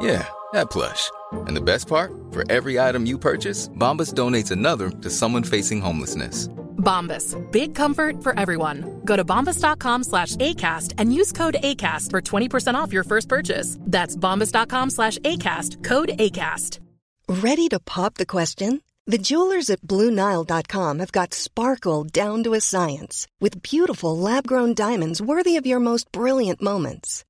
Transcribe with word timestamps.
Yeah, 0.00 0.26
that 0.52 0.70
plush. 0.70 1.10
And 1.32 1.56
the 1.56 1.60
best 1.60 1.88
part? 1.88 2.12
For 2.30 2.44
every 2.50 2.78
item 2.78 3.06
you 3.06 3.18
purchase, 3.18 3.68
Bombas 3.68 4.14
donates 4.14 4.50
another 4.50 4.90
to 4.90 5.10
someone 5.10 5.42
facing 5.42 5.80
homelessness. 5.80 6.48
Bombas. 6.78 7.36
Big 7.50 7.74
comfort 7.74 8.22
for 8.22 8.38
everyone. 8.38 9.00
Go 9.04 9.16
to 9.16 9.24
bombas.com 9.24 10.04
slash 10.04 10.36
ACAST 10.36 10.94
and 10.98 11.12
use 11.12 11.32
code 11.32 11.56
ACAST 11.62 12.10
for 12.10 12.20
20% 12.20 12.74
off 12.74 12.92
your 12.92 13.04
first 13.04 13.28
purchase. 13.28 13.76
That's 13.80 14.16
bombas.com 14.16 14.90
slash 14.90 15.18
ACAST. 15.18 15.84
Code 15.84 16.10
ACAST. 16.18 16.78
Ready 17.28 17.68
to 17.68 17.78
pop 17.80 18.14
the 18.14 18.26
question? 18.26 18.80
The 19.06 19.18
jewelers 19.18 19.70
at 19.70 19.82
BlueNile.com 19.82 20.98
have 20.98 21.12
got 21.12 21.34
sparkle 21.34 22.04
down 22.04 22.44
to 22.44 22.54
a 22.54 22.60
science 22.60 23.26
with 23.40 23.62
beautiful 23.62 24.16
lab-grown 24.16 24.74
diamonds 24.74 25.20
worthy 25.20 25.56
of 25.56 25.66
your 25.66 25.80
most 25.80 26.12
brilliant 26.12 26.60
moments. 26.62 27.24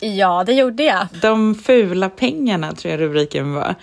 Ja, 0.00 0.44
det 0.44 0.52
gjorde 0.52 0.82
jag. 0.82 1.06
De 1.22 1.54
fula 1.54 2.08
pengarna, 2.10 2.72
tror 2.72 2.90
jag 2.92 3.00
rubriken 3.00 3.54
var. 3.54 3.74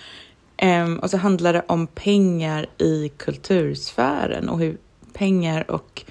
Ehm, 0.58 1.00
och 1.00 1.10
så 1.10 1.18
handlar 1.18 1.54
det 1.54 1.64
om 1.68 1.88
pengar 1.88 2.66
i 2.78 3.10
kultursfären 3.18 4.50
och 4.50 4.60
hur 4.60 4.78
pengar 5.14 5.72
och 5.72 6.04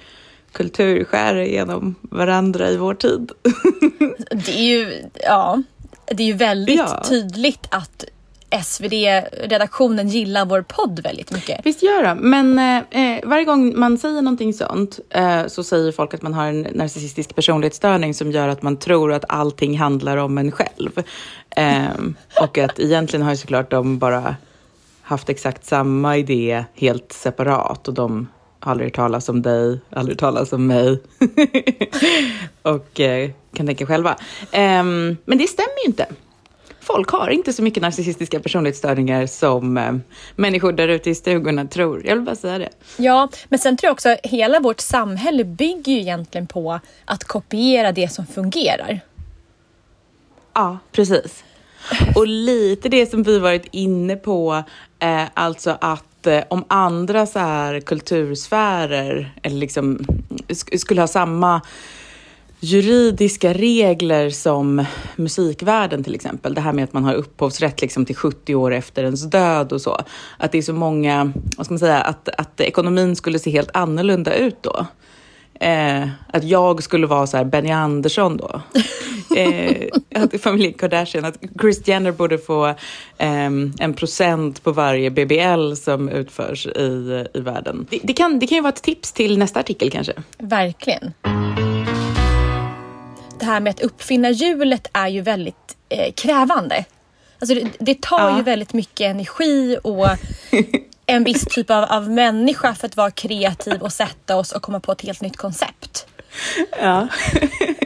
kultur 0.51 1.03
skär 1.03 1.35
igenom 1.35 1.95
varandra 2.01 2.69
i 2.69 2.77
vår 2.77 2.93
tid. 2.93 3.31
Det 4.31 4.51
är 4.59 4.63
ju, 4.63 5.03
ja, 5.23 5.61
det 6.05 6.23
är 6.23 6.27
ju 6.27 6.33
väldigt 6.33 6.75
Ja. 6.77 7.03
tydligt 7.09 7.67
att 7.71 8.05
SvD-redaktionen 8.63 10.07
gillar 10.07 10.45
vår 10.45 10.61
podd 10.61 10.99
väldigt 11.03 11.31
mycket. 11.31 11.59
Visst 11.63 11.83
gör 11.83 12.03
de, 12.03 12.29
men 12.29 12.59
eh, 12.59 13.15
eh, 13.15 13.19
varje 13.23 13.45
gång 13.45 13.79
man 13.79 13.97
säger 13.97 14.21
någonting 14.21 14.53
sånt 14.53 14.99
eh, 15.09 15.47
så 15.47 15.63
säger 15.63 15.91
folk 15.91 16.13
att 16.13 16.21
man 16.21 16.33
har 16.33 16.47
en 16.47 16.61
narcissistisk 16.61 17.35
personlighetsstörning 17.35 18.13
som 18.13 18.31
gör 18.31 18.47
att 18.47 18.61
man 18.61 18.77
tror 18.77 19.13
att 19.13 19.25
allting 19.29 19.77
handlar 19.77 20.17
om 20.17 20.37
en 20.37 20.51
själv. 20.51 21.03
Eh, 21.55 21.85
och 22.41 22.57
att 22.57 22.79
egentligen 22.79 23.23
har 23.23 23.31
ju 23.31 23.37
såklart 23.37 23.71
de 23.71 23.97
bara 23.97 24.35
haft 25.01 25.29
exakt 25.29 25.65
samma 25.65 26.17
idé 26.17 26.65
helt 26.75 27.11
separat 27.11 27.87
och 27.87 27.93
de 27.93 28.27
har 28.59 28.71
aldrig 28.71 28.87
hört 28.87 28.95
talas 28.95 29.29
om 29.29 29.41
dig, 29.41 29.79
aldrig 29.89 30.13
hört 30.13 30.19
talas 30.19 30.53
om 30.53 30.67
mig 30.67 30.99
och 32.61 32.99
eh, 32.99 33.29
kan 33.53 33.65
tänka 33.65 33.85
själva. 33.85 34.15
Ehm, 34.51 35.17
men 35.25 35.37
det 35.37 35.47
stämmer 35.47 35.83
ju 35.83 35.87
inte. 35.87 36.05
Folk 36.85 37.09
har 37.11 37.29
inte 37.29 37.53
så 37.53 37.63
mycket 37.63 37.83
narcissistiska 37.83 38.39
personlighetsstörningar 38.39 39.25
som 39.25 39.77
eh, 39.77 39.93
människor 40.35 40.71
där 40.71 40.87
ute 40.87 41.09
i 41.09 41.15
stugorna 41.15 41.65
tror. 41.65 42.05
Jag 42.05 42.15
vill 42.15 42.25
bara 42.25 42.35
säga 42.35 42.57
det. 42.57 42.69
Ja, 42.97 43.29
men 43.49 43.59
sen 43.59 43.77
tror 43.77 43.87
jag 43.87 43.93
också 43.93 44.09
att 44.09 44.19
hela 44.23 44.59
vårt 44.59 44.79
samhälle 44.79 45.43
bygger 45.43 45.93
ju 45.93 45.99
egentligen 45.99 46.47
på 46.47 46.79
att 47.05 47.23
kopiera 47.23 47.91
det 47.91 48.11
som 48.13 48.25
fungerar. 48.27 48.99
Ja, 50.53 50.77
precis. 50.91 51.43
Och 52.15 52.27
lite 52.27 52.89
det 52.89 53.05
som 53.11 53.23
vi 53.23 53.39
varit 53.39 53.67
inne 53.71 54.15
på, 54.15 54.63
eh, 54.99 55.23
alltså 55.33 55.77
att 55.81 56.27
eh, 56.27 56.43
om 56.47 56.65
andra 56.67 57.25
så 57.25 57.39
här 57.39 57.79
kultursfärer 57.79 59.33
eller 59.43 59.55
liksom 59.57 59.97
sk- 60.47 60.77
skulle 60.77 61.01
ha 61.01 61.07
samma 61.07 61.61
juridiska 62.65 63.53
regler 63.53 64.29
som 64.29 64.85
musikvärlden 65.15 66.03
till 66.03 66.15
exempel. 66.15 66.53
Det 66.53 66.61
här 66.61 66.73
med 66.73 66.83
att 66.83 66.93
man 66.93 67.03
har 67.03 67.13
upphovsrätt 67.13 67.81
liksom 67.81 68.05
till 68.05 68.15
70 68.15 68.55
år 68.55 68.73
efter 68.73 69.03
ens 69.03 69.23
död 69.23 69.73
och 69.73 69.81
så. 69.81 70.01
Att 70.37 70.51
det 70.51 70.57
är 70.57 70.61
så 70.61 70.73
många, 70.73 71.31
vad 71.57 71.65
ska 71.65 71.73
man 71.73 71.79
säga, 71.79 72.01
att, 72.01 72.29
att 72.29 72.61
ekonomin 72.61 73.15
skulle 73.15 73.39
se 73.39 73.51
helt 73.51 73.69
annorlunda 73.73 74.35
ut 74.35 74.63
då. 74.63 74.85
Eh, 75.59 76.07
att 76.27 76.43
jag 76.43 76.83
skulle 76.83 77.07
vara 77.07 77.27
så 77.27 77.37
här 77.37 77.43
Benny 77.43 77.71
Andersson 77.71 78.37
då. 78.37 78.61
eh, 79.35 79.87
att 80.15 80.41
familjen 80.41 80.73
Kardashian, 80.73 81.25
att 81.25 81.37
Kris 81.59 81.87
Jenner 81.87 82.11
borde 82.11 82.37
få 82.37 82.73
ehm, 83.17 83.73
en 83.79 83.93
procent 83.93 84.63
på 84.63 84.71
varje 84.71 85.11
BBL 85.11 85.73
som 85.73 86.09
utförs 86.09 86.67
i, 86.67 87.25
i 87.33 87.39
världen. 87.39 87.87
Det, 87.89 87.99
det, 88.03 88.13
kan, 88.13 88.39
det 88.39 88.47
kan 88.47 88.55
ju 88.55 88.61
vara 88.61 88.73
ett 88.73 88.83
tips 88.83 89.11
till 89.11 89.37
nästa 89.37 89.59
artikel 89.59 89.91
kanske. 89.91 90.13
Verkligen. 90.37 91.13
Det 93.45 93.51
här 93.51 93.59
med 93.59 93.71
att 93.71 93.79
uppfinna 93.81 94.29
hjulet 94.29 94.87
är 94.93 95.07
ju 95.07 95.21
väldigt 95.21 95.77
eh, 95.89 96.11
krävande. 96.13 96.85
Alltså 97.39 97.55
det, 97.55 97.67
det 97.79 98.01
tar 98.01 98.29
Ja. 98.29 98.37
ju 98.37 98.43
väldigt 98.43 98.73
mycket 98.73 99.05
energi 99.05 99.77
och 99.83 100.07
en 101.05 101.23
viss 101.23 101.45
typ 101.45 101.69
av, 101.69 101.83
av 101.83 102.09
människa 102.09 102.75
för 102.75 102.87
att 102.87 102.97
vara 102.97 103.11
kreativ 103.11 103.81
och 103.81 103.93
sätta 103.93 104.35
oss 104.35 104.51
och 104.51 104.61
komma 104.61 104.79
på 104.79 104.91
ett 104.91 105.01
helt 105.01 105.21
nytt 105.21 105.37
koncept. 105.37 106.07
Ja. 106.81 107.07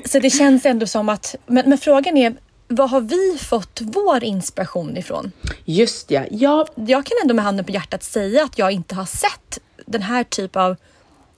Så 0.06 0.20
det 0.20 0.30
känns 0.30 0.66
ändå 0.66 0.88
som 0.88 1.10
att, 1.10 1.36
men, 1.46 1.70
men 1.70 1.78
frågan 1.78 2.18
är, 2.18 2.36
var 2.68 2.88
har 2.88 3.02
vi 3.02 3.38
fått 3.42 3.80
vår 3.82 4.24
inspiration 4.24 4.98
ifrån? 4.98 5.32
Just 5.66 6.12
ja. 6.12 6.24
ja. 6.32 6.68
Jag 6.76 7.06
kan 7.06 7.18
ändå 7.22 7.34
med 7.34 7.46
handen 7.46 7.66
på 7.66 7.72
hjärtat 7.72 8.04
säga 8.04 8.44
att 8.44 8.58
jag 8.58 8.72
inte 8.72 8.96
har 8.96 9.06
sett 9.06 9.60
den 9.86 10.02
här 10.02 10.24
typ 10.24 10.56
av 10.56 10.76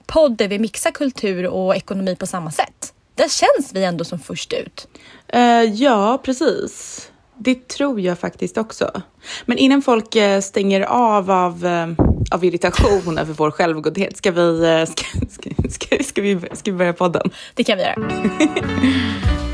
podd 0.06 0.38
där 0.38 0.48
vi 0.48 0.60
mixar 0.60 0.92
kultur 0.92 1.48
och 1.48 1.76
ekonomi 1.76 2.16
på 2.16 2.28
samma 2.28 2.52
sätt. 2.52 2.94
Där 3.22 3.28
känns 3.28 3.74
vi 3.74 3.84
ändå 3.84 4.04
som 4.04 4.20
först 4.20 4.54
ut. 4.54 4.88
Eh, 5.28 5.42
ja, 5.64 6.22
precis. 6.24 7.02
Det 7.38 7.68
tror 7.68 8.00
jag 8.00 8.20
faktiskt 8.20 8.58
också. 8.58 9.02
Men 9.46 9.58
innan 9.58 9.82
folk 9.82 10.16
eh, 10.16 10.42
stänger 10.42 10.82
av 10.82 11.32
av, 11.32 11.66
eh, 11.66 11.88
av 12.32 12.46
irritation 12.46 13.18
över 13.18 13.34
vår 13.34 13.52
självgodhet, 13.52 14.18
ska 14.18 14.32
vi, 14.32 14.86
ska, 14.88 15.04
ska, 15.30 15.70
ska, 15.70 16.04
ska, 16.04 16.22
vi, 16.22 16.40
ska 16.54 16.72
vi 16.72 16.78
börja 16.78 16.94
podden? 16.94 17.32
Det 17.54 17.64
kan 17.64 17.78
vi 17.78 17.84
göra. 17.84 17.96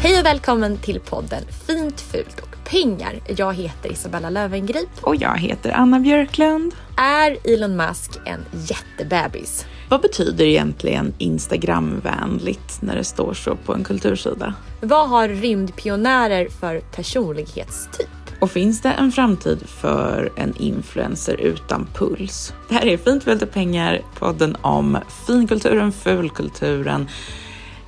Hej 0.02 0.20
och 0.20 0.26
välkommen 0.26 0.78
till 0.78 1.00
podden 1.00 1.44
Fint, 1.68 2.02
fult 2.02 2.40
och 2.40 2.70
pengar. 2.72 3.20
Jag 3.38 3.54
heter 3.54 3.92
Isabella 3.92 4.30
Löwengrip. 4.30 4.90
Och 5.02 5.16
jag 5.16 5.38
heter 5.38 5.72
Anna 5.72 6.00
Björklund. 6.00 6.76
Är 6.98 7.38
Elon 7.54 7.76
Musk 7.76 8.12
en 8.26 8.46
jättebebis? 8.52 9.66
Vad 9.90 10.02
betyder 10.02 10.46
egentligen 10.46 11.14
Instagramvänligt 11.18 12.82
när 12.82 12.96
det 12.96 13.04
står 13.04 13.34
så 13.34 13.56
på 13.56 13.74
en 13.74 13.84
kultursida? 13.84 14.54
Vad 14.82 15.10
har 15.10 15.28
rymdpionärer 15.28 16.50
för 16.50 16.80
personlighetstyp? 16.80 18.08
Och 18.42 18.52
finns 18.52 18.82
det 18.82 18.90
en 18.90 19.12
framtid 19.12 19.60
för 19.68 20.32
en 20.36 20.58
influencer 20.58 21.42
utan 21.42 21.88
puls? 21.94 22.54
Det 22.70 22.76
här 22.76 22.86
är 22.86 22.98
Fint, 22.98 23.42
och 23.42 23.52
pengar, 23.52 24.02
podden 24.20 24.58
om 24.62 24.98
finkulturen, 25.28 25.92
fulkulturen, 25.92 27.08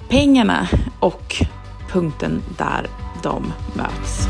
pengarna 0.09 0.67
och 0.99 1.35
punkten 1.91 2.41
där 2.57 2.87
de 3.23 3.53
möts. 3.73 4.27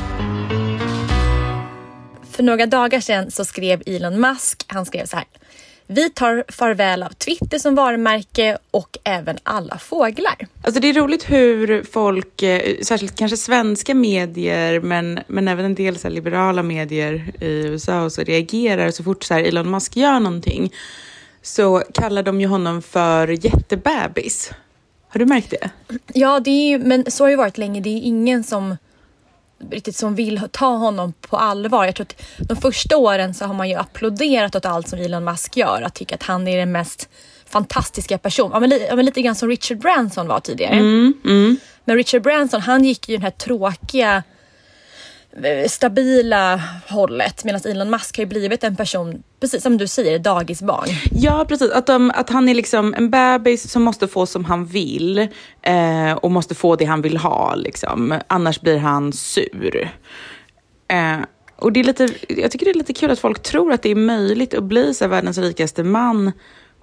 För 2.31 2.43
några 2.43 2.65
dagar 2.65 2.99
sedan 2.99 3.31
så 3.31 3.45
skrev 3.45 3.83
Elon 3.85 4.21
Musk, 4.21 4.65
han 4.67 4.85
skrev 4.85 5.05
så 5.05 5.15
här. 5.15 5.25
Vi 5.91 6.09
tar 6.09 6.43
farväl 6.47 7.03
av 7.03 7.09
Twitter 7.09 7.59
som 7.59 7.75
varumärke 7.75 8.57
och 8.71 8.97
även 9.03 9.37
alla 9.43 9.77
fåglar. 9.77 10.47
Alltså 10.61 10.81
det 10.81 10.89
är 10.89 10.93
roligt 10.93 11.31
hur 11.31 11.83
folk, 11.83 12.43
eh, 12.43 12.79
särskilt 12.81 13.15
kanske 13.15 13.37
svenska 13.37 13.95
medier, 13.95 14.79
men, 14.79 15.19
men 15.27 15.47
även 15.47 15.65
en 15.65 15.75
del 15.75 15.97
så 15.97 16.09
liberala 16.09 16.63
medier 16.63 17.31
i 17.39 17.45
USA 17.45 18.03
och 18.03 18.11
så 18.11 18.23
reagerar 18.23 18.91
så 18.91 19.03
fort 19.03 19.23
så 19.23 19.33
här 19.33 19.43
Elon 19.43 19.71
Musk 19.71 19.95
gör 19.95 20.19
någonting 20.19 20.73
så 21.41 21.83
kallar 21.93 22.23
de 22.23 22.41
ju 22.41 22.47
honom 22.47 22.81
för 22.81 23.45
jättebebis. 23.45 24.51
Har 25.07 25.19
du 25.19 25.25
märkt 25.25 25.49
det? 25.49 25.69
Ja, 26.13 26.39
det 26.39 26.51
är 26.51 26.69
ju, 26.69 26.79
men 26.79 27.11
så 27.11 27.23
har 27.23 27.29
det 27.29 27.35
varit 27.35 27.57
länge. 27.57 27.81
Det 27.81 27.89
är 27.89 28.01
ingen 28.01 28.43
som 28.43 28.75
riktigt 29.71 29.95
som 29.95 30.15
vill 30.15 30.41
ta 30.51 30.75
honom 30.75 31.13
på 31.21 31.37
allvar. 31.37 31.85
Jag 31.85 31.95
tror 31.95 32.05
att 32.05 32.21
de 32.49 32.55
första 32.57 32.97
åren 32.97 33.33
så 33.33 33.45
har 33.45 33.53
man 33.53 33.69
ju 33.69 33.75
applåderat 33.75 34.55
åt 34.55 34.65
allt 34.65 34.87
som 34.87 34.99
Elon 34.99 35.23
Musk 35.23 35.57
gör. 35.57 35.81
Att 35.81 35.95
tycka 35.95 36.15
att 36.15 36.23
han 36.23 36.47
är 36.47 36.57
den 36.57 36.71
mest 36.71 37.09
fantastiska 37.45 38.17
personen. 38.17 38.51
Ja, 38.53 38.59
men, 38.59 38.69
li, 38.69 38.85
ja, 38.89 38.95
men 38.95 39.05
lite 39.05 39.21
grann 39.21 39.35
som 39.35 39.49
Richard 39.49 39.77
Branson 39.77 40.27
var 40.27 40.39
tidigare. 40.39 40.75
Men 41.85 41.95
Richard 41.97 42.21
Branson, 42.21 42.61
han 42.61 42.85
gick 42.85 43.09
ju 43.09 43.15
den 43.15 43.23
här 43.23 43.31
tråkiga 43.31 44.23
Eh, 45.43 45.67
stabila 45.67 46.61
hållet 46.87 47.43
medan 47.43 47.61
Elon 47.65 47.89
Musk 47.89 48.17
har 48.17 48.23
ju 48.23 48.29
blivit 48.29 48.63
en 48.63 48.75
person, 48.75 49.23
precis 49.39 49.63
som 49.63 49.77
du 49.77 49.87
säger, 49.87 50.19
dagisbarn. 50.19 50.87
Ja, 51.11 51.45
precis. 51.47 51.71
Att, 51.71 51.87
de, 51.87 52.11
att 52.15 52.29
han 52.29 52.49
är 52.49 52.53
liksom 52.53 52.93
en 52.93 53.09
bebis 53.09 53.71
som 53.71 53.83
måste 53.83 54.07
få 54.07 54.25
som 54.25 54.45
han 54.45 54.65
vill 54.65 55.27
eh, 55.61 56.11
och 56.21 56.31
måste 56.31 56.55
få 56.55 56.75
det 56.75 56.85
han 56.85 57.01
vill 57.01 57.17
ha. 57.17 57.55
Liksom. 57.55 58.19
Annars 58.27 58.61
blir 58.61 58.77
han 58.77 59.13
sur. 59.13 59.89
Eh, 60.87 61.17
och 61.55 61.71
det 61.71 61.79
är 61.79 61.83
lite, 61.83 62.07
jag 62.27 62.51
tycker 62.51 62.65
det 62.65 62.71
är 62.71 62.77
lite 62.77 62.93
kul 62.93 63.11
att 63.11 63.19
folk 63.19 63.43
tror 63.43 63.73
att 63.73 63.81
det 63.81 63.89
är 63.89 63.95
möjligt 63.95 64.53
att 64.53 64.63
bli 64.63 64.93
så 64.93 65.07
världens 65.07 65.37
rikaste 65.37 65.83
man 65.83 66.31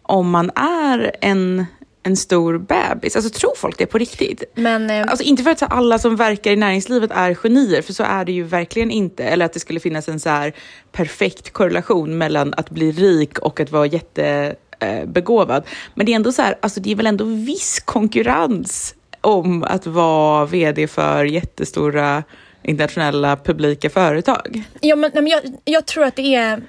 om 0.09 0.31
man 0.31 0.51
är 0.55 1.17
en, 1.21 1.67
en 2.07 2.17
stor 2.17 2.59
bebis. 2.59 3.17
Alltså 3.17 3.31
tror 3.31 3.53
folk 3.57 3.79
det 3.79 3.87
på 3.87 3.99
riktigt? 3.99 4.45
Men 4.55 4.91
eh, 4.91 5.07
Alltså 5.09 5.25
inte 5.25 5.43
för 5.43 5.51
att 5.51 5.59
så 5.59 5.67
alla 5.67 5.99
som 5.99 6.17
verkar 6.17 6.51
i 6.51 6.57
näringslivet 6.57 7.11
är 7.15 7.35
genier, 7.35 7.83
för 7.83 7.93
så 7.93 8.03
är 8.03 8.25
det 8.25 8.33
ju 8.33 8.43
verkligen 8.43 8.91
inte. 8.91 9.25
Eller 9.25 9.47
att 9.47 9.53
det 9.53 9.61
skulle 9.61 9.81
finnas 9.81 10.09
en 10.09 10.21
så 10.21 10.29
här 10.29 10.53
perfekt 10.93 11.53
korrelation 11.53 12.19
mellan 12.19 12.55
att 12.57 12.71
bli 12.71 12.93
rik 12.93 13.39
och 13.39 13.61
att 13.61 13.71
vara 13.71 13.87
jättebegåvad. 13.87 15.67
Men 15.95 16.07
det 16.07 16.13
är 16.13 16.17
ändå 16.17 16.33
så 16.33 16.43
här, 16.43 16.59
alltså 16.61 16.81
det 16.81 16.93
är 16.93 16.97
väl 16.97 17.07
ändå 17.07 17.25
viss 17.25 17.81
konkurrens 17.85 18.95
om 19.21 19.63
att 19.63 19.87
vara 19.87 20.47
vd 20.47 20.87
för 20.87 21.25
jättestora 21.25 22.23
internationella 22.63 23.37
publika 23.37 23.91
företag. 23.91 24.63
Ja, 24.81 24.97
men, 24.97 25.11
men 25.15 25.27
jag, 25.27 25.43
jag 25.65 25.87
tror 25.87 26.05
att 26.05 26.17
det 26.17 26.35
är 26.35 26.63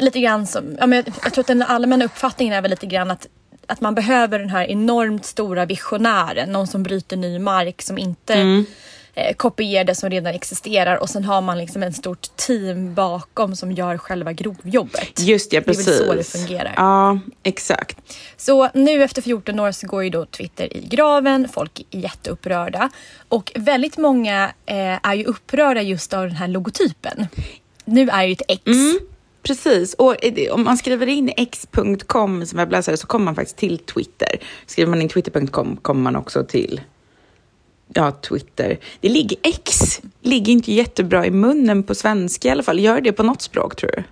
lite 0.00 0.20
grann 0.20 0.46
som, 0.46 0.76
ja, 0.80 0.86
men 0.86 0.96
jag, 0.96 1.14
jag 1.24 1.32
tror 1.32 1.42
att 1.42 1.46
den 1.46 1.62
allmänna 1.62 2.04
uppfattningen 2.04 2.54
är 2.54 2.62
väl 2.62 2.70
lite 2.70 2.86
grann 2.86 3.10
att, 3.10 3.26
att 3.72 3.80
man 3.80 3.94
behöver 3.94 4.38
den 4.38 4.50
här 4.50 4.64
enormt 4.70 5.24
stora 5.24 5.66
visionären, 5.66 6.52
någon 6.52 6.66
som 6.66 6.82
bryter 6.82 7.16
ny 7.16 7.38
mark, 7.38 7.82
som 7.82 7.98
inte 7.98 8.64
eh, 9.14 9.34
kopierar 9.36 9.84
det 9.84 9.94
som 9.94 10.10
redan 10.10 10.34
existerar 10.34 10.96
och 10.96 11.10
sen 11.10 11.24
har 11.24 11.40
man 11.40 11.58
liksom 11.58 11.82
ett 11.82 11.96
stort 11.96 12.36
team 12.36 12.94
bakom 12.94 13.56
som 13.56 13.72
gör 13.72 13.98
själva 13.98 14.32
grovjobbet. 14.32 15.20
Just 15.20 15.52
ja, 15.52 15.60
Det 15.60 15.64
är 15.64 15.74
väl 15.74 15.76
precis. 15.76 15.98
så 15.98 16.14
det 16.14 16.24
fungerar. 16.24 16.72
Ja, 16.76 17.18
exakt. 17.42 17.98
Så 18.36 18.68
nu 18.74 19.02
efter 19.02 19.22
14 19.22 19.60
år 19.60 19.72
så 19.72 19.86
går 19.86 20.04
ju 20.04 20.10
då 20.10 20.26
Twitter 20.26 20.76
i 20.76 20.86
graven, 20.86 21.48
folk 21.52 21.86
är 21.90 21.98
jätteupprörda 21.98 22.90
och 23.28 23.52
väldigt 23.54 23.98
många 23.98 24.52
eh, 24.66 24.76
är 25.08 25.14
ju 25.14 25.24
upprörda 25.24 25.82
just 25.82 26.14
av 26.14 26.22
den 26.22 26.36
här 26.36 26.48
logotypen. 26.48 27.26
Nu 27.84 28.08
är 28.08 28.22
det 28.22 28.26
ju 28.26 28.32
ett 28.32 28.42
X. 28.48 28.62
Precis, 29.42 29.94
och 29.94 30.16
om 30.50 30.64
man 30.64 30.76
skriver 30.78 31.06
in 31.06 31.32
x.com 31.36 32.46
som 32.46 32.56
webbläsare 32.56 32.96
så 32.96 33.06
kommer 33.06 33.24
man 33.24 33.34
faktiskt 33.34 33.56
till 33.56 33.78
Twitter. 33.78 34.36
Skriver 34.66 34.90
man 34.90 35.02
in 35.02 35.08
twitter.com 35.08 35.76
kommer 35.76 36.00
man 36.02 36.16
också 36.16 36.44
till 36.44 36.80
ja, 37.94 38.10
Twitter. 38.12 38.78
Det 39.00 39.08
ligger 39.08 39.38
X, 39.42 40.00
ligger 40.20 40.52
inte 40.52 40.72
jättebra 40.72 41.26
i 41.26 41.30
munnen 41.30 41.82
på 41.82 41.94
svenska 41.94 42.48
i 42.48 42.50
alla 42.50 42.62
fall. 42.62 42.80
Gör 42.80 43.00
det 43.00 43.12
på 43.12 43.22
något 43.22 43.42
språk 43.42 43.76
tror 43.76 43.90
du? 43.90 44.02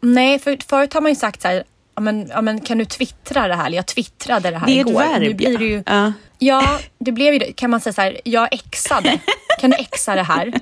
Nej, 0.00 0.38
för 0.38 0.58
förut 0.68 0.94
har 0.94 1.00
man 1.00 1.10
ju 1.10 1.16
sagt 1.16 1.42
så 1.42 1.48
här, 1.48 1.64
ja 1.94 2.00
men, 2.00 2.26
ja, 2.28 2.40
men 2.42 2.60
kan 2.60 2.78
du 2.78 2.84
twittra 2.84 3.48
det 3.48 3.54
här? 3.54 3.70
Jag 3.70 3.86
twittrade 3.86 4.50
det 4.50 4.58
här 4.58 4.66
Det 4.66 4.72
är 4.72 4.80
ett 4.80 4.88
igår. 4.88 5.00
verb, 5.00 5.22
nu 5.22 5.34
blir 5.34 5.52
ja. 5.52 5.58
det 5.58 5.64
ju, 5.64 5.82
Ja. 5.86 6.12
ja, 6.38 6.78
det 6.98 7.12
blev 7.12 7.34
ju. 7.34 7.52
Kan 7.52 7.70
man 7.70 7.80
säga 7.80 7.92
så 7.92 8.00
här, 8.00 8.20
jag 8.24 8.54
exade. 8.54 9.18
Kan 9.60 9.70
du 9.70 9.76
exa 9.76 10.14
det 10.14 10.22
här? 10.22 10.52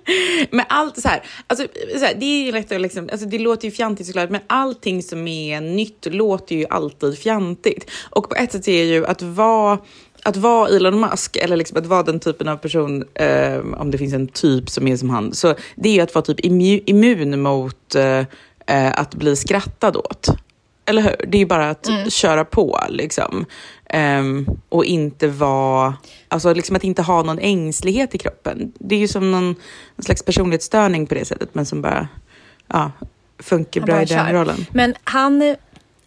Men 0.50 0.64
allt 0.68 1.00
så 1.00 1.08
här, 1.08 1.22
alltså, 1.46 1.66
så 1.98 2.04
här, 2.04 2.14
det 2.14 2.26
är 2.26 2.44
ju 2.44 2.52
lätt 2.52 2.72
att 2.72 2.80
liksom, 2.80 3.08
alltså 3.12 3.26
det 3.26 3.38
låter 3.38 3.64
ju 3.68 3.70
fjantigt 3.70 4.06
såklart, 4.06 4.30
men 4.30 4.40
allting 4.46 5.02
som 5.02 5.28
är 5.28 5.60
nytt 5.60 6.06
låter 6.10 6.56
ju 6.56 6.66
alltid 6.70 7.18
fjantigt. 7.18 7.90
Och 8.10 8.28
på 8.28 8.34
ett 8.34 8.52
sätt 8.52 8.68
är 8.68 8.84
ju 8.84 9.06
att 9.06 9.22
vara 9.22 9.78
att 10.24 10.36
vara 10.36 10.68
Elon 10.68 11.00
Musk 11.00 11.36
eller 11.36 11.56
liksom 11.56 11.78
att 11.78 11.86
vara 11.86 12.02
den 12.02 12.20
typen 12.20 12.48
av 12.48 12.56
person, 12.56 13.04
eh, 13.14 13.58
om 13.58 13.90
det 13.90 13.98
finns 13.98 14.14
en 14.14 14.28
typ 14.28 14.70
som 14.70 14.88
är 14.88 14.96
som 14.96 15.10
han, 15.10 15.34
så 15.34 15.54
det 15.76 15.88
är 15.88 15.92
ju 15.92 16.00
att 16.00 16.14
vara 16.14 16.24
typ 16.24 16.40
immu- 16.40 16.82
immun 16.86 17.42
mot 17.42 17.94
eh, 17.94 18.18
eh, 18.66 19.00
att 19.00 19.14
bli 19.14 19.36
skrattad 19.36 19.96
åt. 19.96 20.28
Eller 20.86 21.02
hur? 21.02 21.16
Det 21.28 21.38
är 21.38 21.46
bara 21.46 21.70
att 21.70 21.88
köra 22.08 22.44
på 22.44 22.80
liksom. 22.88 23.46
Ehm, 23.86 24.46
och 24.68 24.84
inte 24.84 25.28
vara, 25.28 25.94
alltså 26.28 26.54
liksom 26.54 26.76
att 26.76 26.84
inte 26.84 27.02
ha 27.02 27.22
någon 27.22 27.38
ängslighet 27.38 28.14
i 28.14 28.18
kroppen. 28.18 28.72
Det 28.78 28.94
är 28.94 28.98
ju 28.98 29.08
som 29.08 29.32
någon, 29.32 29.46
någon 29.96 30.04
slags 30.04 30.22
personlighetsstörning 30.22 31.06
på 31.06 31.14
det 31.14 31.24
sättet, 31.24 31.48
men 31.54 31.66
som 31.66 31.82
bara 31.82 32.08
ja, 32.68 32.90
funkar 33.38 33.80
Han 33.80 33.86
bra 33.86 34.02
i 34.02 34.04
den 34.04 34.26
kör. 34.26 34.34
rollen. 34.34 34.66
Men 34.72 34.94
han, 35.04 35.56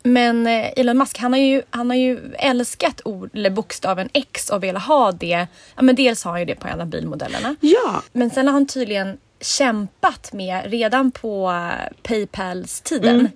men 0.04 0.48
eh, 0.48 0.66
Elon 0.80 0.98
Musk, 0.98 1.18
han 1.18 1.34
har 1.34 1.40
ju, 1.40 1.62
han 1.70 1.90
har 1.90 1.98
ju 1.98 2.20
älskat 2.40 3.02
ord, 3.06 3.30
eller 3.34 3.50
bokstaven 3.50 4.10
X 4.14 4.50
och 4.50 4.64
velat 4.64 4.84
ha 4.84 5.12
det. 5.12 5.48
Ja, 5.76 5.82
men 5.82 5.96
dels 5.96 6.24
har 6.24 6.32
han 6.32 6.40
ju 6.40 6.46
det 6.46 6.56
på 6.56 6.68
en 6.68 6.82
av 6.82 6.88
bilmodellerna. 6.88 7.56
Ja, 7.60 8.02
Men 8.12 8.30
sen 8.30 8.48
har 8.48 8.54
han 8.54 8.68
tydligen 8.68 9.18
kämpat 9.42 10.34
med, 10.34 10.62
redan 10.66 11.12
på 11.12 11.50
eh, 11.52 11.94
Paypals 12.04 12.82
tiden, 12.82 13.16
Mm. 13.20 13.28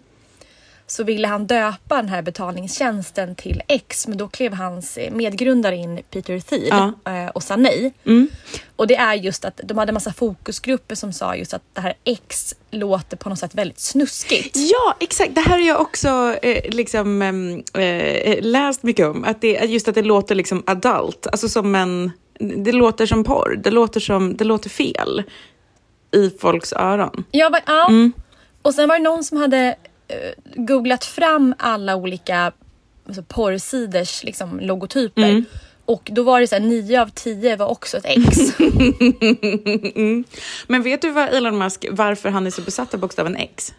Så 0.92 1.04
ville 1.04 1.28
han 1.28 1.48
döpa 1.48 1.96
den 1.96 2.10
här 2.10 2.22
betalningstjänsten 2.22 3.36
till 3.36 3.62
X, 3.68 4.08
men 4.08 4.18
då 4.18 4.28
klev 4.28 4.54
hans 4.54 5.00
medgrundare 5.12 5.76
in, 5.76 6.00
Peter 6.12 6.40
Thiel, 6.40 6.68
Ja. 6.70 6.94
eh, 7.12 7.28
och 7.30 7.44
sa 7.44 7.56
nej. 7.56 7.94
Mm. 8.06 8.28
Och 8.76 8.88
det 8.88 8.96
är 8.96 9.14
just 9.14 9.46
att 9.46 9.62
de 9.64 9.78
hade 9.78 9.92
massa 9.92 10.14
fokusgrupper 10.14 10.96
som 10.96 11.14
sa 11.14 11.36
just 11.36 11.54
att 11.54 11.62
det 11.74 11.82
här 11.82 11.94
X 12.04 12.56
låter 12.72 13.18
på 13.18 13.30
något 13.30 13.40
sätt 13.40 13.56
väldigt 13.56 13.80
snuskigt. 13.80 14.56
Ja, 14.56 14.96
exakt. 15.00 15.36
Det 15.36 15.42
här 15.42 15.52
har 15.52 15.68
jag 15.68 15.82
också 15.82 16.36
eh, 16.42 16.70
liksom, 16.74 17.22
ehm, 17.22 17.64
eh, 17.74 18.38
läst 18.42 18.84
mycket 18.84 19.08
om. 19.08 19.24
Att 19.24 19.42
det, 19.42 19.52
just 19.52 19.88
att 19.88 19.96
det 19.96 20.02
låter 20.02 20.36
liksom 20.36 20.64
adult, 20.66 21.28
alltså 21.28 21.50
som 21.50 21.76
en... 21.76 22.12
Det 22.40 22.72
låter 22.72 23.06
som 23.06 23.24
porr, 23.24 23.56
det 23.64 23.72
låter, 23.72 24.00
som, 24.00 24.38
det 24.38 24.44
låter 24.44 24.70
fel 24.70 25.24
i 26.12 26.30
folks 26.30 26.74
öron. 26.74 27.24
Ja, 27.32 27.50
va, 27.50 27.60
ja. 27.66 27.88
Mm. 27.90 28.14
och 28.62 28.74
sen 28.74 28.90
var 28.90 28.98
det 28.98 29.04
någon 29.04 29.24
som 29.24 29.38
hade 29.38 29.76
googlat 30.56 31.06
fram 31.06 31.56
alla 31.58 31.96
olika 31.96 32.52
alltså, 33.08 33.24
porrsidors 33.24 34.24
liksom, 34.24 34.60
logotyper. 34.60 35.30
Mm. 35.30 35.46
Och 35.86 36.10
då 36.12 36.24
var 36.24 36.40
det 36.40 36.48
så 36.48 36.56
här, 36.56 36.62
nio 36.62 37.02
av 37.02 37.10
tio 37.10 37.56
var 37.56 37.68
också 37.68 37.98
ett 37.98 38.06
X. 38.06 38.38
Men 40.68 40.84
vet 40.84 41.02
du 41.02 41.10
vad 41.10 41.30
Elon 41.30 41.58
Musk, 41.58 41.86
varför 41.92 42.30
han 42.30 42.48
är 42.48 42.52
så 42.52 42.62
besatt 42.62 42.94
av 42.94 43.00
bokstaven 43.00 43.36
X? 43.36 43.74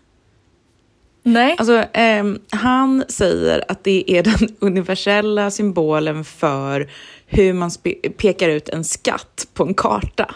Nej. 1.22 1.54
Alltså, 1.58 1.84
ehm, 1.92 2.38
han 2.50 3.04
säger 3.08 3.64
att 3.68 3.84
det 3.84 4.04
är 4.06 4.22
den 4.22 4.48
universella 4.58 5.50
symbolen 5.50 6.24
för 6.24 6.90
hur 7.26 7.52
man 7.52 7.70
pekar 8.16 8.48
ut 8.48 8.68
en 8.68 8.84
skatt 8.84 9.46
på 9.54 9.64
en 9.64 9.74
karta. 9.74 10.34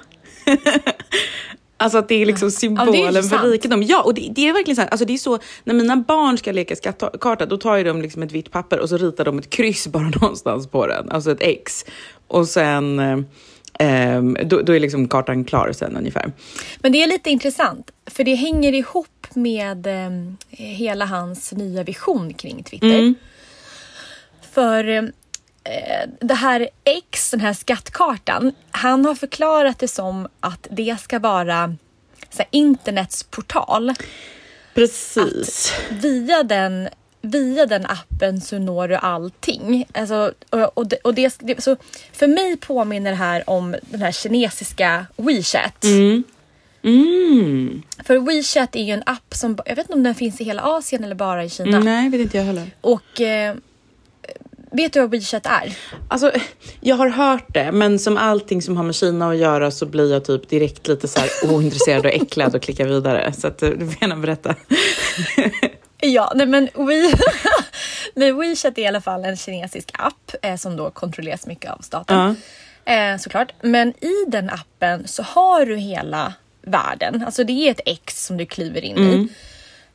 Alltså 1.77 1.99
att 1.99 2.09
det 2.09 2.15
är 2.15 2.27
liksom 2.27 2.51
symbolen 2.51 2.93
för 2.93 3.09
intressant. 3.09 3.45
rikedom. 3.45 3.83
Ja, 3.83 4.03
och 4.03 4.15
det, 4.15 4.33
det 4.35 4.49
är 4.49 4.53
verkligen 4.53 4.77
så 4.77 4.83
här, 4.83 4.89
alltså 4.89 5.05
det 5.05 5.15
är 5.15 5.19
så, 5.19 5.39
när 5.65 5.75
mina 5.75 5.97
barn 5.97 6.39
ska 6.39 6.53
leka 6.53 6.77
skattkarta, 6.77 7.47
då 7.47 7.57
tar 7.57 7.77
ju 7.77 7.85
de 7.85 8.03
liksom 8.03 8.23
ett 8.23 8.33
vitt 8.33 8.51
papper 8.51 8.81
och 8.81 8.89
så 8.89 8.97
ritar 8.97 9.25
de 9.25 9.39
ett 9.39 9.51
kryss 9.51 9.87
bara 9.93 10.09
någonstans 10.09 10.67
på 10.67 10.87
den, 10.87 11.11
alltså 11.11 11.31
ett 11.31 11.43
X. 11.43 11.85
Och 12.27 12.49
sen, 12.49 12.99
eh, 12.99 13.19
ehm, 13.79 14.37
då, 14.45 14.61
då 14.61 14.75
är 14.75 14.81
liksom 14.81 15.09
kartan 15.09 15.45
klar 15.45 15.73
sen 15.73 15.97
ungefär. 15.97 16.33
Men 16.79 16.93
det 16.93 17.03
är 17.03 17.07
lite 17.07 17.31
intressant, 17.31 17.91
för 18.07 18.25
det 18.25 18.35
hänger 18.35 18.73
ihop 18.73 19.27
med 19.35 19.87
eh, 19.87 20.11
hela 20.51 21.05
hans 21.05 21.53
nya 21.53 21.83
vision 21.83 22.35
kring 22.35 22.63
Twitter. 22.63 22.99
Mm. 22.99 23.15
För 24.53 24.89
eh, 24.89 25.03
det 26.21 26.35
här 26.35 26.69
X, 26.85 27.31
den 27.31 27.41
här 27.41 27.53
skattkartan, 27.53 28.53
han 28.71 29.05
har 29.05 29.15
förklarat 29.15 29.79
det 29.79 29.89
som 29.89 30.29
att 30.41 30.67
det 30.71 31.01
ska 31.01 31.19
vara 31.19 31.77
så 32.31 32.39
här, 32.39 32.47
internets 32.51 33.23
portal. 33.23 33.95
Precis. 34.75 35.73
Via 35.91 36.43
den, 36.43 36.89
via 37.21 37.67
den 37.67 37.87
appen 37.87 38.41
så 38.41 38.59
når 38.59 38.89
du 38.89 38.95
allting. 38.95 39.87
Alltså, 39.95 40.33
och, 40.51 40.79
och, 40.79 40.87
det, 40.87 40.97
och 40.97 41.15
det, 41.15 41.63
så 41.63 41.77
för 42.13 42.27
mig 42.27 42.57
påminner 42.57 43.11
det 43.11 43.17
här 43.17 43.51
om 43.51 43.77
den 43.83 44.03
här 44.03 44.13
kinesiska 44.13 45.07
WeChat. 45.17 45.85
Mm. 46.83 47.83
För 48.05 48.19
WeChat 48.19 48.77
är 48.77 48.83
ju 48.83 48.93
en 48.93 49.03
app 49.07 49.35
som, 49.35 49.59
jag 49.67 49.77
vet 49.77 49.85
inte 49.85 49.95
om 49.95 50.03
den 50.03 50.15
finns 50.15 50.41
i 50.41 50.45
hela 50.45 50.63
Asien 50.63 51.05
eller 51.05 51.15
bara 51.15 51.45
i 51.45 51.51
Kina. 51.51 51.79
Nej, 51.79 52.09
vet 52.09 52.21
inte 52.21 52.37
jag 52.37 52.45
heller. 52.45 52.71
Och 52.81 53.21
eh, 53.21 53.57
vet 54.77 54.93
du 54.93 55.01
vad 55.01 55.11
WeChat 55.11 55.47
är? 55.47 55.77
Alltså, 56.09 56.33
jag 56.81 56.97
har 56.97 57.09
hört 57.09 57.55
det, 57.55 57.73
men 57.73 57.99
som 57.99 58.17
allting 58.17 58.63
som 58.63 58.77
har 58.77 58.85
med 58.85 58.95
Kina 58.95 59.31
att 59.31 59.37
göra 59.37 59.71
så 59.71 59.87
blir 59.87 60.13
jag 60.13 60.25
typ 60.25 60.49
direkt 60.49 60.89
lite 60.89 61.09
så 61.09 61.21
här 61.21 61.31
ointresserad 61.43 62.07
och 62.07 62.13
äcklad 62.13 62.55
och 62.55 62.63
klickar 62.63 62.85
vidare. 62.85 63.33
Så 63.33 63.47
att, 63.47 63.63
eh, 63.63 63.71
du 63.71 63.87
får 63.87 63.97
gärna 64.01 64.17
berätta. 64.17 64.55
Ja, 66.01 66.33
nej 66.35 66.47
men, 66.47 66.69
We... 66.75 67.13
men 68.15 68.39
WeChat 68.41 68.79
är 68.79 68.83
i 68.83 68.87
alla 68.87 69.01
fall 69.01 69.25
en 69.25 69.37
kinesisk 69.37 69.91
app 69.93 70.35
eh, 70.43 70.57
som 70.57 70.77
då 70.77 70.91
kontrolleras 70.91 71.47
mycket 71.47 71.71
av 71.71 71.79
staten. 71.79 72.37
Eh, 72.85 73.19
såklart. 73.19 73.53
Men 73.63 73.89
i 73.89 74.25
den 74.29 74.51
appen 74.51 75.09
så 75.09 75.23
har 75.23 75.67
du 75.67 75.77
hela 75.77 76.35
världen. 76.63 77.25
Alltså 77.27 77.45
det 77.45 77.53
är 77.53 77.71
ett 77.71 77.81
X 77.87 78.27
som 78.27 78.37
du 78.37 78.47
kliver 78.47 78.85
in 78.85 78.99
i. 78.99 79.29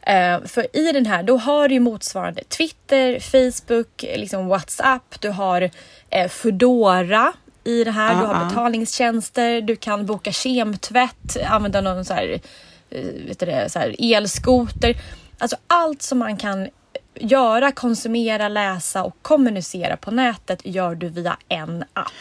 Eh, 0.02 0.44
för 0.46 0.78
i 0.78 0.92
den 0.92 1.06
här, 1.06 1.24
då 1.24 1.38
har 1.38 1.68
du 1.68 1.74
ju 1.74 1.80
motsvarande 1.80 2.44
Twitter, 2.44 3.20
Facebook, 3.20 4.06
liksom 4.16 4.48
WhatsApp, 4.48 5.22
du 5.22 5.30
har 5.30 5.70
eh, 6.10 6.28
Foodora 6.28 7.34
i 7.64 7.84
det 7.84 7.92
här, 7.92 8.22
du 8.22 8.28
har 8.28 8.46
betalningstjänster, 8.46 9.62
du 9.62 9.76
kan 9.76 10.06
boka 10.06 10.32
kemtvätt, 10.32 11.38
använda 11.50 11.82
någon 11.82 12.06
så 12.06 12.14
här, 12.14 12.42
eh, 12.90 13.04
vet 13.28 13.40
du 13.40 13.46
det, 13.46 13.70
så 13.70 13.80
här 13.80 13.96
elskoter. 14.00 14.96
Alltså 15.38 15.58
allt 15.68 16.02
som 16.02 16.20
man 16.20 16.38
kan 16.38 16.68
göra, 17.20 17.72
konsumera, 17.72 18.48
läsa 18.48 19.04
och 19.04 19.16
kommunicera 19.22 19.98
på 19.98 20.12
nätet 20.12 20.60
gör 20.64 20.96
du 20.96 21.10
via 21.10 21.38
en 21.48 21.84
app. 21.94 22.12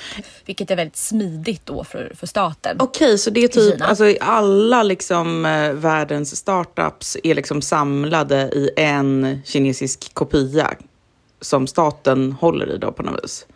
Vilket 0.45 0.71
är 0.71 0.77
väldigt 0.77 0.97
smidigt 0.97 1.67
då 1.67 1.85
för, 1.85 2.13
för 2.15 2.27
staten. 2.27 2.77
Okej, 2.81 3.19
så 3.19 3.31
det 3.31 3.45
är 3.45 3.49
typ, 3.49 3.83
alltså 3.83 4.15
alla 4.21 4.83
liksom 4.83 5.47
eh, 5.47 5.73
världens 5.73 6.37
startups 6.37 7.17
är 7.23 7.35
liksom 7.35 7.63
samlade 7.63 8.37
i 8.37 8.71
en 8.77 9.41
kinesisk 9.45 10.15
kopia 10.15 10.75
som 11.41 11.67
staten 11.67 12.33
håller 12.33 12.75
i 12.75 12.79
då 12.79 12.93
på 12.93 13.03
något 13.03 13.25
vis? 13.25 13.47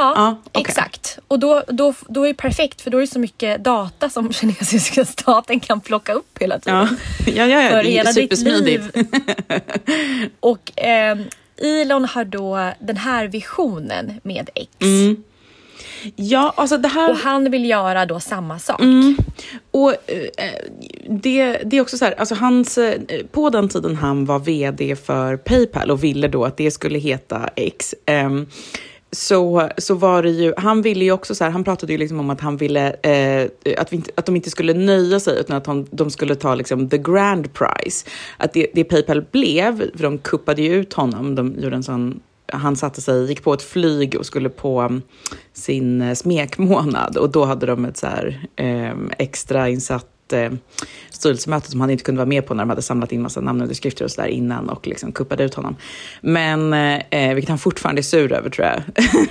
Ja, 0.00 0.12
Ja, 0.16 0.36
okej. 0.44 0.60
exakt. 0.68 1.18
Och 1.28 1.38
då, 1.38 1.62
då, 1.68 1.94
då 2.08 2.22
är 2.24 2.28
det 2.28 2.34
perfekt 2.34 2.80
för 2.80 2.90
då 2.90 2.96
är 2.98 3.00
det 3.00 3.06
så 3.06 3.18
mycket 3.18 3.64
data 3.64 4.10
som 4.10 4.32
kinesiska 4.40 5.04
staten 5.04 5.60
kan 5.60 5.80
plocka 5.80 6.12
upp 6.12 6.38
hela 6.40 6.58
tiden. 6.58 6.98
Ja, 7.26 7.32
ja, 7.46 7.46
ja, 7.46 7.68
För 7.70 7.82
det 7.82 7.88
är 7.88 7.92
hela 7.92 8.12
ditt 8.12 8.14
supersmidigt. 8.38 8.96
liv. 8.96 9.06
Och 10.40 10.80
eh, 10.80 11.18
Elon 11.62 12.04
har 12.04 12.24
då 12.24 12.72
den 12.80 12.96
här 12.96 13.26
visionen 13.26 14.20
med 14.22 14.50
X. 14.54 14.70
Mm. 14.80 15.22
Ja, 16.16 16.52
alltså 16.56 16.76
det 16.76 16.88
här... 16.88 17.10
Och 17.10 17.16
han 17.16 17.50
vill 17.50 17.64
göra 17.70 18.06
då 18.06 18.20
samma 18.20 18.58
sak. 18.58 18.80
Och 19.70 19.90
eh, 19.90 20.50
det, 21.08 21.56
det 21.64 21.76
är 21.76 21.80
också 21.80 21.98
så 21.98 22.04
här, 22.04 22.14
alltså 22.20 22.34
hans, 22.34 22.78
eh, 22.78 23.00
på 23.32 23.50
den 23.50 23.68
tiden 23.68 23.96
han 23.96 24.24
var 24.24 24.38
vd 24.38 24.96
för 24.96 25.36
Paypal 25.36 25.90
och 25.90 26.04
ville 26.04 26.28
då 26.28 26.44
att 26.44 26.56
det 26.56 26.70
skulle 26.70 26.98
heta 26.98 27.50
X, 27.56 27.94
ehm, 28.06 28.46
så, 29.12 29.68
så 29.78 29.94
var 29.94 30.22
det 30.22 30.30
ju, 30.30 30.54
han 30.56 30.82
ville 30.82 31.04
ju 31.04 31.12
också 31.12 31.34
så 31.34 31.44
här, 31.44 31.50
han 31.50 31.64
pratade 31.64 31.92
ju 31.92 31.98
liksom 31.98 32.20
om 32.20 32.30
att 32.30 32.40
han 32.40 32.56
ville 32.56 32.88
eh, 32.88 33.50
att, 33.78 33.92
vi 33.92 33.96
inte, 33.96 34.10
att 34.14 34.26
de 34.26 34.36
inte 34.36 34.50
skulle 34.50 34.74
nöja 34.74 35.20
sig 35.20 35.40
utan 35.40 35.56
att 35.56 35.64
de, 35.64 35.86
de 35.90 36.10
skulle 36.10 36.34
ta 36.34 36.54
liksom 36.54 36.88
the 36.88 36.98
grand 36.98 37.52
prize. 37.52 38.06
Att 38.36 38.52
det, 38.52 38.66
det 38.74 38.84
Paypal 38.84 39.22
blev, 39.30 39.96
för 39.96 40.02
de 40.02 40.18
kuppade 40.18 40.62
ju 40.62 40.74
ut 40.74 40.92
honom, 40.92 41.34
de 41.34 41.54
gjorde 41.58 41.76
en 41.76 41.82
sån 41.82 42.20
han 42.52 42.76
satte 42.76 43.00
sig, 43.00 43.28
gick 43.28 43.42
på 43.42 43.54
ett 43.54 43.62
flyg 43.62 44.16
och 44.18 44.26
skulle 44.26 44.48
på 44.48 45.00
sin 45.52 46.16
smekmånad 46.16 47.16
och 47.16 47.30
då 47.30 47.44
hade 47.44 47.66
de 47.66 47.84
ett 47.84 47.96
så 47.96 48.06
här 48.06 48.48
eh, 48.56 48.94
extra 49.18 49.68
insatt 49.68 50.06
eh, 50.32 50.52
styrelsemöte 51.10 51.70
som 51.70 51.80
han 51.80 51.90
inte 51.90 52.04
kunde 52.04 52.18
vara 52.18 52.28
med 52.28 52.46
på 52.46 52.54
när 52.54 52.62
de 52.62 52.70
hade 52.70 52.82
samlat 52.82 53.12
in 53.12 53.22
massa 53.22 53.40
namnunderskrifter 53.40 54.04
och 54.04 54.10
så 54.10 54.20
där 54.20 54.28
innan 54.28 54.68
och 54.68 54.86
liksom 54.86 55.12
kuppade 55.12 55.44
ut 55.44 55.54
honom. 55.54 55.76
Men, 56.20 56.72
eh, 56.72 57.34
vilket 57.34 57.48
han 57.48 57.58
fortfarande 57.58 58.00
är 58.00 58.02
sur 58.02 58.32
över 58.32 58.50
tror 58.50 58.66
jag. 58.66 58.82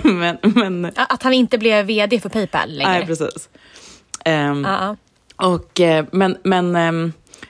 men, 0.14 0.38
men, 0.42 0.92
Att 0.96 1.24
han 1.24 1.34
inte 1.34 1.58
blev 1.58 1.86
VD 1.86 2.20
för 2.20 2.30
Paypal 2.30 2.70
längre. 2.70 2.92
nej, 2.92 3.06
precis. 3.06 3.50
Ehm, 4.26 4.64
Ja, 4.64 4.96
och, 5.36 5.80
eh, 5.80 6.06
men 6.12 6.38
men 6.44 6.76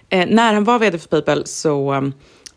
eh, 0.09 0.27
när 0.27 0.53
han 0.53 0.63
var 0.63 0.79
vd 0.79 0.99
för 0.99 1.07
Paypal 1.07 1.45
så 1.45 2.11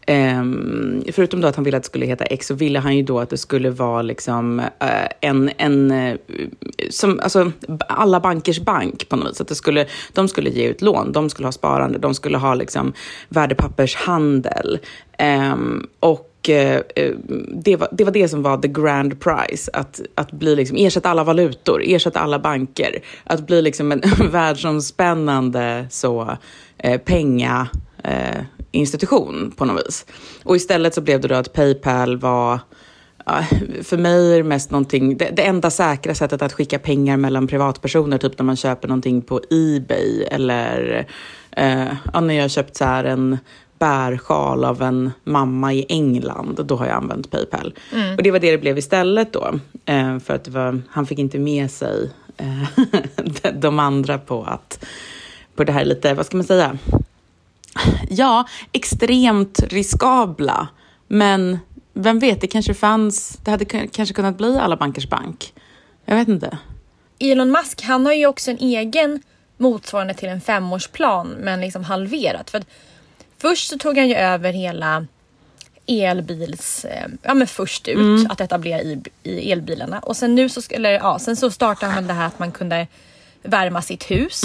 Um, 0.07 1.05
förutom 1.13 1.41
då 1.41 1.49
att 1.49 1.57
han 1.57 1.65
ville 1.65 1.77
att 1.77 1.83
det 1.83 1.87
skulle 1.87 2.07
heta 2.07 2.25
X 2.25 2.47
så 2.47 2.55
ville 2.55 2.79
han 2.79 2.97
ju 2.97 3.03
då 3.03 3.21
att 3.21 3.31
det 3.31 3.39
skulle 3.39 3.71
vara 3.71 4.03
liksom 4.03 4.61
uh, 4.61 5.09
en, 5.21 5.51
en 5.59 5.91
uh, 5.91 6.17
som, 6.91 7.21
alltså 7.23 7.53
alla 7.89 8.21
bankers 8.21 8.61
bank 8.61 9.09
på 9.09 9.17
något 9.17 9.31
vis. 9.31 9.41
Att 9.41 9.49
det 9.49 9.55
skulle, 9.55 9.87
de 10.13 10.29
skulle 10.29 10.51
ge 10.51 10.69
ut 10.69 10.83
lån, 10.83 11.13
de 11.13 11.31
skulle 11.31 11.47
ha 11.47 11.53
sparande, 11.53 11.99
de 11.99 12.15
skulle 12.15 12.39
ha 12.39 12.55
liksom 12.55 12.93
värdepappershandel. 13.29 14.79
Um, 15.53 15.87
och 16.01 16.29
eh, 16.49 16.81
det 17.65 17.77
var, 17.77 17.89
det 17.93 18.05
var 18.05 18.13
det 18.13 18.29
som 18.29 18.43
var 18.43 18.59
the 18.59 18.69
grand 18.69 19.21
prize. 19.21 19.71
Att, 19.73 20.01
att 20.15 20.33
bli 20.33 20.57
liksom, 20.57 20.77
ersätta 20.77 21.11
alla 21.11 21.25
valutor, 21.25 21.83
ersätta 21.85 22.21
alla 22.21 22.39
banker. 22.39 22.99
Att 23.25 23.47
bli 23.47 23.63
liksom 23.63 23.93
en 23.93 24.03
världsomspännande 24.31 25.87
så, 25.91 26.37
eh, 26.79 27.01
penga 27.01 27.69
eh, 28.05 28.45
institution 28.71 29.53
på 29.57 29.65
något 29.65 29.87
vis. 29.87 30.07
Och 30.45 30.57
istället 30.57 30.95
så 30.95 31.01
blev 31.01 31.21
det 31.21 31.29
då 31.29 31.35
att 31.35 31.53
Paypal 31.53 32.17
var 32.17 32.61
ja, 33.27 33.45
för 33.83 33.97
mig 33.97 34.33
är 34.33 34.37
det 34.37 34.45
mest 34.45 34.71
någonting, 34.71 35.17
det, 35.17 35.31
det 35.37 35.43
enda 35.43 35.71
säkra 35.71 36.15
sättet 36.15 36.43
att 36.43 36.53
skicka 36.53 36.79
pengar 36.79 37.17
mellan 37.17 37.47
privatpersoner, 37.47 38.19
typ 38.19 38.39
när 38.39 38.45
man 38.45 38.57
köper 38.57 38.89
någonting 38.89 39.23
på 39.23 39.41
Ebay 39.51 40.23
eller 40.23 41.07
eh, 41.51 41.93
ja, 42.13 42.21
när 42.21 42.35
jag 42.35 42.45
har 42.45 42.49
köpt 42.49 42.77
så 42.77 42.85
här 42.85 43.05
en 43.05 43.39
bärsjal 43.79 44.65
av 44.65 44.83
en 44.83 45.11
mamma 45.25 45.75
i 45.75 45.87
England, 45.89 46.61
då 46.65 46.77
har 46.77 46.87
jag 46.87 46.97
använt 46.97 47.31
Paypal. 47.31 47.75
Och 48.17 48.23
det 48.23 48.31
var 48.31 48.39
det 48.39 48.51
det 48.51 48.59
blev 48.59 48.79
istället 48.79 49.33
då, 49.33 49.53
eh, 49.87 50.19
för 50.19 50.35
att 50.35 50.49
var, 50.49 50.83
han 50.91 51.07
fick 51.07 51.19
inte 51.19 51.39
med 51.39 51.71
sig 51.71 52.11
eh, 52.37 53.53
de 53.55 53.79
andra 53.79 54.19
på 54.19 54.45
att, 54.45 54.85
på 55.57 55.65
det 55.65 55.73
här 55.73 55.85
lite, 55.85 56.15
vad 56.15 56.27
ska 56.27 56.37
man 56.37 56.47
säga, 56.47 56.79
ja, 58.09 58.49
extremt 58.73 59.61
riskabla. 59.61 60.69
Men 61.09 61.59
vem 61.93 62.19
vet, 62.19 62.41
det 62.41 62.47
kanske 62.47 62.75
fanns, 62.75 63.39
det 63.45 63.51
hade 63.51 63.65
kanske 63.65 64.15
kunnat 64.15 64.37
bli 64.37 64.59
alla 64.59 64.77
bankers 64.77 65.09
bank. 65.09 65.53
Jag 66.05 66.17
vet 66.17 66.29
inte. 66.29 66.59
Elon 67.19 67.51
Musk 67.51 67.83
han 67.83 68.07
har 68.07 68.13
ju 68.13 68.27
också 68.27 68.51
en 68.51 68.59
egen 68.59 69.23
motsvarande 69.57 70.15
till 70.15 70.29
en 70.29 70.41
femårsplan 70.41 71.29
men 71.29 71.61
liksom 71.61 71.85
halverat. 71.85 72.51
För 72.51 72.63
först 73.39 73.69
så 73.69 73.79
tog 73.79 73.99
han 73.99 74.09
ju 74.09 74.15
över 74.15 74.53
hela 74.53 75.07
elbils, 75.87 76.85
eh, 76.85 77.09
ja 77.23 77.35
men 77.35 77.47
först 77.47 77.89
ut 77.89 78.31
att 78.31 78.41
etablera 78.41 78.81
i, 78.81 79.03
i 79.23 79.53
elbilarna 79.53 79.99
och 79.99 80.17
sen 80.17 80.35
nu 80.35 80.49
så, 80.49 80.61
eller 80.71 80.91
ja, 80.91 81.19
sen 81.19 81.37
så 81.37 81.51
startade 81.51 81.93
han 81.93 82.07
det 82.07 82.13
här 82.13 82.27
att 82.27 82.39
man 82.39 82.53
kunde 82.53 82.87
värma 83.43 83.83
sitt 83.83 84.11
hus. 84.11 84.43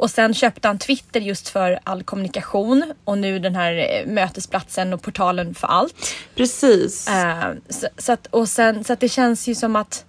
Och 0.00 0.10
sen 0.10 0.34
köpte 0.34 0.68
han 0.68 0.78
Twitter 0.78 1.20
just 1.20 1.48
för 1.48 1.78
all 1.84 2.02
kommunikation 2.02 2.94
och 3.04 3.18
nu 3.18 3.38
den 3.38 3.54
här 3.54 3.72
eh, 3.74 4.06
mötesplatsen 4.06 4.92
och 4.92 5.02
portalen 5.02 5.54
för 5.54 5.68
allt. 5.68 6.14
Precis. 6.34 7.08
Eh, 7.08 7.52
så, 7.68 7.88
så, 7.98 8.12
att, 8.12 8.26
och 8.26 8.48
sen, 8.48 8.84
så 8.84 8.92
att 8.92 9.00
det 9.00 9.08
känns 9.08 9.48
ju 9.48 9.54
som 9.54 9.76
att 9.76 10.04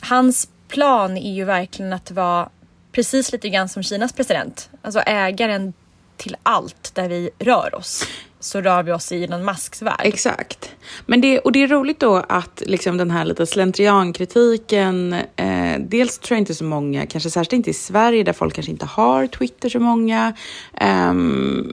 hans 0.00 0.48
plan 0.68 1.16
är 1.16 1.32
ju 1.32 1.44
verkligen 1.44 1.92
att 1.92 2.10
vara 2.10 2.48
precis 2.92 3.32
lite 3.32 3.48
grann 3.48 3.68
som 3.68 3.82
Kinas 3.82 4.12
president. 4.12 4.70
Alltså 4.82 5.00
ägaren 5.00 5.72
till 6.16 6.36
allt 6.42 6.94
där 6.94 7.08
vi 7.08 7.30
rör 7.38 7.74
oss. 7.74 8.04
Så 8.44 8.60
rör 8.60 8.82
vi 8.82 8.92
oss 8.92 9.12
i 9.12 9.24
Elon 9.24 9.44
Musks 9.44 9.82
värld. 9.82 10.00
Exakt. 10.02 10.70
Men 11.06 11.20
det, 11.20 11.38
och 11.38 11.52
det 11.52 11.62
är 11.62 11.68
roligt 11.68 12.00
då 12.00 12.24
att 12.28 12.62
liksom 12.66 12.96
den 12.96 13.10
här 13.10 13.24
lite 13.24 13.46
slentriankritiken, 13.46 15.12
eh, 15.36 15.78
dels 15.78 16.18
tror 16.18 16.36
jag 16.36 16.40
inte 16.40 16.54
så 16.54 16.64
många, 16.64 17.06
kanske 17.06 17.30
särskilt 17.30 17.52
inte 17.52 17.70
i 17.70 17.74
Sverige 17.74 18.22
där 18.22 18.32
folk 18.32 18.54
kanske 18.54 18.72
inte 18.72 18.86
har 18.86 19.26
Twitter 19.26 19.68
så 19.68 19.80
många, 19.80 20.34
eh, 20.80 21.12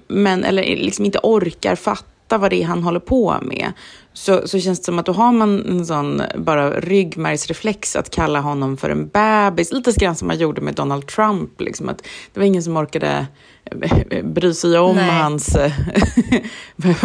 men, 0.08 0.44
eller 0.44 0.64
liksom 0.64 1.06
inte 1.06 1.20
orkar 1.24 1.76
fatta 1.76 2.38
vad 2.38 2.50
det 2.50 2.62
är 2.62 2.66
han 2.66 2.84
håller 2.84 3.00
på 3.00 3.36
med. 3.42 3.72
Så, 4.14 4.48
så 4.48 4.60
känns 4.60 4.80
det 4.80 4.86
som 4.86 5.00
att 5.00 5.06
då 5.06 5.12
har 5.12 5.32
man 5.32 5.66
en 5.66 5.86
sån 5.86 6.22
bara 6.38 6.80
ryggmärgsreflex 6.80 7.96
att 7.96 8.10
kalla 8.10 8.40
honom 8.40 8.78
för 8.78 8.90
en 8.90 9.08
bebis. 9.08 9.72
Lite 9.72 9.92
grann 9.92 10.16
som 10.16 10.28
man 10.28 10.38
gjorde 10.38 10.62
med 10.62 10.76
Donald 10.76 11.08
Trump. 11.08 11.62
Liksom, 11.62 11.90
att 11.90 12.04
det 12.34 12.40
var 12.40 12.48
ingen 12.48 12.64
som 12.64 12.78
orkade 12.78 13.28
bry 14.24 14.54
sig 14.54 14.78
om 14.78 14.96
Nej. 14.96 15.10
hans... 15.10 15.56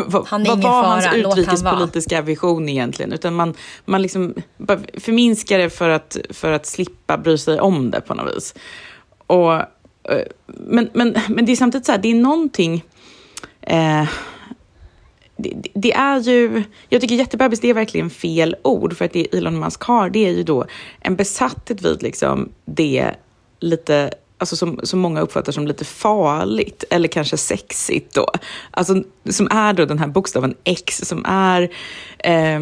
vad 0.07 0.27
Han 0.27 0.45
vad 0.45 0.63
var 0.63 0.83
hans 0.83 1.05
låt 1.05 1.25
han 1.25 1.39
utrikespolitiska 1.39 2.23
vision 2.23 2.69
egentligen? 2.69 3.13
Utan 3.13 3.35
man, 3.35 3.55
man 3.85 4.03
liksom 4.03 4.35
förminskar 5.01 5.59
det 5.59 5.71
för 5.71 5.89
att, 5.89 6.17
för 6.31 6.53
att 6.53 6.67
slippa 6.67 7.19
bry 7.19 7.39
sig 7.39 7.61
om 7.61 7.91
det 7.91 8.01
på 8.01 8.15
något 8.15 8.37
vis. 8.37 8.55
Och, 9.27 9.55
eh, 9.55 9.63
men, 10.47 10.91
men, 10.93 11.15
men 11.29 11.47
det 11.47 11.53
är 11.53 11.57
samtidigt 11.57 11.87
så 11.87 11.93
här, 11.93 11.99
det 11.99 12.11
är 12.11 12.15
någonting... 12.15 12.85
Eh, 13.61 14.05
det, 15.37 15.53
det- 15.57 15.71
det 15.75 15.93
är 15.93 16.21
ju, 16.21 16.63
jag 16.89 17.01
tycker 17.01 17.15
jättebebis 17.15 17.61
det 17.61 17.71
är 17.71 17.75
verkligen 17.75 18.11
fel 18.11 18.57
ord 18.63 18.97
för 18.97 19.05
att 19.05 19.13
det 19.13 19.35
Elon 19.37 19.59
Musk 19.59 19.83
har 19.83 20.11
det 20.11 20.27
är 20.27 20.33
ju 20.33 20.43
då 20.43 20.65
en 21.01 21.17
besatthet 21.17 21.83
vid 21.83 22.03
liksom 22.03 22.49
det 22.65 23.11
lite 23.61 24.11
alltså 24.39 24.57
som, 24.57 24.81
som 24.83 25.01
många 25.01 25.21
uppfattar 25.21 25.53
som 25.53 25.67
lite 25.67 25.85
farligt 25.85 26.85
eller 26.91 27.09
kanske 27.09 27.37
sexigt 27.37 28.15
då. 28.15 28.31
Alltså 28.71 29.03
som 29.31 29.49
är 29.51 29.73
då 29.73 29.85
den 29.85 29.99
här 29.99 30.07
bokstaven 30.07 30.55
X 30.65 31.01
som 31.05 31.25
är 31.27 31.63
eh, 32.19 32.61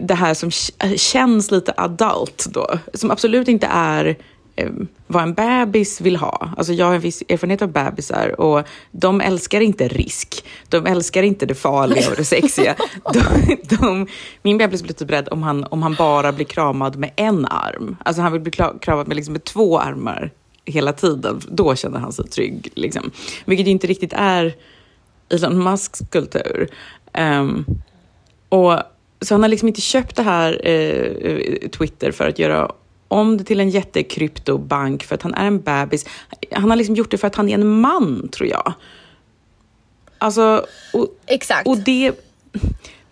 det 0.00 0.14
här 0.14 0.34
som 0.34 0.50
känns 0.96 1.50
lite 1.50 1.74
adult 1.76 2.46
då. 2.50 2.66
Som 2.94 3.10
absolut 3.10 3.48
inte 3.48 3.66
är 3.66 4.16
eh, 4.56 4.70
vad 5.06 5.22
en 5.22 5.34
bebis 5.34 6.00
vill 6.00 6.16
ha. 6.16 6.50
Alltså 6.56 6.72
jag 6.72 6.86
har 6.86 6.94
en 6.94 7.00
viss 7.00 7.22
erfarenhet 7.28 7.62
av 7.62 7.72
bebisar 7.72 8.40
och 8.40 8.66
de 8.90 9.20
älskar 9.20 9.60
inte 9.60 9.88
risk. 9.88 10.44
De 10.68 10.86
älskar 10.86 11.22
inte 11.22 11.46
det 11.46 11.54
farliga 11.54 12.10
och 12.10 12.16
det 12.16 12.24
sexiga. 12.24 12.74
De, 13.12 13.56
de, 13.76 14.06
min 14.42 14.58
bebis 14.58 14.82
blir 14.82 14.94
typ 14.94 15.10
rädd 15.10 15.28
om 15.30 15.42
han, 15.42 15.64
om 15.64 15.82
han 15.82 15.94
bara 15.94 16.32
blir 16.32 16.46
kramad 16.46 16.96
med 16.96 17.10
en 17.16 17.46
arm. 17.46 17.96
Alltså 18.04 18.22
han 18.22 18.32
vill 18.32 18.40
bli 18.40 18.52
kramad 18.80 19.08
med, 19.08 19.16
liksom 19.16 19.32
med 19.32 19.44
två 19.44 19.78
armar 19.78 20.30
hela 20.64 20.92
tiden. 20.92 21.40
Då 21.48 21.74
känner 21.74 21.98
han 21.98 22.12
sig 22.12 22.28
trygg. 22.28 22.72
Liksom. 22.74 23.10
Vilket 23.44 23.66
ju 23.66 23.70
inte 23.70 23.86
riktigt 23.86 24.12
är 24.12 24.54
Elon 25.28 25.64
Musks 25.64 26.02
kultur. 26.10 26.68
Um, 27.18 27.64
och, 28.48 28.78
så 29.20 29.34
han 29.34 29.42
har 29.42 29.48
liksom 29.48 29.68
inte 29.68 29.80
köpt 29.80 30.16
det 30.16 30.22
här 30.22 30.68
eh, 30.68 31.68
Twitter 31.68 32.12
för 32.12 32.28
att 32.28 32.38
göra 32.38 32.72
om 33.08 33.36
det 33.36 33.44
till 33.44 33.60
en 33.60 33.70
jättekryptobank 33.70 35.04
för 35.04 35.14
att 35.14 35.22
han 35.22 35.34
är 35.34 35.46
en 35.46 35.60
bebis. 35.60 36.06
Han 36.52 36.70
har 36.70 36.76
liksom 36.76 36.94
gjort 36.94 37.10
det 37.10 37.18
för 37.18 37.26
att 37.26 37.34
han 37.34 37.48
är 37.48 37.54
en 37.54 37.80
man, 37.80 38.28
tror 38.28 38.48
jag. 38.48 38.72
Alltså, 40.18 40.66
och, 40.92 41.08
Exakt. 41.26 41.68
Och 41.68 41.78
det, 41.78 42.12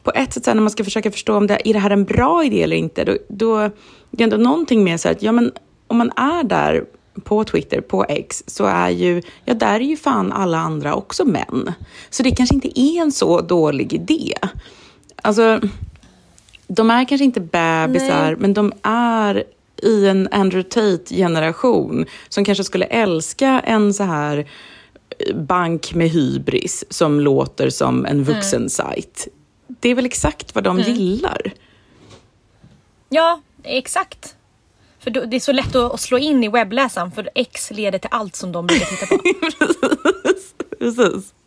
på 0.03 0.13
ett 0.15 0.33
sätt, 0.33 0.47
när 0.47 0.55
man 0.55 0.71
ska 0.71 0.85
försöka 0.85 1.11
förstå 1.11 1.37
om 1.37 1.47
det 1.47 1.69
är 1.69 1.73
det 1.73 1.79
här 1.79 1.91
en 1.91 2.05
bra 2.05 2.45
idé 2.45 2.63
eller 2.63 2.77
inte, 2.77 3.05
då, 3.05 3.17
då 3.29 3.71
det 4.11 4.23
är 4.23 4.25
ändå 4.25 4.37
någonting 4.37 4.85
med 4.85 5.01
så 5.01 5.09
att, 5.09 5.23
ja 5.23 5.33
men 5.33 5.53
om 5.87 5.99
man 5.99 6.11
är 6.17 6.45
där 6.45 6.85
på 7.21 7.45
Twitter, 7.45 7.81
på 7.81 8.05
X, 8.09 8.45
så 8.47 8.65
är 8.65 8.91
ju, 8.91 9.23
ja 9.45 9.55
där 9.55 9.75
är 9.75 9.85
ju 9.85 9.97
fan 9.97 10.33
alla 10.33 10.59
andra 10.59 10.95
också 10.95 11.25
män. 11.25 11.73
Så 12.11 12.23
det 12.23 12.31
kanske 12.31 12.55
inte 12.55 12.81
är 12.81 13.03
en 13.03 13.13
så 13.13 13.41
dålig 13.41 13.93
idé. 13.93 14.35
Alltså, 15.23 15.61
de 16.67 16.91
är 16.91 17.05
kanske 17.05 17.25
inte 17.25 17.41
bebisar, 17.41 18.27
Nej. 18.27 18.37
men 18.39 18.55
de 18.55 18.73
är 18.83 19.45
i 19.83 20.07
en 20.07 20.29
Andrew 20.31 20.71
Tate-generation 20.71 22.07
som 22.29 22.45
kanske 22.45 22.65
skulle 22.65 22.85
älska 22.85 23.61
en 23.61 23.95
så 23.95 24.03
här 24.03 24.47
eh, 25.19 25.37
bank 25.37 25.95
med 25.95 26.09
hybris 26.09 26.85
som 26.91 27.21
låter 27.21 27.71
som 27.71 28.07
en 28.07 28.25
vuxensajt. 28.25 29.27
Mm. 29.27 29.77
Det 29.81 29.89
är 29.89 29.95
väl 29.95 30.07
exakt 30.07 30.55
vad 30.55 30.65
de 30.65 30.79
mm. 30.79 30.95
gillar? 30.95 31.53
Ja, 33.09 33.41
exakt. 33.63 34.37
För 35.01 35.11
det 35.11 35.37
är 35.37 35.41
så 35.41 35.53
lätt 35.53 35.75
att 35.77 36.01
slå 36.01 36.19
in 36.19 36.45
i 36.45 36.49
webbläsaren 36.49 37.11
för 37.11 37.31
X 37.35 37.71
leder 37.71 37.99
till 37.99 38.11
allt 38.13 38.37
som 38.37 38.53
de 38.53 38.67
brukar 38.67 38.87
titta 38.87 39.07
på. 39.07 39.23
precis. 40.21 40.55
precis. 40.79 41.35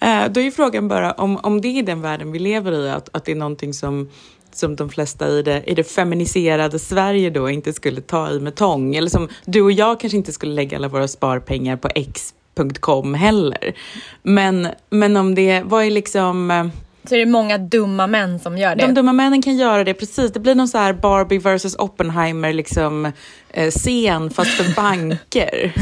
Eh, 0.00 0.28
då 0.30 0.40
är 0.40 0.50
frågan 0.50 0.88
bara 0.88 1.12
om, 1.12 1.36
om 1.36 1.60
det 1.60 1.68
är 1.68 1.82
den 1.82 2.02
världen 2.02 2.32
vi 2.32 2.38
lever 2.38 2.72
i, 2.72 2.90
att, 2.90 3.08
att 3.12 3.24
det 3.24 3.32
är 3.32 3.36
någonting 3.36 3.74
som 3.74 4.08
som 4.52 4.76
de 4.76 4.88
flesta 4.88 5.28
i 5.28 5.42
det, 5.42 5.62
i 5.66 5.74
det 5.74 5.84
feminiserade 5.84 6.78
Sverige 6.78 7.30
då 7.30 7.50
inte 7.50 7.72
skulle 7.72 8.00
ta 8.00 8.30
i 8.30 8.40
med 8.40 8.54
tång. 8.54 8.94
Eller 8.94 9.08
som 9.08 9.28
du 9.44 9.62
och 9.62 9.72
jag 9.72 10.00
kanske 10.00 10.16
inte 10.16 10.32
skulle 10.32 10.54
lägga 10.54 10.76
alla 10.76 10.88
våra 10.88 11.08
sparpengar 11.08 11.76
på 11.76 11.88
x.com 11.94 13.14
heller. 13.14 13.76
Men, 14.22 14.68
men 14.90 15.16
om 15.16 15.34
det, 15.34 15.62
vad 15.64 15.84
är 15.84 15.90
liksom... 15.90 16.50
Eh, 16.50 16.66
så 17.08 17.14
är 17.14 17.18
det 17.18 17.26
många 17.26 17.58
dumma 17.58 18.06
män 18.06 18.38
som 18.38 18.58
gör 18.58 18.76
det. 18.76 18.86
De 18.86 18.94
dumma 18.94 19.12
männen 19.12 19.42
kan 19.42 19.56
göra 19.56 19.84
det, 19.84 19.94
precis. 19.94 20.32
Det 20.32 20.40
blir 20.40 20.54
någon 20.54 20.68
så 20.68 20.78
här 20.78 20.92
Barbie 20.92 21.38
versus 21.38 21.76
Oppenheimer 21.78 22.52
liksom, 22.52 23.12
eh, 23.50 23.70
scen, 23.70 24.30
fast 24.30 24.50
för 24.50 24.74
banker. 24.74 25.72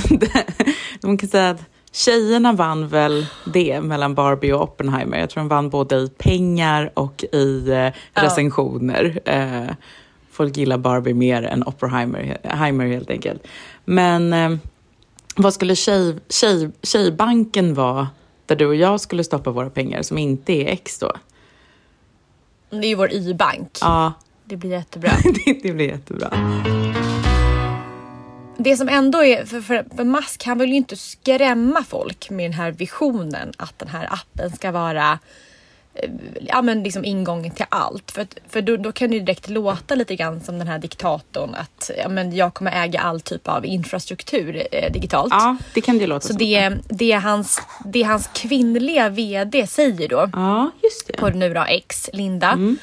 de 1.00 1.18
kan 1.18 1.28
säga 1.28 1.50
att 1.50 1.60
Tjejerna 1.92 2.52
vann 2.52 2.88
väl 2.88 3.26
det 3.44 3.80
mellan 3.80 4.14
Barbie 4.14 4.52
och 4.52 4.62
Oppenheimer. 4.62 5.18
Jag 5.18 5.30
tror 5.30 5.40
de 5.40 5.48
vann 5.48 5.70
både 5.70 5.96
i 5.96 6.08
pengar 6.08 6.90
och 6.94 7.24
i 7.32 7.70
eh, 7.70 8.22
recensioner. 8.22 9.20
Ja. 9.24 9.32
Eh, 9.32 9.70
folk 10.32 10.56
gillar 10.56 10.78
Barbie 10.78 11.14
mer 11.14 11.42
än 11.42 11.62
Oppenheimer 11.62 12.86
helt 12.86 13.10
enkelt. 13.10 13.46
Men 13.84 14.32
eh, 14.32 14.56
vad 15.36 15.54
skulle 15.54 15.76
tjej, 15.76 16.16
tjej, 16.28 16.70
Tjejbanken 16.82 17.74
vara 17.74 18.08
där 18.46 18.56
du 18.56 18.66
och 18.66 18.74
jag 18.74 19.00
skulle 19.00 19.24
stoppa 19.24 19.50
våra 19.50 19.70
pengar 19.70 20.02
som 20.02 20.18
inte 20.18 20.52
är 20.52 20.66
X 20.66 20.98
då? 20.98 21.12
Det 22.70 22.76
är 22.76 22.88
ju 22.88 22.94
vår 22.94 23.12
y-bank. 23.12 23.78
Ja. 23.80 24.12
Det 24.44 24.56
blir 24.56 24.70
jättebra. 24.70 25.10
det, 25.44 25.58
det 25.62 25.72
blir 25.72 25.86
jättebra 25.86 26.30
det 28.64 28.76
som 28.76 28.88
ändå 28.88 29.24
är, 29.24 29.44
för, 29.44 29.60
för, 29.60 29.86
för 29.96 30.04
Musk 30.04 30.44
han 30.44 30.58
vill 30.58 30.70
ju 30.70 30.76
inte 30.76 30.96
skrämma 30.96 31.84
folk 31.84 32.30
med 32.30 32.44
den 32.44 32.52
här 32.52 32.72
visionen 32.72 33.52
att 33.56 33.78
den 33.78 33.88
här 33.88 34.08
appen 34.12 34.50
ska 34.50 34.70
vara 34.70 35.18
ja, 36.40 36.62
men 36.62 36.82
liksom 36.82 37.04
ingången 37.04 37.50
till 37.50 37.66
allt. 37.68 38.10
För, 38.10 38.26
för 38.48 38.62
då, 38.62 38.76
då 38.76 38.92
kan 38.92 39.10
det 39.10 39.16
ju 39.16 39.22
direkt 39.22 39.48
låta 39.48 39.94
lite 39.94 40.16
grann 40.16 40.40
som 40.40 40.58
den 40.58 40.68
här 40.68 40.78
diktatorn 40.78 41.54
att 41.54 41.90
ja, 41.98 42.08
men 42.08 42.36
jag 42.36 42.54
kommer 42.54 42.84
äga 42.84 43.00
all 43.00 43.20
typ 43.20 43.48
av 43.48 43.66
infrastruktur 43.66 44.66
eh, 44.72 44.92
digitalt. 44.92 45.32
Ja, 45.32 45.56
det 45.74 45.80
kan 45.80 45.98
det 45.98 46.06
låta 46.06 46.20
Så 46.20 46.28
som. 46.28 46.38
det, 46.38 46.76
det, 46.88 47.12
hans, 47.12 47.60
det 47.84 48.02
hans 48.02 48.30
kvinnliga 48.34 49.08
VD 49.08 49.66
säger 49.66 50.08
då, 50.08 50.30
ja, 50.32 50.70
just 50.82 51.06
det. 51.06 51.16
på 51.16 51.28
nu 51.28 51.54
då 51.54 51.64
X, 51.68 52.10
Linda, 52.12 52.50
mm. 52.50 52.78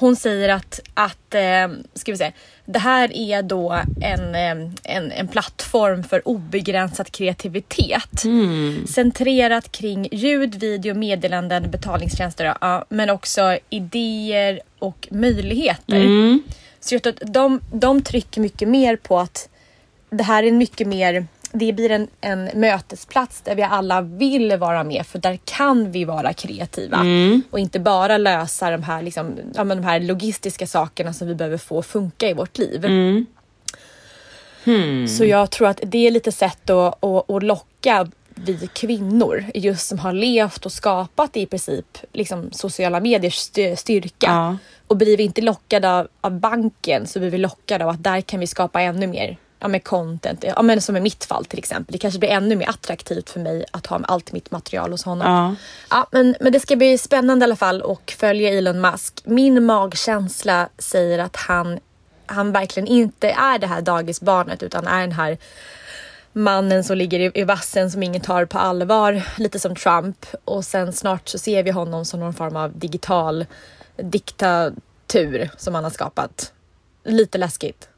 Hon 0.00 0.16
säger 0.16 0.48
att, 0.48 0.80
att 0.94 1.34
eh, 1.34 1.68
ska 1.94 2.12
vi 2.12 2.18
säga, 2.18 2.32
det 2.64 2.78
här 2.78 3.16
är 3.16 3.42
då 3.42 3.80
en, 4.00 4.34
en, 4.82 5.12
en 5.12 5.28
plattform 5.28 6.04
för 6.04 6.28
obegränsad 6.28 7.12
kreativitet. 7.12 8.24
Mm. 8.24 8.86
Centrerat 8.86 9.72
kring 9.72 10.08
ljud, 10.12 10.54
video, 10.54 10.94
meddelanden, 10.94 11.70
betalningstjänster, 11.70 12.54
ja, 12.60 12.84
men 12.88 13.10
också 13.10 13.58
idéer 13.70 14.60
och 14.78 15.08
möjligheter. 15.10 15.96
Mm. 15.96 16.42
Så 16.80 16.94
just 16.94 17.06
att 17.06 17.20
de, 17.26 17.60
de 17.72 18.02
trycker 18.02 18.40
mycket 18.40 18.68
mer 18.68 18.96
på 18.96 19.18
att 19.18 19.48
det 20.10 20.22
här 20.22 20.42
är 20.42 20.52
mycket 20.52 20.86
mer 20.86 21.26
det 21.52 21.72
blir 21.72 21.90
en, 21.90 22.08
en 22.20 22.50
mötesplats 22.54 23.40
där 23.40 23.54
vi 23.54 23.62
alla 23.62 24.00
vill 24.00 24.56
vara 24.56 24.84
med 24.84 25.06
för 25.06 25.18
där 25.18 25.38
kan 25.44 25.90
vi 25.90 26.04
vara 26.04 26.32
kreativa 26.32 26.96
mm. 26.96 27.42
och 27.50 27.58
inte 27.58 27.80
bara 27.80 28.18
lösa 28.18 28.70
de 28.70 28.82
här, 28.82 29.02
liksom, 29.02 29.38
ja, 29.54 29.64
de 29.64 29.84
här 29.84 30.00
logistiska 30.00 30.66
sakerna 30.66 31.12
som 31.12 31.28
vi 31.28 31.34
behöver 31.34 31.58
få 31.58 31.82
funka 31.82 32.28
i 32.28 32.34
vårt 32.34 32.58
liv. 32.58 32.84
Mm. 32.84 33.26
Hmm. 34.64 35.08
Så 35.08 35.24
jag 35.24 35.50
tror 35.50 35.68
att 35.68 35.80
det 35.82 36.06
är 36.06 36.10
lite 36.10 36.32
sätt 36.32 36.70
att, 36.70 37.04
att, 37.04 37.30
att 37.30 37.42
locka 37.42 38.06
vi 38.34 38.66
kvinnor 38.72 39.44
just 39.54 39.88
som 39.88 39.98
har 39.98 40.12
levt 40.12 40.66
och 40.66 40.72
skapat 40.72 41.36
i 41.36 41.46
princip 41.46 41.98
liksom, 42.12 42.52
sociala 42.52 43.00
mediers 43.00 43.50
styrka. 43.76 44.26
Ja. 44.26 44.56
Och 44.86 44.96
blir 44.96 45.16
vi 45.16 45.22
inte 45.22 45.40
lockade 45.40 45.90
av, 45.90 46.08
av 46.20 46.40
banken 46.40 47.06
så 47.06 47.18
blir 47.18 47.30
vi 47.30 47.38
lockade 47.38 47.84
av 47.84 47.90
att 47.90 48.04
där 48.04 48.20
kan 48.20 48.40
vi 48.40 48.46
skapa 48.46 48.80
ännu 48.80 49.06
mer 49.06 49.36
ja, 49.60 49.68
med 49.68 49.84
content, 49.84 50.44
ja, 50.44 50.62
men 50.62 50.80
som 50.80 50.96
i 50.96 51.00
mitt 51.00 51.24
fall 51.24 51.44
till 51.44 51.58
exempel. 51.58 51.92
Det 51.92 51.98
kanske 51.98 52.20
blir 52.20 52.30
ännu 52.30 52.56
mer 52.56 52.68
attraktivt 52.68 53.30
för 53.30 53.40
mig 53.40 53.64
att 53.70 53.86
ha 53.86 54.00
allt 54.04 54.32
mitt 54.32 54.50
material 54.50 54.90
hos 54.90 55.04
honom. 55.04 55.32
Ja. 55.32 55.54
Ja, 55.96 56.06
men, 56.10 56.36
men 56.40 56.52
det 56.52 56.60
ska 56.60 56.76
bli 56.76 56.98
spännande 56.98 57.42
i 57.42 57.46
alla 57.46 57.56
fall 57.56 57.82
och 57.82 58.14
följa 58.18 58.50
Elon 58.50 58.80
Musk. 58.80 59.22
Min 59.24 59.64
magkänsla 59.64 60.68
säger 60.78 61.18
att 61.18 61.36
han, 61.36 61.78
han 62.26 62.52
verkligen 62.52 62.86
inte 62.86 63.30
är 63.30 63.58
det 63.58 63.66
här 63.66 63.82
dagisbarnet 63.82 64.62
utan 64.62 64.86
är 64.86 65.00
den 65.00 65.12
här 65.12 65.38
mannen 66.32 66.84
som 66.84 66.96
ligger 66.96 67.20
i, 67.20 67.30
i 67.34 67.44
vassen 67.44 67.90
som 67.90 68.02
ingen 68.02 68.22
tar 68.22 68.44
på 68.44 68.58
allvar, 68.58 69.22
lite 69.36 69.58
som 69.58 69.76
Trump. 69.76 70.26
Och 70.44 70.64
sen 70.64 70.92
snart 70.92 71.28
så 71.28 71.38
ser 71.38 71.62
vi 71.62 71.70
honom 71.70 72.04
som 72.04 72.20
någon 72.20 72.34
form 72.34 72.56
av 72.56 72.78
digital 72.78 73.46
diktatur 73.96 75.50
som 75.56 75.74
han 75.74 75.84
har 75.84 75.90
skapat. 75.90 76.52
Lite 77.04 77.38
läskigt. 77.38 77.89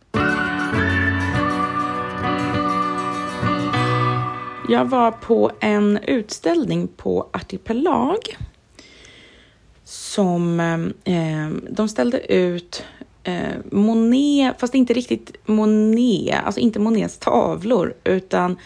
Jag 4.73 4.85
var 4.85 5.11
på 5.11 5.51
en 5.61 5.99
utställning 6.07 6.89
på 6.89 7.29
Artipelag 7.33 8.19
som 9.85 10.61
eh, 11.05 11.49
de 11.71 11.89
ställde 11.89 12.33
ut 12.33 12.85
eh, 13.23 13.35
Monet, 13.71 14.61
fast 14.61 14.75
inte 14.75 14.93
riktigt 14.93 15.37
Monet, 15.47 16.45
alltså 16.45 16.61
inte 16.61 16.79
Monets 16.79 17.19
tavlor 17.19 17.95
utan 18.05 18.57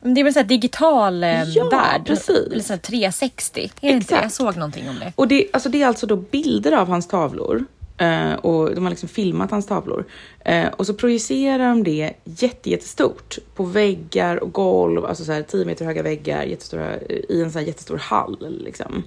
det 0.00 0.20
är 0.20 0.24
väl 0.24 0.36
en 0.36 0.46
digital 0.46 1.24
eh, 1.24 1.42
ja, 1.42 1.68
värld? 1.68 2.06
Precis. 2.06 2.46
Eller 2.52 2.62
så 2.62 2.76
360? 2.76 3.70
Är 3.80 3.96
Exakt. 3.96 4.22
Jag 4.22 4.32
såg 4.32 4.56
någonting 4.56 4.88
om 4.88 4.98
det. 4.98 5.12
Och 5.16 5.28
det, 5.28 5.46
alltså 5.52 5.68
det 5.68 5.82
är 5.82 5.86
alltså 5.86 6.06
då 6.06 6.16
bilder 6.16 6.72
av 6.72 6.88
hans 6.88 7.08
tavlor 7.08 7.64
Eh, 8.02 8.34
och 8.34 8.74
de 8.74 8.84
har 8.84 8.90
liksom 8.90 9.08
filmat 9.08 9.50
hans 9.50 9.66
tavlor. 9.66 10.04
Eh, 10.44 10.68
och 10.68 10.86
så 10.86 10.94
projicerar 10.94 11.68
de 11.68 11.84
det 11.84 12.12
jättestort 12.24 13.38
på 13.54 13.64
väggar 13.64 14.36
och 14.36 14.52
golv, 14.52 15.04
alltså 15.04 15.24
så 15.24 15.32
här 15.32 15.42
10 15.42 15.64
meter 15.64 15.84
höga 15.84 16.02
väggar 16.02 16.42
jättestora, 16.42 16.96
eh, 16.96 17.16
i 17.28 17.42
en 17.42 17.52
så 17.52 17.58
här 17.58 17.66
jättestor 17.66 17.96
hall. 17.96 18.60
Liksom. 18.64 19.02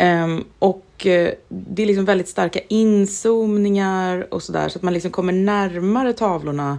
Um, 0.00 0.44
och 0.58 1.06
uh, 1.06 1.28
det 1.48 1.82
är 1.82 1.86
liksom 1.86 2.04
väldigt 2.04 2.28
starka 2.28 2.60
inzoomningar 2.68 4.34
och 4.34 4.42
sådär 4.42 4.68
så 4.68 4.78
att 4.78 4.82
man 4.82 4.92
liksom 4.92 5.10
kommer 5.10 5.32
närmare 5.32 6.12
tavlorna 6.12 6.78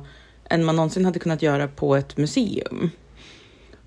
än 0.49 0.65
man 0.65 0.75
någonsin 0.75 1.05
hade 1.05 1.19
kunnat 1.19 1.41
göra 1.41 1.67
på 1.67 1.95
ett 1.95 2.17
museum. 2.17 2.89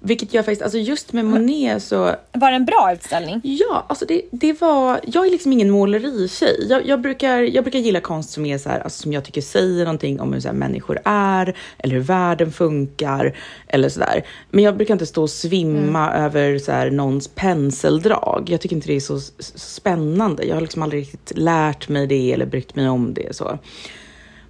Vilket 0.07 0.35
jag 0.35 0.45
faktiskt, 0.45 0.63
alltså 0.63 0.79
just 0.79 1.13
med 1.13 1.25
Monet 1.25 1.83
så 1.83 2.15
Var 2.33 2.51
det 2.51 2.57
en 2.57 2.65
bra 2.65 2.93
utställning? 2.93 3.41
Ja, 3.45 3.87
alltså 3.89 4.05
det, 4.07 4.23
det 4.31 4.61
var, 4.61 5.01
jag 5.07 5.27
är 5.27 5.31
liksom 5.31 5.53
ingen 5.53 5.71
måleritjej. 5.71 6.67
Jag, 6.69 6.87
jag, 6.87 7.01
brukar, 7.01 7.39
jag 7.39 7.65
brukar 7.65 7.79
gilla 7.79 8.01
konst 8.01 8.31
som 8.31 8.47
är 8.47 8.59
så 8.59 8.69
här, 8.69 8.81
alltså 8.81 9.03
som 9.03 9.13
jag 9.13 9.25
tycker 9.25 9.41
säger 9.41 9.85
någonting 9.85 10.21
om 10.21 10.33
hur 10.33 10.41
så 10.41 10.53
människor 10.53 11.01
är, 11.05 11.57
eller 11.79 11.95
hur 11.95 12.03
världen 12.03 12.53
funkar, 12.53 13.37
eller 13.67 13.89
sådär. 13.89 14.25
Men 14.51 14.65
jag 14.65 14.77
brukar 14.77 14.95
inte 14.95 15.07
stå 15.07 15.23
och 15.23 15.31
svimma 15.31 16.13
över 16.13 16.59
så 16.59 16.73
här 16.73 16.91
någons 16.91 17.29
penseldrag. 17.29 18.47
Jag 18.49 18.61
tycker 18.61 18.77
inte 18.77 18.89
det 18.89 18.97
är 18.97 19.01
så, 19.01 19.21
så 19.21 19.59
spännande. 19.59 20.45
Jag 20.45 20.57
har 20.57 20.61
liksom 20.61 20.83
aldrig 20.83 21.03
riktigt 21.03 21.39
lärt 21.39 21.89
mig 21.89 22.07
det 22.07 22.33
eller 22.33 22.47
brytt 22.47 22.77
mig 22.77 22.89
om 22.89 23.15
det. 23.15 23.37
så. 23.37 23.59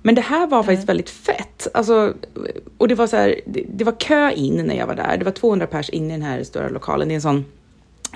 Men 0.07 0.15
det 0.15 0.21
här 0.21 0.47
var 0.47 0.63
faktiskt 0.63 0.89
väldigt 0.89 1.11
fett. 1.11 1.69
Alltså, 1.75 2.15
och 2.79 2.89
det 2.89 2.95
var, 2.95 3.07
så 3.07 3.17
här, 3.17 3.41
det, 3.47 3.65
det 3.69 3.85
var 3.85 4.01
kö 4.01 4.31
in 4.31 4.57
när 4.67 4.75
jag 4.75 4.87
var 4.87 4.95
där. 4.95 5.17
Det 5.17 5.25
var 5.25 5.33
200 5.33 5.67
pers 5.67 5.89
in 5.89 6.11
i 6.11 6.13
den 6.13 6.23
här 6.23 6.43
stora 6.43 6.69
lokalen. 6.69 7.09
Det 7.09 7.15
är 7.15 7.17
en 7.17 7.23
sån 7.23 7.45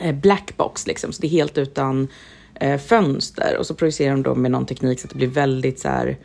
eh, 0.00 0.14
blackbox 0.14 0.86
liksom, 0.86 1.12
så 1.12 1.20
det 1.20 1.26
är 1.26 1.30
helt 1.30 1.58
utan 1.58 2.08
eh, 2.54 2.78
fönster. 2.78 3.56
Och 3.58 3.66
så 3.66 3.74
projicerar 3.74 4.10
de 4.10 4.22
då 4.22 4.34
med 4.34 4.50
någon 4.50 4.66
teknik 4.66 5.00
så 5.00 5.06
att 5.06 5.10
det 5.10 5.16
blir 5.16 5.28
väldigt 5.28 5.78
så 5.80 5.88
här, 5.88 6.16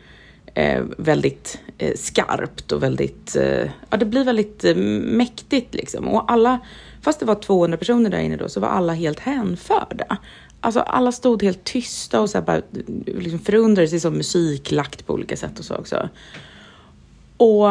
eh, 0.54 0.82
väldigt 0.98 1.58
eh, 1.78 1.94
skarpt 1.94 2.72
och 2.72 2.82
väldigt, 2.82 3.36
eh, 3.36 3.70
ja 3.90 3.96
det 3.96 4.04
blir 4.04 4.24
väldigt 4.24 4.64
eh, 4.64 4.76
mäktigt 4.76 5.74
liksom. 5.74 6.08
Och 6.08 6.32
alla, 6.32 6.58
fast 7.02 7.20
det 7.20 7.26
var 7.26 7.34
200 7.34 7.78
personer 7.78 8.10
där 8.10 8.18
inne 8.18 8.36
då, 8.36 8.48
så 8.48 8.60
var 8.60 8.68
alla 8.68 8.92
helt 8.92 9.20
hänförda. 9.20 10.18
Alltså 10.64 10.80
alla 10.80 11.12
stod 11.12 11.42
helt 11.42 11.64
tysta 11.64 12.20
och 12.20 12.30
så 12.30 12.40
bara 12.40 12.62
liksom 13.06 13.38
förundrade 13.38 13.88
sig 13.88 14.00
som 14.00 14.14
musik 14.14 14.70
lagt 14.70 15.06
på 15.06 15.12
olika 15.12 15.36
sätt 15.36 15.58
och 15.58 15.64
så 15.64 15.74
också. 15.74 16.08
Och 17.36 17.62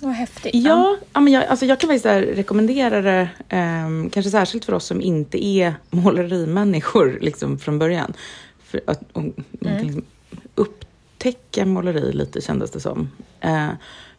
Vad 0.00 0.14
häftigt. 0.14 0.54
Ja, 0.54 0.96
ja 1.12 1.20
men 1.20 1.32
jag, 1.32 1.44
alltså 1.44 1.66
jag 1.66 1.80
kan 1.80 1.88
faktiskt 1.88 2.06
rekommendera 2.36 3.02
det, 3.02 3.28
ehm, 3.48 4.10
kanske 4.10 4.30
särskilt 4.30 4.64
för 4.64 4.72
oss 4.72 4.84
som 4.84 5.00
inte 5.00 5.46
är 5.46 5.74
målerimänniskor 5.90 7.18
liksom 7.20 7.58
från 7.58 7.78
början. 7.78 8.12
För 8.64 8.80
att 8.86 9.02
och, 9.12 9.24
liksom 9.60 10.02
upptäcka 10.54 11.66
måleri 11.66 12.12
lite 12.12 12.40
kändes 12.40 12.70
det 12.70 12.80
som. 12.80 13.10
Eh, 13.40 13.68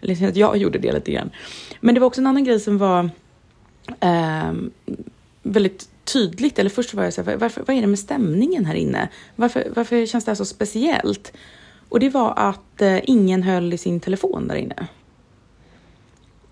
liksom 0.02 0.28
att 0.28 0.36
jag 0.36 0.58
gjorde 0.58 0.80
det 0.80 0.92
lite 0.92 1.12
grann. 1.12 1.30
Men 1.80 1.96
det 1.96 2.02
var 2.02 2.08
också 2.08 2.22
en 2.22 2.28
annan 2.28 2.44
grej 2.44 2.60
som 2.60 2.78
var 2.78 3.10
ehm, 4.00 4.72
väldigt 5.44 5.90
tydligt, 6.04 6.60
eller 6.60 6.70
först 6.70 6.94
var 6.94 7.04
jag 7.04 7.14
så 7.14 7.24
här, 7.24 7.36
varför, 7.36 7.64
vad 7.68 7.78
är 7.78 7.82
det 7.82 7.88
med 7.88 8.00
stämningen 8.00 8.66
här 8.66 8.76
inne? 8.76 9.10
Varför, 9.36 9.68
varför 9.76 10.06
känns 10.06 10.26
det 10.26 10.32
här 10.32 10.36
så 10.36 10.46
speciellt? 10.46 11.34
Och 11.90 12.00
det 12.00 12.10
var 12.10 12.34
att 12.36 12.82
eh, 12.82 13.00
ingen 13.04 13.44
höll 13.44 13.74
i 13.74 13.78
sin 13.78 14.00
telefon 14.00 14.48
där 14.48 14.56
inne. 14.56 14.88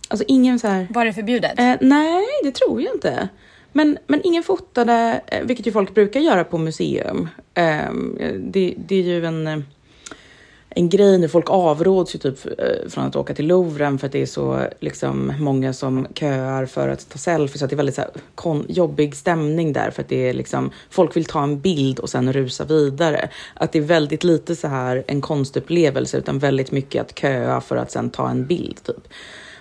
Alltså 0.08 0.26
ingen 0.28 0.60
så 0.60 0.68
här... 0.68 0.88
Var 0.90 1.06
det 1.06 1.14
förbjudet? 1.14 1.60
Eh, 1.60 1.76
nej, 1.82 2.26
det 2.44 2.52
tror 2.52 2.82
jag 2.82 2.96
inte. 2.96 3.30
Men, 3.72 3.98
men 4.08 4.22
ingen 4.24 4.44
fotade, 4.44 5.22
eh, 5.28 5.44
vilket 5.44 5.68
ju 5.68 5.72
folk 5.72 5.94
brukar 5.94 6.20
göra 6.20 6.44
på 6.44 6.58
museum. 6.58 7.30
Eh, 7.54 7.94
det, 8.40 8.74
det 8.78 8.96
är 8.96 9.04
ju 9.04 9.26
en, 9.26 9.48
eh, 9.48 9.60
en 10.76 10.90
grej 10.90 11.18
när 11.18 11.28
folk 11.28 11.50
avråds 11.50 12.16
ju 12.16 12.20
typ 12.20 12.46
eh, 12.46 12.90
från 12.90 13.04
att 13.04 13.16
åka 13.16 13.34
till 13.34 13.48
Louvren 13.48 14.00
för 14.00 14.08
att 14.08 14.14
det 14.14 14.22
är 14.22 14.26
så 14.26 14.68
liksom, 14.80 15.34
många 15.40 15.74
som 15.74 16.08
köar 16.14 16.66
för 16.66 16.90
att 16.90 17.10
ta 17.10 17.18
selfies. 17.18 17.60
Så 17.60 17.66
att 17.66 17.70
det 17.70 17.74
är 17.74 17.78
väldigt 17.78 17.96
så 17.96 18.02
här, 18.02 18.64
jobbig 18.68 19.16
stämning 19.16 19.74
där 19.74 19.92
för 19.92 20.02
att 20.02 20.10
det 20.10 20.30
är 20.30 20.34
liksom, 20.34 20.72
folk 20.90 21.16
vill 21.16 21.26
ta 21.26 21.44
en 21.44 21.60
bild 21.60 22.00
och 22.00 22.10
sen 22.10 22.34
rusa 22.34 22.66
vidare. 22.66 23.30
Att 23.54 23.72
det 23.72 23.80
är 23.80 23.84
väldigt 23.84 24.24
lite 24.24 24.56
så 24.56 24.68
här 24.68 25.04
en 25.08 25.22
konstupplevelse 25.22 26.18
utan 26.18 26.40
väldigt 26.40 26.72
mycket 26.72 27.02
att 27.02 27.20
köa 27.20 27.62
för 27.62 27.76
att 27.76 27.92
sen 27.92 28.10
ta 28.10 28.30
en 28.30 28.46
bild 28.46 28.84
typ. 28.84 29.08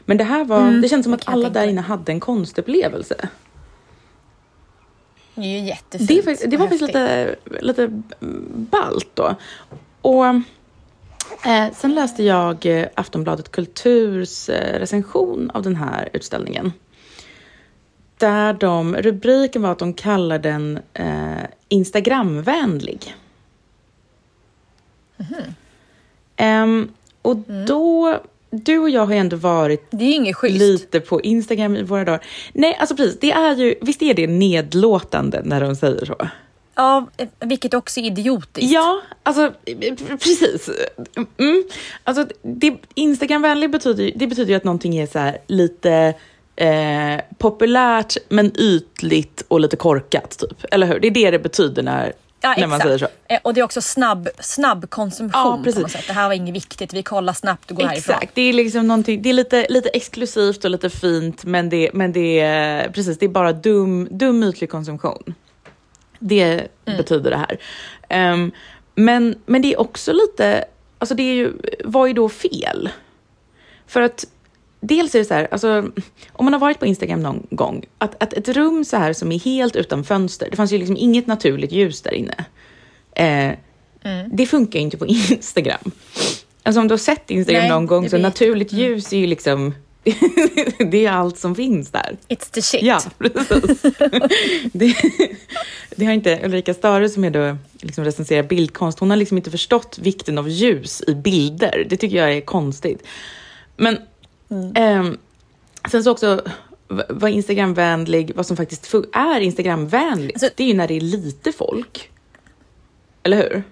Men 0.04 0.16
det 0.16 0.24
här 0.24 0.44
var, 0.44 0.70
det 0.82 0.88
känns 0.88 1.04
som 1.04 1.14
att 1.14 1.28
alla 1.28 1.50
där 1.50 1.66
inne 1.66 1.80
hade 1.80 2.12
en 2.12 2.20
konstupplevelse. 2.20 3.28
Det 5.34 5.40
är 5.40 5.60
ju 5.60 5.66
jättefint. 5.66 6.24
Det, 6.24 6.46
det 6.46 6.56
var 6.56 6.66
faktiskt 6.66 6.82
lite, 6.82 7.36
lite 7.60 8.02
ballt 8.70 9.10
då. 9.14 9.34
Och 10.02 10.24
eh, 11.44 11.74
sen 11.74 11.94
läste 11.94 12.22
jag 12.22 12.66
eh, 12.66 12.86
Aftonbladet 12.94 13.50
Kulturs 13.50 14.48
eh, 14.48 14.78
recension 14.78 15.50
av 15.54 15.62
den 15.62 15.76
här 15.76 16.08
utställningen. 16.12 16.72
Där 18.16 18.52
de, 18.52 18.96
rubriken 18.96 19.62
var 19.62 19.72
att 19.72 19.78
de 19.78 19.94
kallar 19.94 20.38
den 20.38 20.78
eh, 20.94 21.44
Instagramvänlig. 21.68 23.14
Ehm, 26.36 26.88
och 27.22 27.36
då, 27.66 28.20
du 28.50 28.78
och 28.78 28.90
jag 28.90 29.06
har 29.06 29.12
ju 29.12 29.18
ändå 29.18 29.36
varit 29.36 29.92
lite 30.42 31.00
på 31.00 31.20
Instagram 31.20 31.76
i 31.76 31.82
våra 31.82 32.04
dagar. 32.04 32.24
Nej, 32.52 32.76
alltså 32.80 32.96
precis, 32.96 33.20
det 33.20 33.32
är 33.32 33.56
ju, 33.56 33.74
visst 33.80 34.02
är 34.02 34.14
det 34.14 34.26
nedlåtande 34.26 35.42
när 35.44 35.60
de 35.60 35.76
säger 35.76 36.04
så? 36.04 36.16
Ja, 36.74 37.08
vilket 37.40 37.74
också 37.74 38.00
är 38.00 38.04
idiotiskt. 38.04 38.72
Ja, 38.72 39.00
alltså 39.22 39.52
precis. 40.08 40.70
Mm. 41.38 41.64
Alltså, 42.04 42.26
det, 42.42 42.76
Instagramvänlig 42.94 43.70
betyder, 43.70 44.12
det 44.16 44.26
betyder 44.26 44.50
ju 44.50 44.56
att 44.56 44.64
någonting 44.64 44.96
är 44.96 45.06
så 45.06 45.32
lite 45.46 46.14
eh, 46.56 47.20
populärt 47.38 48.16
men 48.28 48.52
ytligt 48.60 49.44
och 49.48 49.60
lite 49.60 49.76
korkat 49.76 50.38
typ. 50.38 50.64
Eller 50.70 50.86
hur? 50.86 51.00
Det 51.00 51.06
är 51.06 51.10
det 51.10 51.30
det 51.30 51.38
betyder 51.38 51.82
när, 51.82 52.12
Ja, 52.42 52.54
när 52.58 52.66
man 52.66 52.76
exakt. 52.80 52.82
säger 52.82 52.98
så. 52.98 53.08
Eh, 53.34 53.38
Och 53.42 53.54
det 53.54 53.60
är 53.60 53.64
också 53.64 53.80
snabb, 53.80 54.28
snabb 54.40 54.90
konsumtion 54.90 55.30
Ja, 55.44 55.60
precis. 55.64 55.74
på 55.74 55.80
något 55.82 55.90
sätt. 55.90 56.04
Det 56.06 56.12
här 56.12 56.26
var 56.28 56.34
inget 56.34 56.54
viktigt, 56.54 56.92
vi 56.92 57.02
kollar 57.02 57.32
snabbt 57.32 57.70
och 57.70 57.76
går 57.76 57.84
härifrån. 57.84 58.14
Exakt, 58.14 58.34
det 58.34 58.42
är 58.42 58.52
liksom 58.52 59.02
det 59.02 59.12
är 59.30 59.32
lite, 59.32 59.66
lite 59.70 59.88
exklusivt 59.88 60.64
och 60.64 60.70
lite 60.70 60.90
fint 60.90 61.44
men 61.44 61.68
det, 61.68 61.90
men 61.92 62.12
det 62.12 62.40
är 62.40 62.88
precis, 62.90 63.18
det 63.18 63.24
är 63.26 63.28
bara 63.28 63.52
dum, 63.52 64.08
dum 64.10 64.42
ytlig 64.42 64.70
konsumtion. 64.70 65.34
Det 66.20 66.68
betyder 66.84 67.30
det 67.30 67.36
här. 67.36 67.58
Ehm, 68.08 68.50
men, 68.94 69.34
men 69.46 69.62
det 69.62 69.72
är 69.74 69.80
också 69.80 70.12
lite, 70.12 70.64
alltså 70.98 71.14
det 71.14 71.22
är 71.22 71.34
ju, 71.34 71.52
vad 71.84 72.10
är 72.10 72.14
då 72.14 72.28
fel? 72.28 72.88
För 73.86 74.00
att 74.02 74.26
dels 74.80 75.14
är 75.14 75.18
det 75.18 75.24
så 75.24 75.34
här, 75.34 75.48
alltså, 75.50 75.90
om 76.32 76.44
man 76.44 76.52
har 76.52 76.60
varit 76.60 76.78
på 76.78 76.86
Instagram 76.86 77.22
någon 77.22 77.46
gång, 77.50 77.84
att, 77.98 78.22
att 78.22 78.32
ett 78.32 78.48
rum 78.48 78.84
så 78.84 78.96
här 78.96 79.12
som 79.12 79.32
är 79.32 79.38
helt 79.38 79.76
utan 79.76 80.04
fönster, 80.04 80.48
det 80.50 80.56
fanns 80.56 80.72
ju 80.72 80.78
liksom 80.78 80.96
inget 80.96 81.26
naturligt 81.26 81.72
ljus 81.72 82.02
där 82.02 82.14
inne. 82.14 82.44
Eh, 83.12 83.52
Det 84.32 84.46
funkar 84.46 84.78
ju 84.78 84.84
inte 84.84 84.96
på 84.96 85.06
Instagram. 85.30 85.90
Alltså 86.62 86.80
om 86.80 86.88
du 86.88 86.92
har 86.92 86.98
sett 86.98 87.30
Instagram 87.30 87.60
Nej, 87.62 87.70
någon 87.70 87.86
gång 87.86 88.10
så 88.10 88.18
naturligt 88.18 88.72
ljus 88.72 89.12
är 89.12 89.16
ju 89.18 89.26
liksom, 89.26 89.74
det 90.90 91.06
är 91.06 91.10
allt 91.10 91.38
som 91.38 91.54
finns 91.54 91.90
där. 91.90 92.16
It's 92.28 92.50
the 92.52 92.62
shit. 92.62 92.82
Ja, 92.82 93.00
precis. 93.18 93.82
det, 94.72 94.96
det 95.96 96.04
har 96.04 96.12
inte 96.12 96.40
Ulrika 96.44 96.74
Stare 96.74 97.08
som 97.08 97.24
är 97.24 97.30
då 97.30 97.56
liksom 97.80 98.04
recenserar 98.04 98.42
bildkonst, 98.42 98.98
hon 98.98 99.10
har 99.10 99.16
liksom 99.16 99.36
inte 99.36 99.50
förstått 99.50 99.98
vikten 99.98 100.38
av 100.38 100.48
ljus 100.48 101.02
i 101.06 101.14
bilder. 101.14 101.86
Det 101.90 101.96
tycker 101.96 102.16
jag 102.16 102.32
är 102.32 102.40
konstigt. 102.40 103.02
Men 103.76 103.98
ehm, 104.74 105.18
sen 105.90 106.04
så 106.04 106.10
också 106.10 106.42
v- 106.88 107.02
vad 107.08 107.30
Instagramvänlig, 107.30 108.32
vad 108.34 108.46
som 108.46 108.56
faktiskt 108.56 108.94
är 109.12 109.40
Instagramvänligt, 109.40 110.34
Alltså- 110.42 110.50
det 110.56 110.64
är 110.64 110.68
ju 110.68 110.74
när 110.74 110.88
det 110.88 110.94
är 110.96 111.00
lite 111.00 111.52
folk. 111.52 112.10
Eller 113.22 113.36
hur? 113.36 113.62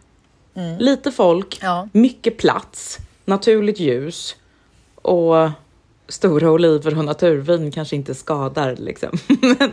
Lite 0.79 1.13
folk, 1.13 1.59
Ja. 1.63 1.89
mycket 1.93 2.37
plats, 2.39 2.99
naturligt 3.25 3.81
ljus 3.81 4.37
och 4.95 5.51
stora 6.09 6.51
oliver 6.51 6.99
och 6.99 7.05
naturvin 7.05 7.73
kanske 7.73 7.97
inte 7.97 8.15
skadar 8.15 8.77
liksom. 8.77 9.11
men, 9.29 9.73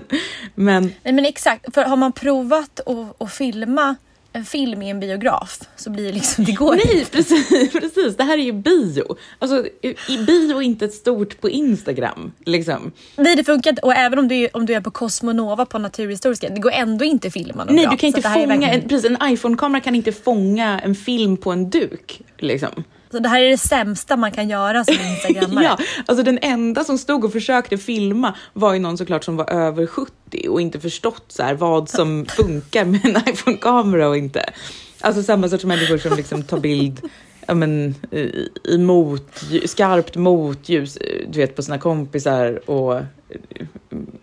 men 0.56 0.84
Nej, 1.04 1.14
men 1.14 1.26
exakt, 1.26 1.74
för 1.74 1.84
har 1.84 1.96
man 1.98 2.12
provat 2.12 2.80
att, 2.86 3.22
att 3.22 3.32
filma 3.34 3.96
en 4.34 4.46
film 4.46 4.82
i 4.82 4.90
en 4.90 5.00
biograf 5.00 5.60
så 5.76 5.90
blir 5.90 6.06
det 6.06 6.12
liksom, 6.12 6.44
det 6.46 6.52
går 6.52 6.76
nej, 6.76 7.00
inte. 7.00 7.12
precis, 7.12 7.72
precis. 7.72 8.18
Det 8.18 8.24
här 8.24 8.38
är 8.38 8.42
ju 8.44 8.52
bio. 8.54 9.16
Alltså, 9.40 9.66
i 10.10 10.18
bio 10.28 10.58
är 10.58 10.62
inte 10.62 10.86
ett 10.86 10.94
stort 10.94 11.42
på 11.42 11.50
Instagram. 11.50 12.32
Liksom. 12.46 12.92
Nej, 13.16 13.36
det 13.36 13.44
funkar 13.44 13.70
inte. 13.70 13.82
Och 13.82 13.94
även 13.94 14.20
om 14.20 14.28
du, 14.28 14.36
är- 14.36 14.56
om 14.58 14.66
du 14.66 14.74
är 14.74 14.82
på 14.82 14.92
Cosmonova 14.92 15.66
på 15.66 15.78
Naturhistoriska, 15.80 16.50
det 16.50 16.60
går 16.62 16.72
ändå 16.72 17.06
inte 17.06 17.28
att 17.28 17.34
filma 17.34 17.64
något 17.64 17.76
Nej, 17.76 17.84
bra. 17.86 17.92
du 17.92 17.98
kan 17.98 18.08
inte 18.08 18.22
fånga, 18.22 18.48
verkligen- 18.48 18.82
en, 18.82 18.90
precis, 18.90 19.12
en 19.12 19.18
iPhone-kamera 19.32 19.82
kan 19.82 19.96
inte 19.96 20.12
fånga 20.12 20.80
en 20.80 20.96
film 20.96 21.38
på 21.38 21.52
en 21.52 21.70
duk. 21.70 22.22
Liksom. 22.38 22.84
Så 23.16 23.20
det 23.20 23.30
här 23.30 23.42
är 23.42 23.50
det 23.50 23.58
sämsta 23.58 24.18
man 24.18 24.32
kan 24.32 24.50
göra 24.50 24.86
som 24.86 24.94
instagrammare. 25.12 25.64
Ja, 25.64 25.78
alltså 26.06 26.24
den 26.24 26.40
enda 26.42 26.84
som 26.84 26.98
stod 26.98 27.26
och 27.26 27.32
försökte 27.32 27.78
filma 27.78 28.36
var 28.54 28.74
ju 28.74 28.80
någon 28.80 28.98
såklart 28.98 29.24
som 29.24 29.38
var 29.38 29.50
över 29.50 29.88
70 29.88 30.48
och 30.50 30.62
inte 30.62 30.80
förstått 30.80 31.26
så 31.28 31.44
här 31.44 31.54
vad 31.54 31.90
som 31.90 32.26
funkar 32.30 32.86
med 32.86 33.06
en 33.06 33.30
iPhone-kamera 33.30 34.08
och 34.10 34.18
inte. 34.18 34.54
Alltså 35.02 35.24
samma 35.24 35.50
sorts 35.50 35.64
människor 35.64 35.98
som 35.98 36.18
liksom 36.18 36.44
tar 36.44 36.60
bild 36.60 37.02
ja, 37.48 37.54
men, 37.54 37.96
i, 38.12 38.50
i 38.64 38.78
mot, 38.78 39.44
skarpt 39.66 40.16
motljus, 40.16 40.98
du 41.28 41.40
vet 41.40 41.56
på 41.56 41.64
sina 41.64 41.78
kompisar 41.78 42.70
och 42.70 42.96
eh, 42.98 43.04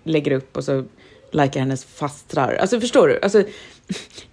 lägger 0.05 0.33
upp 0.33 0.57
och 0.57 0.65
så 0.65 0.85
likar 1.31 1.61
hennes 1.61 1.85
fastrar. 1.85 2.55
Alltså 2.55 2.81
förstår 2.81 3.09
du? 3.09 3.21
Alltså, 3.23 3.43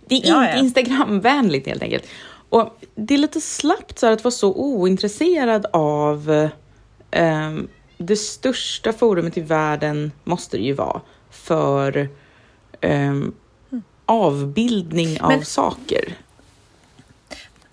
det 0.08 0.16
är 0.16 0.30
Ja, 0.30 0.44
inte 0.44 0.58
ja. 0.58 0.64
Instagramvänligt 0.64 1.68
helt 1.68 1.84
enkelt. 1.84 2.04
Och 2.50 2.79
det 3.00 3.14
är 3.14 3.18
lite 3.18 3.42
slappt 3.42 4.00
så 4.00 4.06
här 4.06 4.14
att 4.14 4.24
vara 4.24 4.32
så 4.32 4.54
ointresserad 4.54 5.66
av 5.74 6.50
ehm, 7.12 7.68
det 7.98 8.16
största 8.16 8.94
forumet 8.94 9.38
i 9.38 9.42
världen 9.42 10.12
måste 10.24 10.58
det 10.58 10.64
ju 10.64 10.74
vara 10.74 11.02
för 11.30 12.10
ehm, 12.82 13.34
avbildning 14.06 15.22
av 15.22 15.30
Men- 15.30 15.46
saker. 15.46 16.18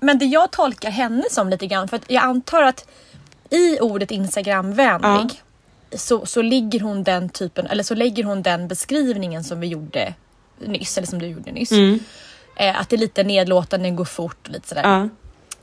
Men 0.00 0.18
det 0.18 0.24
jag 0.24 0.52
tolkar 0.52 0.90
henne 0.90 1.24
som 1.30 1.48
lite 1.48 1.66
grann, 1.66 1.88
för 1.88 1.96
att 1.96 2.10
jag 2.10 2.24
antar 2.24 2.62
att 2.62 2.88
i 3.50 3.80
ordet 3.80 4.10
Instagramvänlig 4.10 5.42
så, 5.92 6.26
så 6.26 6.42
ligger 6.42 6.80
hon 6.80 7.02
den 7.04 7.28
typen, 7.28 7.66
eller 7.66 7.82
så 7.82 7.94
lägger 7.94 8.24
hon 8.24 8.42
den 8.42 8.68
beskrivningen 8.68 9.44
som 9.44 9.60
vi 9.60 9.66
gjorde 9.66 10.14
nyss, 10.58 10.98
eller 10.98 11.08
som 11.08 11.18
du 11.18 11.26
gjorde 11.26 11.52
nyss. 11.52 11.70
Eh, 12.56 12.80
att 12.80 12.88
det 12.88 12.96
är 12.96 13.00
lite 13.00 13.22
nedlåtande, 13.24 13.90
går 13.90 14.04
fort 14.04 14.46
och 14.46 14.52
lite 14.52 14.68
sådär. 14.68 14.82
Ja. 14.82 15.08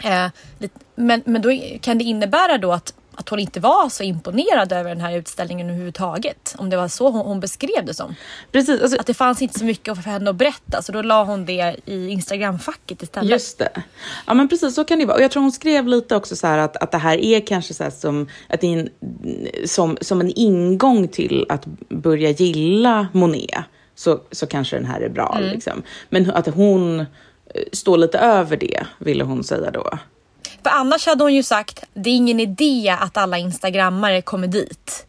Eh, 0.09 0.31
lite, 0.59 0.79
men 0.95 1.21
men 1.25 1.41
då 1.41 1.59
kan 1.81 1.97
det 1.97 2.03
innebära 2.03 2.57
då 2.57 2.71
att, 2.71 2.93
att 3.15 3.29
hon 3.29 3.39
inte 3.39 3.59
var 3.59 3.89
så 3.89 4.03
imponerad 4.03 4.71
över 4.71 4.89
den 4.89 5.01
här 5.01 5.17
utställningen 5.17 5.67
överhuvudtaget? 5.67 6.55
Om 6.57 6.69
det 6.69 6.77
var 6.77 6.87
så 6.87 7.09
hon, 7.09 7.25
hon 7.25 7.39
beskrev 7.39 7.85
det 7.85 7.93
som. 7.93 8.15
Precis, 8.51 8.81
alltså, 8.81 8.99
Att 8.99 9.07
det 9.07 9.13
fanns 9.13 9.41
inte 9.41 9.59
så 9.59 9.65
mycket 9.65 10.03
för 10.03 10.09
henne 10.09 10.29
att 10.29 10.35
berätta 10.35 10.81
så 10.81 10.91
då 10.91 11.01
la 11.01 11.23
hon 11.23 11.45
det 11.45 11.75
i 11.85 12.09
Instagram-facket 12.09 13.03
istället. 13.03 13.31
Just 13.31 13.57
det. 13.57 13.83
Ja 14.27 14.33
men 14.33 14.49
precis 14.49 14.75
så 14.75 14.83
kan 14.83 14.99
det 14.99 15.05
vara. 15.05 15.17
Och 15.17 15.23
jag 15.23 15.31
tror 15.31 15.43
hon 15.43 15.51
skrev 15.51 15.87
lite 15.87 16.15
också 16.15 16.35
så 16.35 16.47
här 16.47 16.57
att, 16.57 16.77
att 16.77 16.91
det 16.91 16.97
här 16.97 17.17
är 17.17 17.47
kanske 17.47 17.73
så 17.73 17.91
som, 17.91 18.27
att 18.49 18.61
det 18.61 18.73
en, 18.73 18.89
som, 19.65 19.97
som 20.01 20.21
en 20.21 20.31
ingång 20.35 21.07
till 21.07 21.45
att 21.49 21.65
börja 21.89 22.29
gilla 22.29 23.07
Monet. 23.13 23.65
Så, 23.95 24.19
så 24.31 24.47
kanske 24.47 24.75
den 24.75 24.85
här 24.85 25.01
är 25.01 25.09
bra. 25.09 25.37
Liksom. 25.41 25.83
Men 26.09 26.31
att 26.31 26.47
hon 26.47 26.99
eh, 26.99 27.05
står 27.71 27.97
lite 27.97 28.19
över 28.19 28.57
det, 28.57 28.85
ville 28.97 29.23
hon 29.23 29.43
säga 29.43 29.71
då. 29.71 29.89
För 30.63 30.69
annars 30.69 31.05
hade 31.05 31.23
hon 31.23 31.33
ju 31.33 31.43
sagt, 31.43 31.83
det 31.93 32.09
är 32.09 32.15
ingen 32.15 32.39
idé 32.39 32.97
att 32.99 33.17
alla 33.17 33.37
instagrammare 33.37 34.21
kommer 34.21 34.47
dit. 34.47 35.05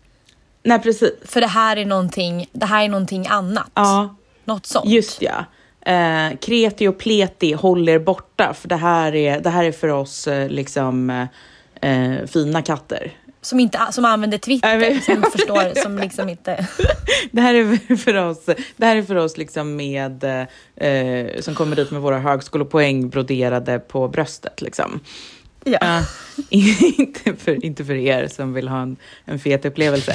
Nej 0.63 0.79
precis. 0.79 1.13
För 1.25 1.41
det 1.41 1.47
här 1.47 1.77
är 1.77 1.85
någonting, 1.85 2.47
det 2.53 2.67
här 2.67 2.85
är 2.85 2.89
någonting 2.89 3.27
annat. 3.27 3.71
Ja, 3.75 4.15
Något 4.45 4.67
sånt. 4.67 4.87
just 4.87 5.23
ja. 5.23 5.45
Eh, 5.93 6.37
kreti 6.41 6.89
och 6.89 6.99
pleti, 6.99 7.53
håll 7.53 7.89
er 7.89 7.99
borta. 7.99 8.55
För 8.55 8.69
det 8.69 8.77
här 8.77 9.15
är, 9.15 9.41
det 9.41 9.51
här 9.51 9.65
är 9.65 9.73
för 9.73 9.89
oss 9.89 10.27
eh, 10.27 10.49
liksom 10.49 11.11
eh, 11.11 11.27
eh, 11.91 12.27
fina 12.27 12.63
katter. 12.63 13.13
Som, 13.45 13.61
inte, 13.61 13.79
som 13.91 14.05
använder 14.05 14.39
Twitter, 14.39 14.79
vet. 14.79 15.05
som 15.05 15.23
förstår, 15.23 15.81
som 15.83 15.99
liksom 15.99 16.29
inte... 16.29 16.67
Det 17.33 17.41
här 17.41 17.55
är 17.55 17.97
för 18.05 18.15
oss, 18.15 18.45
det 18.77 18.87
här 18.87 18.97
är 18.97 19.03
för 19.03 19.15
oss 19.15 19.37
liksom 19.37 19.77
med, 19.77 20.25
eh, 20.77 21.41
som 21.41 21.55
kommer 21.55 21.77
dit 21.77 21.91
med 21.91 22.01
våra 22.01 22.19
högskolepoäng 22.19 23.09
broderade 23.09 23.79
på 23.79 24.09
bröstet. 24.09 24.63
Liksom. 24.63 25.01
Ja. 25.65 25.79
Ja, 25.81 26.03
inte, 26.99 27.37
för, 27.37 27.65
inte 27.65 27.85
för 27.85 27.95
er 27.95 28.29
som 28.29 28.53
vill 28.53 28.69
ha 28.69 28.83
en, 28.83 28.97
en 29.25 29.39
fet 29.39 29.65
upplevelse. 29.65 30.15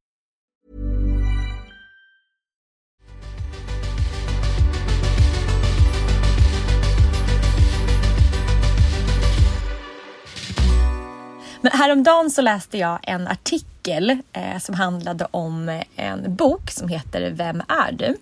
Men 11.61 11.71
häromdagen 11.71 12.31
så 12.31 12.41
läste 12.41 12.77
jag 12.77 12.99
en 13.03 13.27
artikel 13.27 14.17
eh, 14.33 14.59
som 14.59 14.75
handlade 14.75 15.27
om 15.31 15.81
en 15.95 16.35
bok 16.35 16.71
som 16.71 16.87
heter 16.87 17.31
Vem 17.31 17.61
är 17.67 17.91
du? 17.91 18.15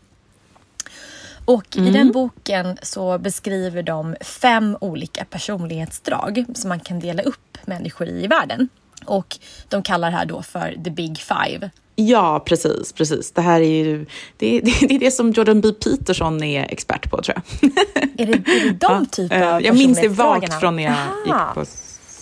Och 1.46 1.78
i 1.78 1.90
den 1.90 2.12
boken 2.12 2.78
så 2.82 3.18
beskriver 3.18 3.84
de 3.84 4.16
fem 4.22 4.78
olika 4.82 5.26
personlighetsdrag 5.26 6.46
som 6.56 6.70
man 6.70 6.80
kan 6.80 7.00
dela 7.00 7.24
upp 7.24 7.58
människor 7.66 8.08
i 8.08 8.24
i 8.24 8.28
världen. 8.28 8.70
Och 9.06 9.38
de 9.70 9.84
kallar 9.84 10.12
det 10.12 10.18
här 10.18 10.26
då 10.26 10.42
för 10.42 10.76
the 10.84 10.90
big 10.90 11.18
five. 11.18 11.70
Ja, 11.96 12.44
precis, 12.46 12.94
precis. 12.94 13.32
Det 13.32 13.42
här 13.42 13.62
är 13.62 13.84
ju 13.84 14.06
det, 14.38 14.60
det, 14.64 14.88
det 14.88 14.96
är 14.96 15.00
det 15.00 15.12
som 15.12 15.32
Jordan 15.32 15.62
B. 15.62 15.72
Peterson 15.72 16.44
är 16.44 16.64
expert 16.64 17.10
på, 17.10 17.22
tror 17.22 17.38
jag. 17.38 17.72
Är 18.18 18.26
det, 18.26 18.34
är 18.34 18.64
det 18.64 18.88
de 18.88 19.06
typer 19.12 19.42
Eh, 19.42 19.56
av 19.56 19.62
Jag 19.62 19.76
minns 19.76 20.02
det 20.02 20.08
vagt 20.08 20.60
från 20.60 20.76
när 20.76 20.84
jag 20.84 20.94
Aha. 20.94 21.16
gick 21.26 21.56
på 21.56 21.66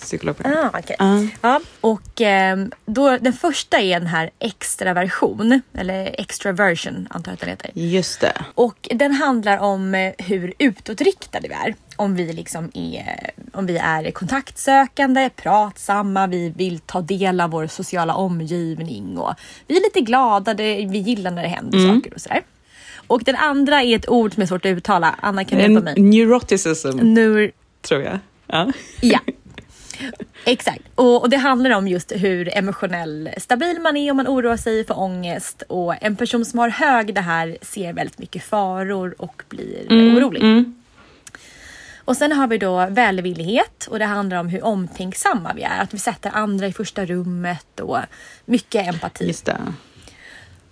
psykologprogrammet. 0.08 0.74
Ah, 0.74 0.78
okej. 0.78 1.36
ja, 1.42 1.60
och 1.80 2.20
ehm, 2.20 2.72
då, 2.86 3.18
den 3.18 3.32
första 3.32 3.78
är 3.78 4.00
den 4.00 4.08
här 4.08 4.30
extraversion, 4.38 5.62
eller 5.74 6.20
extraversion 6.20 7.08
antar 7.10 7.30
jag 7.30 7.34
att 7.34 7.40
den 7.40 7.48
heter. 7.48 7.70
Just 7.74 8.20
det. 8.20 8.32
Och 8.54 8.88
den 8.90 9.12
handlar 9.12 9.58
om 9.58 9.94
eh, 9.94 10.12
hur 10.18 10.54
utåtriktade 10.58 11.48
vi 11.48 11.54
är. 11.54 11.74
Om 11.96 12.14
vi, 12.16 12.32
liksom 12.32 12.70
är, 12.74 13.30
om 13.52 13.66
vi 13.66 13.76
är 13.76 14.10
kontaktsökande, 14.10 15.30
pratsamma, 15.36 16.26
vi 16.26 16.50
vill 16.56 16.78
ta 16.80 17.00
del 17.00 17.40
av 17.40 17.50
vår 17.50 17.66
sociala 17.66 18.14
omgivning 18.14 19.18
och 19.18 19.34
vi 19.66 19.76
är 19.76 19.80
lite 19.80 20.00
glada, 20.00 20.54
det, 20.54 20.86
vi 20.90 20.98
gillar 20.98 21.30
när 21.30 21.42
det 21.42 21.48
händer 21.48 21.94
saker 21.94 22.14
och 22.14 22.20
sådär. 22.20 22.42
Och 23.06 23.24
den 23.24 23.36
andra 23.36 23.82
är 23.82 23.96
ett 23.96 24.08
ord 24.08 24.34
som 24.34 24.42
är 24.42 24.46
svårt 24.46 24.64
att 24.64 24.70
uttala. 24.70 25.14
Anna 25.20 25.44
kan 25.44 25.58
hjälpa 25.58 25.80
mig. 25.80 25.94
neuroticism, 26.00 26.98
Nur, 26.98 27.52
tror 27.82 28.02
jag. 28.02 28.18
Ja. 28.46 28.72
Ja. 29.00 29.18
Exakt. 30.44 30.82
Och, 30.94 31.20
och 31.22 31.30
det 31.30 31.36
handlar 31.36 31.70
om 31.70 31.88
just 31.88 32.12
hur 32.12 32.56
emotionell 32.58 33.30
stabil 33.38 33.80
man 33.80 33.96
är 33.96 34.10
om 34.10 34.16
man 34.16 34.28
oroar 34.28 34.56
sig 34.56 34.84
för 34.86 34.98
ångest. 34.98 35.62
Och 35.68 35.94
en 36.02 36.16
person 36.16 36.44
som 36.44 36.58
har 36.58 36.68
hög 36.68 37.14
det 37.14 37.20
här 37.20 37.58
ser 37.62 37.92
väldigt 37.92 38.18
mycket 38.18 38.42
faror 38.44 39.14
och 39.18 39.42
blir 39.48 39.86
orolig. 39.90 40.64
Och 42.04 42.16
sen 42.16 42.32
har 42.32 42.46
vi 42.46 42.58
då 42.58 42.86
välvillighet 42.90 43.86
och 43.90 43.98
det 43.98 44.04
handlar 44.04 44.36
om 44.36 44.48
hur 44.48 44.64
omtänksamma 44.64 45.52
vi 45.56 45.62
är. 45.62 45.80
Att 45.82 45.94
vi 45.94 45.98
sätter 45.98 46.30
andra 46.34 46.66
i 46.66 46.72
första 46.72 47.04
rummet 47.06 47.80
och 47.80 47.98
mycket 48.44 48.86
empati. 48.88 49.26
Just 49.26 49.44
det. 49.46 49.56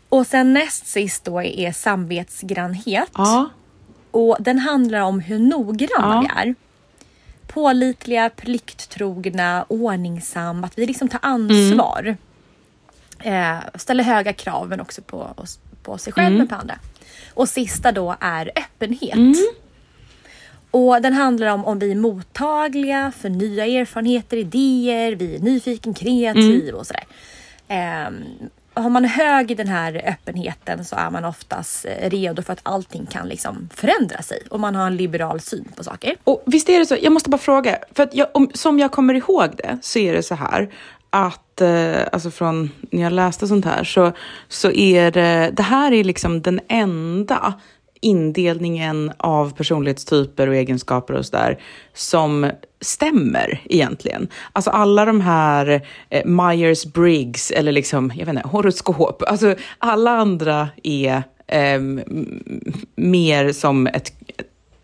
Och 0.08 0.26
sen 0.26 0.52
näst 0.54 0.86
sist 0.86 1.24
då 1.24 1.42
är 1.42 1.72
samvetsgrannhet. 1.72 3.10
Ja. 3.14 3.50
Och 4.10 4.36
den 4.40 4.58
handlar 4.58 5.00
om 5.00 5.20
hur 5.20 5.38
noggranna 5.38 5.90
Ja. 6.14 6.20
vi 6.42 6.48
är. 6.50 6.54
Pålitliga, 7.56 8.30
plikttrogna, 8.30 9.64
ordningsamma. 9.68 10.66
Att 10.66 10.78
vi 10.78 10.86
liksom 10.86 11.08
tar 11.08 11.20
ansvar. 11.22 12.16
Eh, 13.18 13.58
ställer 13.74 14.04
höga 14.04 14.32
krav 14.32 14.68
men 14.68 14.80
också 14.80 15.02
på, 15.02 15.28
oss, 15.36 15.58
på 15.82 15.98
sig 15.98 16.12
själv 16.12 16.38
men 16.38 16.48
på 16.48 16.54
andra. 16.54 16.78
Och 17.34 17.48
sista 17.48 17.92
då 17.92 18.16
är 18.20 18.50
öppenhet. 18.56 19.36
Och 20.70 21.02
den 21.02 21.12
handlar 21.12 21.46
om 21.46 21.64
om 21.64 21.78
vi 21.78 21.90
är 21.90 21.94
mottagliga 21.96 23.12
för 23.16 23.28
nya 23.28 23.66
erfarenheter, 23.66 24.36
idéer, 24.36 25.12
vi 25.12 25.36
är 25.36 25.40
nyfiken, 25.40 25.94
kreativ 25.94 26.74
och 26.74 26.86
sådär. 26.86 27.04
Ehm, 27.68 28.24
har 28.76 28.90
man 28.90 29.04
hög 29.04 29.50
i 29.50 29.54
den 29.54 29.68
här 29.68 30.02
öppenheten 30.06 30.84
så 30.84 30.96
är 30.96 31.10
man 31.10 31.24
oftast 31.24 31.84
eh, 31.84 32.10
redo 32.10 32.42
för 32.42 32.52
att 32.52 32.60
allting 32.62 33.06
kan 33.06 33.28
liksom 33.28 33.68
förändra 33.74 34.22
sig 34.22 34.42
och 34.50 34.60
man 34.60 34.74
har 34.74 34.86
en 34.86 34.96
liberal 34.96 35.40
syn 35.40 35.72
på 35.76 35.84
saker. 35.84 36.16
Och 36.24 36.42
visst 36.46 36.68
är 36.68 36.78
det 36.78 36.86
så, 36.86 36.96
jag 37.02 37.12
måste 37.12 37.30
bara 37.30 37.38
fråga, 37.38 37.78
för 37.94 38.02
att 38.02 38.14
jag, 38.14 38.28
om, 38.34 38.50
som 38.54 38.78
jag 38.78 38.92
kommer 38.92 39.14
ihåg 39.14 39.50
det 39.56 39.78
så 39.82 39.98
är 39.98 40.12
det 40.12 40.22
så 40.22 40.34
här 40.34 40.70
att, 41.10 41.60
eh, 41.60 42.02
alltså 42.12 42.30
från 42.30 42.70
när 42.90 43.02
jag 43.02 43.12
läste 43.12 43.46
sånt 43.46 43.64
här, 43.64 43.84
så, 43.84 44.12
så 44.48 44.70
är 44.70 45.10
det, 45.10 45.50
det 45.52 45.62
här 45.62 45.92
är 45.92 46.04
liksom 46.04 46.42
den 46.42 46.60
enda 46.68 47.54
indelningen 48.00 49.12
av 49.16 49.52
personlighetstyper 49.56 50.48
och 50.48 50.54
egenskaper 50.56 51.14
och 51.14 51.26
sådär 51.26 51.58
som 51.94 52.50
stämmer 52.80 53.60
egentligen. 53.64 54.28
Alltså 54.52 54.70
alla 54.70 55.04
de 55.04 55.20
här 55.20 55.86
eh, 56.10 56.24
Myers-Briggs 56.24 57.52
eller 57.52 57.72
liksom, 57.72 58.12
jag 58.16 58.26
vet 58.26 58.36
inte, 58.36 58.48
horoskop, 58.48 59.22
alltså 59.26 59.54
alla 59.78 60.10
andra 60.10 60.68
är 60.82 61.22
ehm, 61.46 61.98
m- 62.06 62.72
mer 62.96 63.52
som 63.52 63.86
ett 63.86 64.12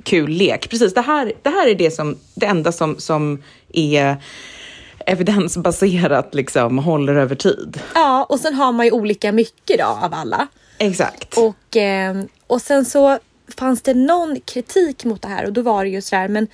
kul 0.03 0.31
lek. 0.31 0.71
Precis, 0.71 0.95
det 0.95 1.01
här, 1.01 1.33
det 1.43 1.51
här 1.51 1.69
är 1.69 1.75
det, 1.75 1.91
som, 1.91 2.17
det 2.35 2.47
enda 2.47 2.73
som, 2.73 2.99
som 2.99 3.43
är 3.73 4.17
evidensbaserat, 5.07 6.35
liksom, 6.35 6.79
håller 6.79 7.15
över 7.15 7.35
tid. 7.35 7.81
Ja, 7.95 8.27
och 8.29 8.41
sen 8.41 8.55
har 8.55 8.73
man 8.73 8.87
ju 8.87 8.93
olika 8.93 9.33
mycket 9.33 9.79
då 9.79 9.85
av 9.85 10.15
alla. 10.15 10.47
Exakt. 10.79 11.39
Och, 11.39 11.77
eh, 11.77 12.23
och 12.53 12.63
sen 12.63 12.85
så 12.85 13.19
fanns 13.57 13.83
det 13.83 13.95
någon 13.95 14.41
kritik 14.41 15.05
mot 15.05 15.23
det 15.23 15.29
här 15.29 15.47
och 15.47 15.53
då 15.53 15.63
var 15.63 15.85
det 15.85 15.91
ju 15.91 16.01
sådär 16.01 16.29
men 16.29 16.47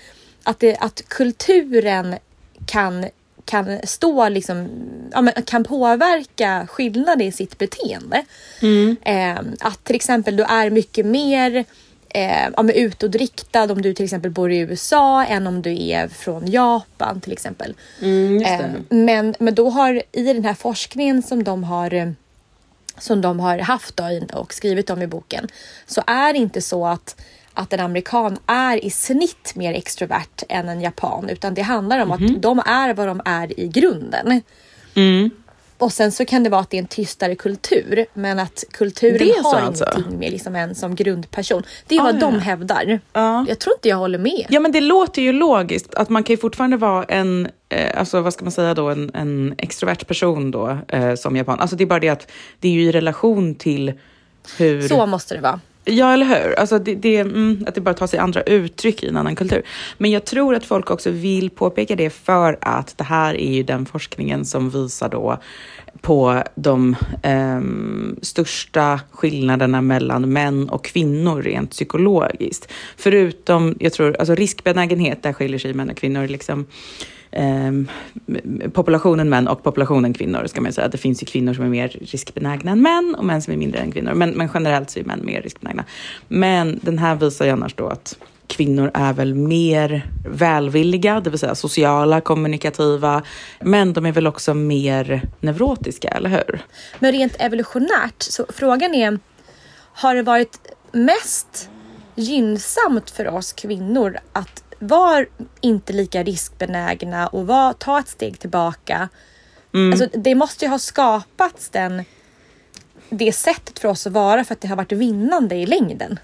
att, 0.43 0.61
det, 0.61 0.77
att 0.77 1.09
kulturen 1.09 2.17
kan, 2.67 3.07
kan 3.45 3.79
stå 3.85 4.29
liksom, 4.29 4.69
ja, 5.13 5.21
men 5.21 5.33
kan 5.45 5.65
påverka 5.65 6.67
skillnader 6.71 7.25
i 7.25 7.33
sitt 7.33 7.59
beteende. 7.59 8.25
Eh, 9.03 9.39
att 9.61 9.85
till 9.85 9.97
exempel 9.97 10.37
du 10.37 10.43
är 10.43 10.71
mycket 10.71 11.07
mer 11.07 11.65
eh, 12.09 12.49
ja, 12.57 12.73
utåtriktad 12.75 13.73
om 13.73 13.83
du 13.83 13.95
till 13.95 14.05
exempel 14.05 14.31
bor 14.31 14.53
i 14.53 14.59
USA 14.59 15.25
än 15.25 15.47
om 15.47 15.63
du 15.63 15.89
är 15.89 16.09
från 16.09 16.51
Japan 16.51 17.21
till 17.21 17.33
exempel. 17.33 17.75
Eh, 18.43 18.67
men, 18.89 19.35
men 19.39 19.55
då 19.55 19.71
har 19.71 20.03
i 20.13 20.33
den 20.33 20.45
här 20.45 20.55
forskningen 20.55 21.23
som 21.23 21.45
de 21.45 21.65
har 21.65 21.95
eh, 21.95 22.11
som 23.01 23.21
de 23.21 23.41
har 23.41 23.59
haft 23.59 23.97
då 23.97 24.21
och 24.33 24.55
skrivit 24.55 24.91
om 24.91 25.03
i 25.03 25.07
boken 25.07 25.49
så 25.87 26.03
är 26.07 26.33
det 26.33 26.39
inte 26.39 26.63
så 26.63 26.87
att, 26.87 27.21
att 27.55 27.73
en 27.73 27.81
amerikan 27.81 28.39
är 28.47 28.85
i 28.85 28.91
snitt 28.91 29.53
mer 29.55 29.73
extrovert 29.75 30.43
än 30.49 30.69
en 30.69 30.81
japan 30.81 31.29
utan 31.29 31.55
det 31.55 31.63
handlar 31.63 31.99
om 31.99 32.09
Mhm. 32.09 32.25
att 32.37 32.43
de 32.43 32.59
är 32.59 32.95
vad 32.95 33.07
de 33.09 33.21
är 33.25 33.61
i 33.61 33.69
grunden. 33.69 34.43
Mm. 34.95 35.31
Och 35.79 35.93
sen 35.93 36.13
så 36.13 36.25
kan 36.25 36.43
det 36.43 36.51
vara 36.51 36.61
att 36.61 36.71
det 36.71 36.77
är 36.77 36.83
en 36.83 36.87
tystare 36.87 37.35
kultur 37.35 38.07
men 38.15 38.39
att 38.39 38.65
kulturen 38.71 39.29
så 39.43 39.49
har 39.49 39.61
alltså? 39.61 39.85
ingenting 39.95 40.19
med 40.19 40.33
liksom 40.33 40.57
en 40.57 40.75
som 40.75 40.95
grundperson. 40.95 41.63
Det 41.87 41.97
är 41.97 42.03
vad 42.03 42.17
Ah, 42.17 42.21
de 42.21 42.35
ja. 42.35 42.41
hävdar. 42.41 43.01
Ja. 43.13 43.45
Jag 43.49 43.59
tror 43.59 43.75
inte 43.77 43.89
jag 43.89 43.97
håller 43.97 44.19
med. 44.19 44.47
Ja, 44.49 44.61
men 44.61 44.73
det 44.73 44.81
låter 44.81 45.23
ju 45.23 45.33
logiskt 45.33 45.95
att 45.95 46.09
man 46.09 46.23
kan 46.25 46.33
ju 46.35 46.37
fortfarande 46.41 46.77
vara 46.77 47.05
en, 47.05 47.49
eh, 47.69 47.99
alltså 48.01 48.21
vad 48.21 48.33
ska 48.33 48.45
man 48.45 48.53
säga 48.53 48.75
då, 48.75 48.89
en, 48.89 49.11
en 49.15 49.55
extrovert 49.59 50.07
person 50.07 50.51
då 50.51 50.79
eh, 50.89 51.15
som 51.15 51.37
japan. 51.37 51.61
Alltså 51.61 51.77
det 51.77 51.85
är 51.85 51.87
bara 51.87 52.01
det 52.01 52.09
att 52.09 52.31
det 52.61 52.69
är 52.69 52.73
ju 52.73 52.83
i 52.83 52.93
relation 52.93 53.55
till 53.55 53.93
hur... 54.59 54.89
Så 54.89 55.07
måste 55.07 55.35
det 55.35 55.41
vara. 55.41 55.61
Ja, 55.91 56.13
eller 56.13 56.27
hur? 56.27 56.59
Alltså 56.59 56.79
det, 56.79 56.95
det, 56.95 57.17
mm, 57.17 57.65
att 57.67 57.75
det 57.75 57.81
bara 57.81 57.95
tar 57.95 58.07
sig 58.07 58.19
andra 58.19 58.43
uttryck 58.43 59.03
i 59.03 59.09
en 59.09 59.17
annan 59.17 59.37
kultur. 59.37 59.63
Men 59.99 60.11
jag 60.11 60.25
tror 60.25 60.55
att 60.55 60.65
folk 60.65 60.91
också 60.91 61.11
vill 61.11 61.51
påpeka 61.51 61.97
det 61.97 62.11
för 62.11 62.59
att 62.61 62.99
det 62.99 63.05
här 63.05 63.35
är 63.35 63.53
ju 63.53 63.63
den 63.63 63.87
forskningen 63.87 64.45
som 64.45 64.71
visar 64.71 65.09
då 65.09 65.39
på 66.01 66.43
de 66.55 66.97
ehm, 67.23 68.17
största 68.23 69.01
skillnaderna 69.11 69.83
mellan 69.83 70.33
män 70.33 70.69
och 70.69 70.85
kvinnor 70.85 71.43
rent 71.43 71.71
psykologiskt. 71.71 72.73
Förutom, 72.97 73.77
jag 73.81 73.93
tror, 73.93 74.17
alltså 74.17 74.35
riskbenägenhet, 74.35 75.23
där 75.23 75.33
skiljer 75.33 75.59
sig 75.59 75.75
män 75.75 75.91
och 75.91 75.97
kvinnor 75.97 76.29
liksom 76.29 76.67
ehm, 77.31 77.89
populationen 78.73 79.29
män 79.29 79.49
och 79.49 79.63
populationen 79.63 80.15
kvinnor 80.15 80.47
ska 80.47 80.61
man 80.61 80.73
säga. 80.73 80.89
Det 80.89 80.99
finns 80.99 81.23
ju 81.23 81.27
kvinnor 81.27 81.55
som 81.55 81.65
är 81.65 81.69
mer 81.69 81.89
riskbenägna 81.89 82.71
än 82.73 82.83
män 82.83 83.15
och 83.19 83.25
män 83.25 83.43
som 83.43 83.53
är 83.53 83.57
mindre 83.57 83.81
än 83.81 83.93
kvinnor. 83.93 84.15
Men, 84.15 84.31
men 84.31 84.49
generellt 84.55 84.91
så 84.91 85.01
är 85.01 85.05
män 85.05 85.21
mer 85.25 85.43
riskbenägna. 85.43 85.85
Men 86.29 86.81
den 86.83 86.99
här 86.99 87.15
visar 87.15 87.45
ju 87.45 87.51
annars 87.51 87.75
då 87.75 87.87
att 87.87 88.17
kvinnor 88.49 88.91
är 88.95 89.13
väl 89.13 89.35
mer 89.35 90.11
välvilliga, 90.25 91.21
det 91.21 91.31
vill 91.31 91.39
säga 91.39 91.55
sociala, 91.55 92.21
kommunikativa. 92.21 93.23
Men 93.61 93.93
de 93.93 94.07
är 94.07 94.13
väl 94.13 94.27
också 94.27 94.55
mer 94.55 95.23
neurotiska, 95.41 96.09
eller 96.09 96.31
hur? 96.31 96.67
Men 96.99 97.13
rent 97.13 97.37
evolutionärt, 97.39 98.23
så 98.23 98.47
frågan 98.49 98.95
är, 98.95 99.19
har 99.93 100.15
det 100.15 100.23
varit 100.23 100.59
mest 100.93 101.71
gynnsamt 102.15 103.11
för 103.11 103.29
oss 103.29 103.53
kvinnor 103.53 104.19
att 104.33 104.63
vara 104.79 105.25
inte 105.61 105.93
lika 105.93 106.23
riskbenägna 106.23 107.27
och 107.27 107.47
var, 107.47 107.73
ta 107.73 107.99
ett 107.99 108.09
steg 108.09 108.39
tillbaka? 108.39 109.09
Alltså, 109.93 110.09
det 110.19 110.35
måste 110.35 110.65
ju 110.65 110.71
ha 110.71 110.79
skapats 110.79 111.69
den, 111.69 112.05
det 113.11 113.33
sättet 113.33 113.79
för 113.79 113.89
oss 113.89 114.07
att 114.07 114.13
vara 114.13 114.45
för 114.45 114.55
att 114.55 114.61
det 114.61 114.69
har 114.69 114.77
varit 114.77 114.93
vinnande 114.93 115.55
i 115.55 115.67
längden. 115.67 116.19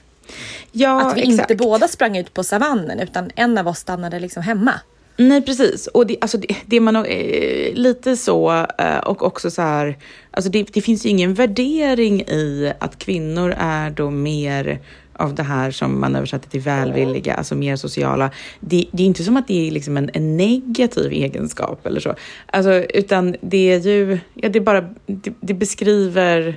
Ja, 0.73 1.11
att 1.11 1.17
vi 1.17 1.23
inte 1.23 1.55
båda 1.55 1.89
sprang 1.89 2.17
ut 2.17 2.35
på 2.35 2.45
savannen 2.45 3.01
utan 3.01 3.31
en 3.37 3.59
av 3.59 3.69
oss 3.69 3.79
stannade 3.79 4.19
liksom 4.19 4.43
hemma. 4.43 4.73
Nej, 5.17 5.43
precis. 5.43 5.87
Och 5.87 6.07
det, 6.07 6.17
alltså 6.21 6.39
det, 6.39 6.57
det 6.67 6.81
man 6.81 6.97
eh, 6.97 7.75
lite 7.75 8.17
så 8.17 8.67
eh, 8.79 8.99
och 8.99 9.23
också 9.23 9.51
så 9.51 9.63
här, 9.63 9.99
alltså 10.31 10.51
det, 10.51 10.63
det 10.73 10.81
finns 10.81 11.07
ju 11.07 11.09
ingen 11.09 11.35
värdering 11.35 12.21
i 12.21 12.73
att 12.79 12.99
kvinnor 12.99 13.55
är 13.59 13.91
då 13.91 14.11
mer 14.11 14.81
av 15.17 15.35
det 15.35 15.43
här 15.43 15.71
som 15.71 16.01
man 16.01 16.17
översätter 16.17 16.51
till 16.51 16.61
välvilliga, 16.61 17.35
alltså 17.35 17.55
mer 17.55 17.77
sociala. 17.77 18.31
Det, 18.61 18.87
det 18.93 19.03
är 19.03 19.07
inte 19.07 19.25
som 19.25 19.37
att 19.37 19.49
det 19.49 19.69
är 19.69 19.71
liksom 19.71 19.97
en, 19.97 20.11
en 20.15 20.37
negativ 20.37 21.13
egenskap 21.13 21.87
eller 21.87 22.01
så, 22.01 22.15
alltså, 22.47 22.73
utan 22.73 23.37
det 23.41 23.73
är 23.73 23.79
ju, 23.79 24.19
ja, 24.35 24.49
det 24.49 24.61
bara, 24.61 24.81
det, 25.07 25.33
det 25.41 25.55
beskriver 25.55 26.57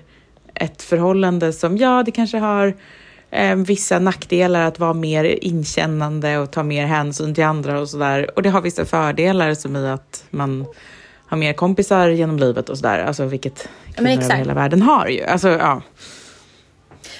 ett 0.53 0.81
förhållande 0.81 1.53
som, 1.53 1.77
ja, 1.77 2.03
det 2.03 2.11
kanske 2.11 2.37
har 2.37 2.73
eh, 3.31 3.55
vissa 3.55 3.99
nackdelar 3.99 4.61
att 4.61 4.79
vara 4.79 4.93
mer 4.93 5.23
inkännande 5.23 6.37
och 6.37 6.51
ta 6.51 6.63
mer 6.63 6.85
hänsyn 6.85 7.35
till 7.35 7.43
andra 7.43 7.79
och 7.79 7.89
sådär. 7.89 8.29
Och 8.35 8.41
det 8.43 8.49
har 8.49 8.61
vissa 8.61 8.85
fördelar 8.85 9.53
som 9.53 9.75
i 9.75 9.87
att 9.87 10.23
man 10.29 10.65
har 11.27 11.37
mer 11.37 11.53
kompisar 11.53 12.09
genom 12.09 12.39
livet 12.39 12.69
och 12.69 12.77
sådär, 12.77 12.99
alltså 12.99 13.25
vilket 13.25 13.69
kvinnor 13.95 14.11
över 14.23 14.35
hela 14.35 14.53
världen 14.53 14.81
har 14.81 15.07
ju. 15.07 15.23
Alltså, 15.23 15.49
ja. 15.49 15.81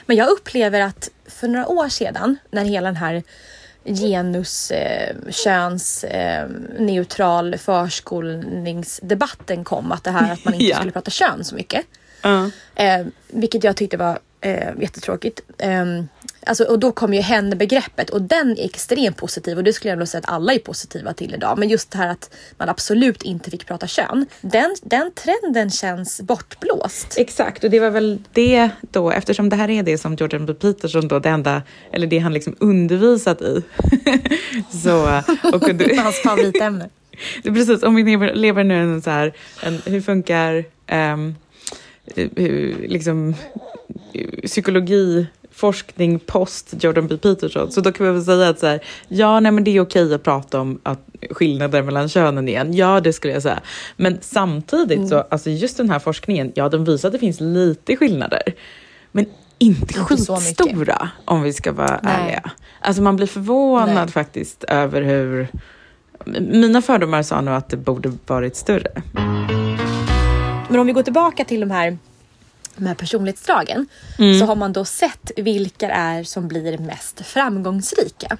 Men 0.06 0.18
jag 0.18 0.30
upplever 0.30 0.82
att 0.82 1.10
för 1.28 1.48
några 1.48 1.68
år 1.68 1.90
sedan 1.90 2.38
när 2.52 2.66
hela 2.66 2.88
den 2.88 2.96
här 2.96 3.24
genus, 3.86 4.72
eh, 4.72 5.16
köns, 5.30 6.04
eh, 6.04 6.48
neutral 6.80 7.58
förskolningsdebatten 7.58 9.64
kom. 9.64 9.92
Att 9.92 10.04
det 10.04 10.12
här 10.12 10.34
att 10.34 10.46
man 10.46 10.54
inte 10.54 10.66
Ja. 10.70 10.76
skulle 10.76 10.92
prata 10.92 11.12
kön 11.12 11.44
så 11.44 11.56
mycket. 11.56 11.86
Ja. 12.22 12.50
Eh, 12.76 13.06
vilket 13.28 13.64
jag 13.64 13.76
tyckte 13.76 13.98
var 13.98 14.20
eh, 14.48 14.82
jättetråkigt. 14.82 15.42
Eh, 15.58 15.86
alltså, 16.46 16.64
och 16.64 16.80
då 16.80 16.92
kom 16.92 17.14
ju 17.14 17.22
henne-begreppet 17.22 18.10
och 18.10 18.22
den 18.22 18.52
är 18.52 18.66
extremt 18.66 19.18
positiv 19.18 19.58
och 19.58 19.64
det 19.64 19.74
skulle 19.74 19.92
jag 19.92 20.00
nog 20.00 20.08
säga 20.08 20.20
att 20.20 20.30
alla 20.30 20.54
är 20.54 20.60
positiva 20.60 21.14
till 21.14 21.34
idag. 21.34 21.60
Men 21.60 21.70
just 21.70 21.92
det 21.92 21.98
här 21.98 22.08
att 22.08 22.30
man 22.58 22.70
absolut 22.70 23.24
inte 23.24 23.52
fick 23.52 23.68
prata 23.68 23.88
kön. 23.88 24.26
Den, 24.42 24.76
den 24.82 25.12
trenden 25.12 25.70
känns 25.70 26.22
bortblåst. 26.22 27.16
Exakt, 27.18 27.64
och 27.64 27.70
det 27.70 27.80
var 27.80 27.90
väl 27.90 28.24
det 28.34 28.70
då, 28.82 29.12
eftersom 29.12 29.50
det 29.50 29.56
här 29.56 29.70
är 29.70 29.84
det 29.84 29.98
som 29.98 30.16
Jordan 30.16 30.46
B. 30.46 30.54
Peterson 30.54 31.08
då, 31.08 31.20
det 31.20 31.30
enda, 31.30 31.62
eller 31.92 32.08
det 32.08 32.20
han 32.20 32.34
liksom 32.34 32.56
undervisat 32.60 33.42
i. 33.42 33.64
så, 34.84 35.22
och, 35.54 35.70
Hans 35.98 36.22
favoritämne. 36.24 36.90
Precis, 37.44 37.84
om 37.84 37.96
vi 37.96 38.04
lever, 38.04 38.34
lever 38.34 38.64
nu 38.64 38.82
en 38.82 39.02
så 39.02 39.10
här, 39.10 39.34
en, 39.64 39.82
hur 39.86 40.02
funkar 40.02 40.66
um, 40.92 41.36
liksom, 42.88 43.36
psykologi, 44.46 45.28
forskning 45.52 46.20
post 46.20 46.84
Jordan 46.84 47.08
B. 47.08 47.18
Peterson. 47.18 47.72
Så 47.72 47.82
då 47.82 47.92
kan 47.92 48.06
man 48.06 48.16
väl 48.16 48.26
säga 48.26 48.50
att 48.50 48.60
så 48.60 48.68
här, 48.68 48.80
ja, 49.08 49.40
nej, 49.40 49.52
men 49.52 49.64
det 49.64 49.72
är 49.72 49.82
okej 49.82 50.14
att 50.14 50.24
prata 50.24 50.62
om 50.62 50.80
att 50.84 51.00
skillnader 51.30 51.84
mellan 51.84 52.10
könen 52.10 52.48
igen. 52.48 52.74
Ja, 52.74 53.00
det 53.00 53.14
skulle 53.14 53.34
jag 53.34 53.44
säga. 53.44 53.62
Men 53.96 54.18
samtidigt 54.22 55.10
så, 55.10 55.26
alltså 55.30 55.50
just 55.50 55.78
den 55.78 55.90
här 55.90 56.00
forskningen, 56.00 56.52
ja, 56.56 56.70
den 56.70 56.84
visar 56.84 57.10
att 57.10 57.14
det 57.14 57.20
finns 57.20 57.40
lite 57.40 57.96
skillnader. 57.96 58.42
Men 59.12 59.26
inte 59.58 59.94
skitstora 59.94 61.10
om 61.26 61.42
vi 61.42 61.54
ska 61.54 61.72
vara 61.72 62.00
Nej. 62.04 62.14
ärliga. 62.20 62.52
Alltså 62.82 63.02
man 63.02 63.16
blir 63.16 63.28
förvånad 63.28 63.96
Nej. 63.96 64.08
faktiskt 64.08 64.64
över 64.64 65.02
hur... 65.02 65.48
Mina 66.40 66.82
fördomar 66.82 67.24
sa 67.24 67.42
nog 67.42 67.54
att 67.54 67.70
det 67.70 67.78
borde 67.78 68.12
varit 68.28 68.56
större. 68.56 68.92
Men 70.70 70.80
om 70.80 70.88
vi 70.88 70.94
går 70.94 71.04
tillbaka 71.04 71.46
till 71.46 71.60
de 71.60 71.72
här, 71.72 71.98
de 72.76 72.86
här 72.88 72.96
personlighetsdragen 72.96 73.88
Mm. 74.20 74.40
så 74.40 74.46
har 74.46 74.56
man 74.56 74.74
då 74.74 74.86
sett 74.86 75.32
vilka 75.38 75.90
är 75.92 76.24
som 76.24 76.48
blir 76.48 76.78
mest 76.78 77.22
framgångsrika. 77.26 78.38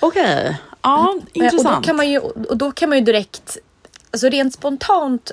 Okej, 0.00 0.56
ja 0.82 1.14
Eh, 1.16 1.22
Och 1.22 1.36
intressant. 1.36 1.76
då 1.84 1.86
kan 1.86 1.96
man 1.96 2.10
ju, 2.10 2.18
och 2.18 2.56
då 2.56 2.72
kan 2.72 2.88
man 2.88 2.98
ju 2.98 3.04
direkt, 3.04 3.58
alltså 4.10 4.28
rent 4.28 4.54
spontant, 4.54 5.30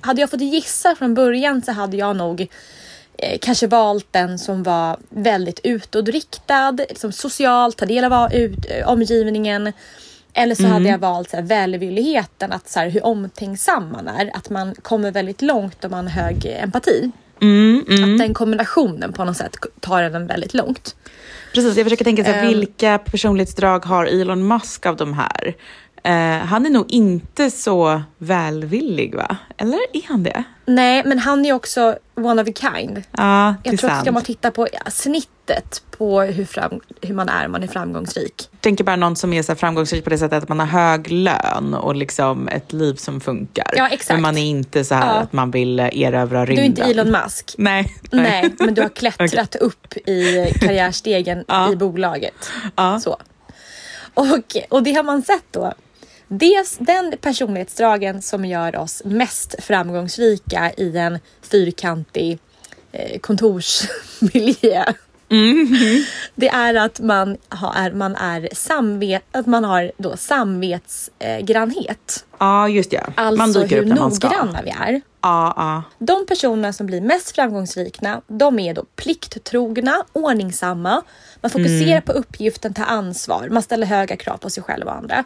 hade 0.00 0.20
jag 0.20 0.30
fått 0.30 0.40
gissa 0.40 0.94
från 0.94 1.14
början 1.14 1.62
så 1.62 1.72
hade 1.72 1.96
jag 1.96 2.16
nog 2.16 2.46
eh, 3.18 3.38
kanske 3.40 3.66
valt 3.66 4.06
den 4.12 4.38
som 4.38 4.62
var 4.62 4.96
väldigt 5.08 5.60
utåtriktad, 5.64 6.70
liksom 6.70 7.12
socialt, 7.12 7.76
ta 7.76 7.86
del 7.86 8.04
av 8.12 8.32
ut, 8.34 8.58
eh, 8.70 8.88
omgivningen. 8.88 9.72
Eller 10.38 10.54
så 10.54 10.62
Mm. 10.62 10.72
hade 10.72 10.88
jag 10.88 10.98
valt 10.98 11.30
så 11.30 11.36
här, 11.36 11.42
välvilligheten, 11.44 12.52
att 12.52 12.68
så 12.68 12.78
här, 12.80 12.88
hur 12.90 13.04
omtänksam 13.06 13.92
man 13.92 14.08
är. 14.08 14.30
Att 14.34 14.50
man 14.50 14.74
kommer 14.82 15.10
väldigt 15.12 15.42
långt 15.42 15.84
om 15.84 15.90
man 15.90 16.08
har 16.08 16.22
hög 16.22 16.46
empati. 16.62 17.10
Mm, 17.42 17.84
mm. 17.88 18.12
Att 18.12 18.18
den 18.18 18.34
kombinationen 18.34 19.12
på 19.12 19.24
något 19.24 19.36
sätt 19.36 19.56
tar 19.80 20.02
en 20.02 20.26
väldigt 20.26 20.54
långt. 20.54 20.96
Precis, 21.54 21.76
jag 21.76 21.84
försöker 21.86 22.04
tänka 22.04 22.24
så 22.24 22.30
här, 22.30 22.42
Ehm. 22.42 22.48
vilka 22.48 22.98
personlighetsdrag 22.98 23.84
har 23.84 24.04
Elon 24.06 24.48
Musk 24.48 24.86
av 24.86 24.96
de 24.96 25.12
här? 25.14 25.54
Eh, 26.02 26.46
han 26.46 26.66
är 26.66 26.70
nog 26.70 26.84
inte 26.92 27.50
så 27.50 28.02
välvillig, 28.18 29.14
va? 29.14 29.36
Eller 29.56 29.78
är 29.92 30.08
han 30.08 30.22
det? 30.22 30.42
Nej, 30.66 31.02
men 31.06 31.18
han 31.18 31.46
är 31.46 31.52
också 31.52 31.96
one 32.14 32.42
of 32.42 32.48
a 32.48 32.52
kind. 32.56 33.02
Ja, 33.10 33.54
Jag 33.64 33.78
tror 33.78 33.90
att 33.90 34.00
ska 34.02 34.12
man 34.12 34.20
sant. 34.20 34.26
titta 34.26 34.50
på 34.50 34.68
ja, 34.72 34.90
snittet 35.46 35.82
på 35.90 36.20
hur, 36.22 36.44
fram, 36.44 36.80
hur 37.00 37.14
man 37.14 37.28
är, 37.28 37.48
man 37.48 37.62
är 37.62 37.66
framgångsrik. 37.66 38.48
tänker 38.60 38.84
bara 38.84 38.96
någon 38.96 39.16
som 39.16 39.32
är 39.32 39.42
så 39.42 39.54
framgångsrik 39.54 40.04
på 40.04 40.10
det 40.10 40.18
sättet 40.18 40.42
att 40.42 40.48
man 40.48 40.60
har 40.60 40.66
hög 40.66 41.10
lön 41.10 41.74
och 41.74 41.96
liksom 41.96 42.48
ett 42.48 42.72
liv 42.72 42.94
som 42.94 43.20
funkar. 43.20 43.70
Ja, 43.76 43.88
exakt. 43.88 44.10
Men 44.10 44.22
man 44.22 44.38
är 44.38 44.44
inte 44.46 44.84
så 44.84 44.94
här 44.94 45.06
Ja. 45.06 45.12
att 45.20 45.32
man 45.32 45.50
vill 45.50 45.80
eh, 45.80 45.86
erövra 46.00 46.46
Du 46.46 46.52
är 46.52 46.56
rymden. 46.56 46.64
inte 46.66 46.82
Elon 47.00 47.10
Musk. 47.24 47.54
Nej. 47.58 47.96
Nej, 48.12 48.54
men 48.58 48.74
du 48.74 48.82
har 48.82 48.88
klättrat 48.88 49.54
upp 49.60 49.96
i 49.96 50.52
karriärstegen 50.60 51.44
Ja. 51.48 51.72
i 51.72 51.76
bolaget. 51.76 52.50
Ja. 52.76 53.00
Så. 53.00 53.16
Och, 54.14 54.56
och 54.68 54.82
det 54.82 54.92
har 54.92 55.02
man 55.02 55.22
sett 55.22 55.44
då. 55.50 55.72
Dels 56.28 56.76
den 56.80 57.14
personlighetsdragen 57.20 58.22
som 58.22 58.44
gör 58.44 58.76
oss 58.76 59.02
mest 59.04 59.54
framgångsrika 59.58 60.72
i 60.76 60.96
en 60.98 61.18
fyrkantig 61.50 62.38
kontorsmiljö. 65.28 66.04
Det 66.34 66.48
är 66.48 66.74
att 66.74 67.00
man 67.00 67.36
har, 67.48 67.92
man 67.92 68.16
är 68.16 68.48
samvet, 68.52 69.22
att 69.32 69.46
man 69.46 69.64
har 69.64 69.92
då 69.98 70.16
samvetsgrannhet. 70.16 72.24
Ja, 72.38 72.68
just 72.68 72.92
ja. 72.92 73.00
man 73.16 73.40
Alltså 73.40 73.60
dyker 73.62 73.76
hur 73.76 73.82
upp 73.82 73.88
när 73.88 73.96
man 73.96 74.12
ska. 74.12 74.28
noggranna 74.28 74.60
vi 74.64 74.70
är. 74.70 75.00
Ja, 75.22 75.54
ja. 75.56 75.82
De 75.98 76.26
personerna 76.26 76.72
som 76.72 76.86
blir 76.86 77.00
mest 77.00 77.34
framgångsrika, 77.34 78.20
de 78.28 78.58
är 78.58 78.74
då 78.74 78.84
plikttrogna, 78.96 80.04
ordningsamma. 80.12 81.02
Man 81.40 81.50
fokuserar 81.50 81.90
Mm. 81.90 82.02
på 82.02 82.12
uppgiften, 82.12 82.74
tar 82.74 82.84
ansvar, 82.84 83.48
man 83.50 83.62
ställer 83.62 83.86
höga 83.86 84.16
krav 84.16 84.36
på 84.36 84.50
sig 84.50 84.62
själv 84.62 84.86
och 84.86 84.94
andra. 84.96 85.24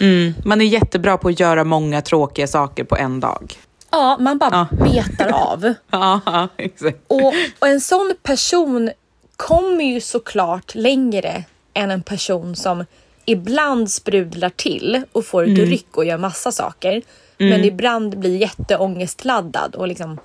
Mm. 0.00 0.34
Man 0.44 0.60
är 0.60 0.64
jättebra 0.64 1.18
på 1.18 1.28
att 1.28 1.40
göra 1.40 1.64
många 1.64 2.02
tråkiga 2.02 2.46
saker 2.46 2.84
på 2.84 2.96
en 2.96 3.20
dag. 3.20 3.54
Ja, 3.90 4.16
man 4.20 4.38
bara 4.38 4.66
Ja. 4.70 4.76
betar 4.84 5.32
av. 5.32 5.74
Ja, 5.90 6.48
exakt. 6.56 6.98
Och, 7.06 7.32
och 7.58 7.68
en 7.68 7.80
sån 7.80 8.12
person 8.22 8.90
kommer 9.38 9.84
ju 9.84 10.00
såklart 10.00 10.74
längre 10.74 11.44
än 11.74 11.90
en 11.90 12.02
person 12.02 12.56
som 12.56 12.84
ibland 13.24 13.90
sprudlar 13.90 14.48
till 14.50 15.02
och 15.12 15.24
får 15.26 15.44
Mm. 15.44 15.56
ryck 15.66 15.96
och 15.96 16.04
gör 16.04 16.18
massa 16.18 16.52
saker. 16.52 17.02
Men 17.38 17.64
ibland 17.64 18.18
blir 18.18 18.36
jätteångestladdad 18.36 19.74
och 19.74 19.88
liksom 19.88 20.18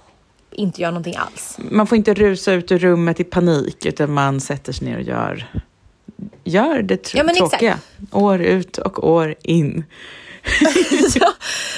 inte 0.51 0.81
gör 0.81 0.91
någonting 0.91 1.15
alls. 1.17 1.57
Man 1.71 1.87
får 1.87 1.95
inte 1.97 2.13
rusa 2.13 2.53
ut 2.53 2.71
ur 2.71 2.79
rummet 2.79 3.19
i 3.19 3.23
panik 3.23 3.85
utan 3.85 4.11
man 4.13 4.41
sätter 4.41 4.73
sig 4.73 4.87
ner 4.87 4.95
och 4.97 5.03
gör, 5.03 5.45
gör 6.43 6.81
det 6.81 7.07
tr- 7.07 7.17
Ja, 7.17 7.23
men 7.23 7.35
exakt. 7.35 7.51
tråkiga. 7.51 7.79
År 8.11 8.41
ut 8.41 8.77
och 8.77 9.09
år 9.09 9.35
in. 9.41 9.83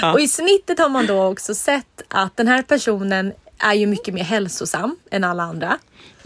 ja. 0.02 0.14
Och 0.14 0.20
i 0.20 0.28
snittet 0.28 0.80
har 0.80 0.90
man 0.90 1.06
då 1.06 1.24
också 1.26 1.56
sett 1.56 2.02
att 2.08 2.38
den 2.38 2.48
här 2.48 2.62
personen 2.62 3.34
är 3.58 3.74
ju 3.74 3.88
mycket 3.88 4.14
mer 4.14 4.24
hälsosam 4.24 4.96
än 5.12 5.24
alla 5.24 5.44
andra. 5.44 5.78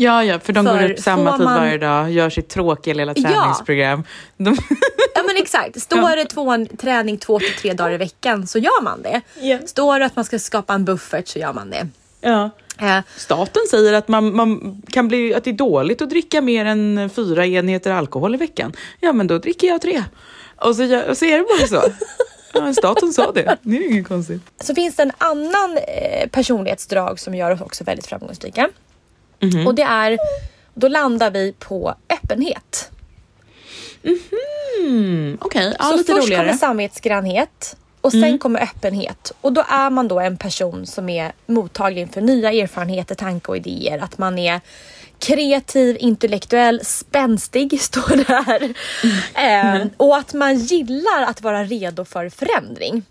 Ja, 0.02 0.24
ja, 0.24 0.39
för 0.39 0.54
de 0.54 0.66
För 0.66 0.80
går 0.82 0.91
upp 0.91 1.00
samma 1.00 1.38
tid 1.38 1.45
man- 1.45 1.56
varje 1.60 1.78
dag, 1.78 2.12
gör 2.12 2.30
sitt 2.30 2.50
tråkiga 2.50 2.93
lilla 2.93 3.14
Ja. 3.16 3.30
träningsprogram. 3.30 4.04
De... 4.38 4.58
Ja 5.16 5.24
men 5.28 5.38
exakt. 5.38 5.82
Står 5.82 6.16
det 6.16 6.26
två, 6.26 6.66
träning 6.78 7.18
två 7.18 7.39
till 7.39 7.54
tre 7.62 7.74
dagar 7.74 7.91
i 7.91 7.97
veckan 7.97 8.47
så 8.47 8.60
gör 8.60 8.82
man 8.84 9.02
det. 9.02 9.22
Ja. 9.41 9.58
Står 9.66 10.00
det 10.00 10.06
att 10.06 10.16
man 10.16 10.26
ska 10.26 10.39
skapa 10.39 10.74
en 10.74 10.86
buffert 10.86 11.28
så 11.28 11.39
gör 11.39 11.54
man 11.54 11.70
det. 11.70 11.88
ja. 12.22 12.50
Eh, 12.82 13.00
Staten 13.18 13.62
säger 13.72 13.93
att, 13.93 14.08
man, 14.08 14.36
man 14.36 14.82
kan 14.91 15.08
bli, 15.08 15.34
att 15.34 15.43
det 15.43 15.50
är 15.50 15.54
dåligt 15.54 16.02
att 16.02 16.10
dricka 16.10 16.41
mer 16.41 16.66
än 16.66 17.10
fyra 17.16 17.45
enheter 17.45 17.91
alkohol 17.91 18.36
i 18.36 18.38
veckan. 18.38 18.74
Ja, 19.00 19.14
men 19.14 19.28
då 19.28 19.38
dricker 19.38 19.68
jag 19.68 19.82
tre. 19.82 20.04
Och 20.56 20.76
så, 20.76 21.10
och 21.10 21.18
så 21.18 21.26
är 21.26 21.38
det 21.38 21.43
bara 21.60 21.68
så. 21.68 21.89
Ja, 22.54 22.62
men 22.62 22.76
staten 22.76 23.14
sa 23.14 23.32
det. 23.32 23.58
Det 23.62 23.78
är 23.78 23.91
inget 23.91 24.08
konstigt. 24.08 24.41
så 24.62 24.76
finns 24.76 24.95
det 24.95 25.04
en 25.04 25.12
annan 25.18 25.78
eh, 25.78 26.30
personlighetsdrag 26.30 27.20
som 27.20 27.36
gör 27.36 27.52
oss 27.52 27.62
också 27.62 27.84
väldigt 27.84 28.08
framgångsrika. 28.08 28.70
Mhm. 29.40 29.68
Och 29.68 29.76
det 29.76 29.84
är, 29.84 30.18
då 30.74 30.88
landar 30.88 31.32
vi 31.32 31.54
på 31.60 31.96
öppenhet. 32.10 32.92
Mm, 34.80 35.38
Okej, 35.42 35.76
ja, 35.80 35.86
så 35.86 35.98
lite 35.98 36.14
först 36.14 36.26
roligare. 36.26 36.46
kommer 36.46 36.58
samvetsgrannhet 36.58 37.76
och 38.02 38.12
sen 38.12 38.40
kommer 38.40 38.62
öppenhet. 38.62 39.32
Och 39.42 39.54
då 39.54 39.64
är 39.70 39.90
man 39.90 40.08
då 40.08 40.20
en 40.20 40.38
person 40.38 40.86
som 40.86 41.10
är 41.10 41.32
mottaglig 41.46 42.14
för 42.14 42.22
nya 42.22 42.52
erfarenheter, 42.52 43.16
tankar 43.16 43.50
och 43.50 43.58
idéer. 43.58 44.00
Att 44.00 44.18
man 44.18 44.38
är 44.40 44.62
kreativ, 45.20 45.98
intellektuell, 46.00 46.86
spänstig 46.86 47.82
står 47.82 48.16
det 48.18 48.34
här. 48.34 48.74
Eh, 49.34 49.88
och 49.98 50.18
att 50.18 50.34
man 50.34 50.56
gillar 50.60 51.24
att 51.28 51.42
vara 51.42 51.64
redo 51.64 52.06
för 52.06 52.30
förändring. 52.30 53.04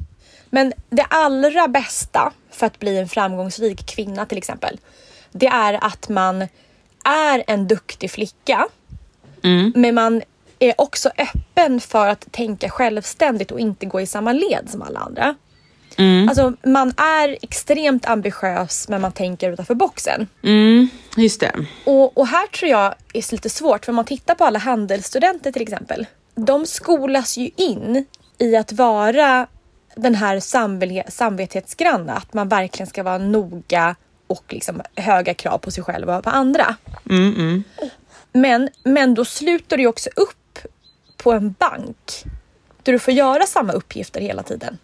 Men 0.50 0.72
det 0.90 1.04
allra 1.10 1.68
bästa 1.68 2.32
för 2.50 2.66
att 2.66 2.78
bli 2.78 2.98
en 2.98 3.08
framgångsrik 3.08 3.86
kvinna 3.86 4.26
till 4.26 4.38
exempel, 4.38 4.78
det 5.32 5.46
är 5.46 5.84
att 5.84 6.08
man 6.08 6.42
är 7.04 7.44
en 7.46 7.68
duktig 7.68 8.10
flicka 8.10 8.66
men 9.74 9.94
man 9.94 10.22
är 10.58 10.80
också 10.80 11.10
öppen 11.18 11.80
för 11.80 12.08
att 12.08 12.32
tänka 12.32 12.70
självständigt 12.70 13.50
och 13.50 13.60
inte 13.60 13.86
gå 13.86 14.00
i 14.00 14.06
samma 14.06 14.32
led 14.32 14.70
som 14.70 14.82
alla 14.82 15.00
andra. 15.00 15.34
Alltså 16.28 16.52
man 16.62 16.92
är 16.96 17.38
extremt 17.42 18.06
ambitiös 18.06 18.88
men 18.88 19.00
man 19.00 19.12
tänker 19.12 19.52
utanför 19.52 19.74
boxen. 19.74 20.26
Mm, 20.42 20.88
just 21.16 21.40
det. 21.40 21.52
Och, 21.84 22.18
och 22.18 22.26
här 22.26 22.46
tror 22.46 22.70
jag 22.70 22.94
är 23.12 23.32
lite 23.32 23.50
svårt 23.50 23.84
för 23.84 23.92
om 23.92 23.96
man 23.96 24.04
tittar 24.04 24.34
på 24.34 24.44
alla 24.44 24.58
handelsstudenter 24.58 25.52
till 25.52 25.62
exempel. 25.62 26.06
De 26.34 26.66
skolas 26.66 27.36
ju 27.36 27.50
in 27.56 28.04
i 28.38 28.56
att 28.56 28.72
vara 28.72 29.46
den 29.96 30.14
här 30.14 30.40
samvetsgranna, 31.10 32.12
att 32.12 32.34
man 32.34 32.48
verkligen 32.48 32.86
ska 32.86 33.02
vara 33.02 33.18
noga 33.18 33.96
och 34.28 34.44
liksom 34.48 34.82
höga 34.96 35.34
krav 35.34 35.58
på 35.58 35.70
sig 35.70 35.84
själv 35.84 36.10
och 36.10 36.24
på 36.24 36.30
andra. 36.30 36.76
Mm, 37.10 37.34
mm. 37.34 37.64
Men, 38.32 38.68
men 38.84 39.14
då 39.14 39.24
slutar 39.24 39.76
du 39.76 39.86
också 39.86 40.10
upp 40.16 40.58
på 41.16 41.32
en 41.32 41.54
bank 41.58 42.24
där 42.82 42.92
du 42.92 42.98
får 42.98 43.14
göra 43.14 43.46
samma 43.46 43.72
uppgifter 43.72 44.20
hela 44.20 44.42
tiden. 44.42 44.78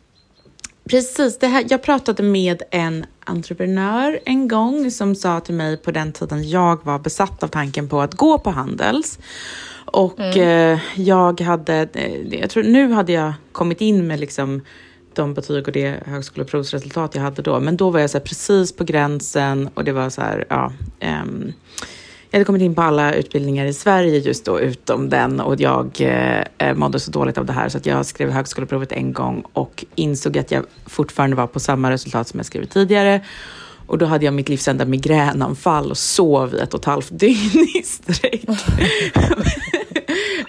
Precis, 0.89 1.39
det 1.39 1.47
här, 1.47 1.65
jag 1.69 1.83
pratade 1.83 2.23
med 2.23 2.63
en 2.71 3.07
entreprenör 3.25 4.21
en 4.25 4.49
gång 4.49 4.91
som 4.91 5.15
sa 5.15 5.41
till 5.41 5.55
mig 5.55 5.77
på 5.77 5.91
den 5.91 6.13
tiden 6.13 6.49
jag 6.49 6.85
var 6.85 6.99
besatt 6.99 7.43
av 7.43 7.49
tanken 7.49 7.89
på 7.89 8.01
att 8.01 8.15
gå 8.15 8.39
på 8.39 8.51
Handels. 8.51 9.19
Och 9.85 10.21
eh, 10.21 10.79
jag 10.95 11.41
hade, 11.41 11.89
eh, 11.93 12.39
jag 12.41 12.51
tror 12.51 12.63
nu 12.63 12.93
hade 12.93 13.13
jag 13.13 13.33
kommit 13.53 13.81
in 13.81 14.07
med 14.07 14.21
liksom 14.21 14.63
de 15.17 15.35
betyg 15.35 15.67
och 15.67 15.73
det 15.73 16.01
högskoleprovsresultat 16.07 17.15
jag 17.15 17.23
hade 17.23 17.43
då. 17.43 17.61
Men 17.61 17.77
då 17.77 17.91
var 17.91 18.01
jag 18.01 18.11
så 18.11 18.19
här 18.19 18.25
precis 18.25 18.77
på 18.77 18.85
gränsen 18.85 19.69
och 19.75 19.85
det 19.85 19.93
var 19.93 20.11
så 20.11 20.21
här, 20.21 20.45
ja. 20.49 20.73
Um, 21.01 21.53
jag 22.31 22.39
hade 22.39 22.45
kommit 22.45 22.63
in 22.63 22.75
på 22.75 22.83
alla 22.83 23.15
utbildningar 23.15 23.67
i 23.67 23.73
Sverige 23.73 24.19
just 24.19 24.45
då, 24.45 24.61
utom 24.61 25.09
den. 25.09 25.41
Och 25.41 25.61
jag 25.61 26.01
eh, 26.01 26.45
eh, 26.59 26.75
mådde 26.75 27.01
så 27.01 27.11
dåligt 27.11 27.39
av 27.39 27.47
det 27.47 27.53
här 27.53 27.69
så 27.69 27.79
att 27.79 27.87
jag 27.87 28.07
skrev 28.07 28.31
högskoleprovet 28.31 28.93
en 28.93 29.13
gång 29.13 29.45
och 29.53 29.85
insåg 29.95 30.39
att 30.39 30.51
jag 30.51 30.65
fortfarande 30.87 31.37
var 31.37 31.47
på 31.47 31.61
samma 31.61 31.91
resultat 31.91 32.29
som 32.29 32.39
jag 32.39 32.47
skrivit 32.47 32.71
tidigare. 32.71 33.21
Och 33.87 33.99
då 33.99 34.07
hade 34.07 34.25
jag 34.25 34.35
mitt 34.35 34.49
livs 34.49 34.69
enda 34.69 34.85
migränanfall 34.85 35.91
och 35.91 35.99
sov 35.99 36.55
i 36.55 36.59
ett 36.59 36.75
och 36.75 36.81
ett 36.81 36.87
halvt 36.87 37.19
dygn 37.19 37.69
i 37.75 37.83
sträck. 37.83 38.45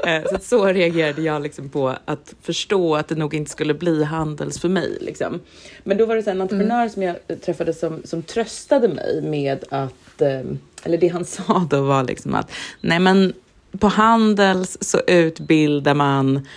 Eh, 0.05 0.23
så, 0.29 0.37
så 0.41 0.65
reagerade 0.65 1.21
jag 1.21 1.41
liksom 1.41 1.69
på 1.69 1.95
att 2.05 2.35
förstå 2.41 2.95
att 2.95 3.07
det 3.07 3.15
nog 3.15 3.33
inte 3.33 3.51
skulle 3.51 3.73
bli 3.73 4.03
handels 4.03 4.59
för 4.59 4.69
mig. 4.69 4.97
Liksom. 5.01 5.39
Men 5.83 5.97
då 5.97 6.05
var 6.05 6.15
det 6.15 6.23
så 6.23 6.29
en 6.29 6.41
entreprenör 6.41 6.89
som 6.89 7.03
jag 7.03 7.15
träffade 7.45 7.73
som, 7.73 8.01
som 8.03 8.23
tröstade 8.23 8.87
mig 8.87 9.21
med 9.21 9.63
att 9.69 10.21
ehm, 10.21 10.59
eller 10.83 10.97
det 10.97 11.07
han 11.07 11.25
sa 11.25 11.67
då 11.69 11.81
var 11.81 12.03
liksom 12.03 12.35
att 12.35 12.51
nej 12.81 12.99
men 12.99 13.33
på 13.79 13.87
Handels 13.87 14.77
så 14.81 15.01
utbildar 15.07 15.93
man 15.93 16.47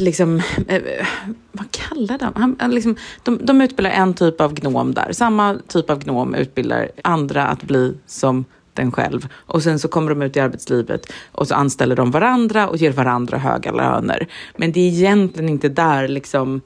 liksom, 0.00 0.42
eh, 0.68 1.06
vad 1.52 1.70
kallar 1.70 2.18
de? 2.18 2.32
Han, 2.34 2.56
han 2.58 2.70
liksom, 2.70 2.96
de? 3.22 3.46
De 3.46 3.60
utbildar 3.60 3.90
en 3.90 4.14
typ 4.14 4.40
av 4.40 4.54
gnom 4.54 4.94
där. 4.94 5.12
Samma 5.12 5.56
typ 5.68 5.90
av 5.90 6.04
gnom 6.04 6.34
utbildar 6.34 6.90
andra 7.02 7.46
att 7.46 7.62
bli 7.62 7.94
som 8.06 8.44
den 8.74 8.92
själv. 8.92 9.28
Och 9.34 9.62
sen 9.62 9.78
så 9.78 9.88
kommer 9.88 10.10
de 10.10 10.22
ut 10.22 10.36
i 10.36 10.40
arbetslivet 10.40 11.12
och 11.32 11.48
så 11.48 11.54
anställer 11.54 11.96
de 11.96 12.10
varandra 12.10 12.68
och 12.68 12.76
ger 12.76 12.90
varandra 12.92 13.38
höga 13.38 13.72
löner. 13.72 14.26
Men 14.56 14.72
det 14.72 14.80
är 14.80 14.88
egentligen 14.88 15.48
inte 15.48 15.68
där 15.68 16.08
liksom 16.08 16.60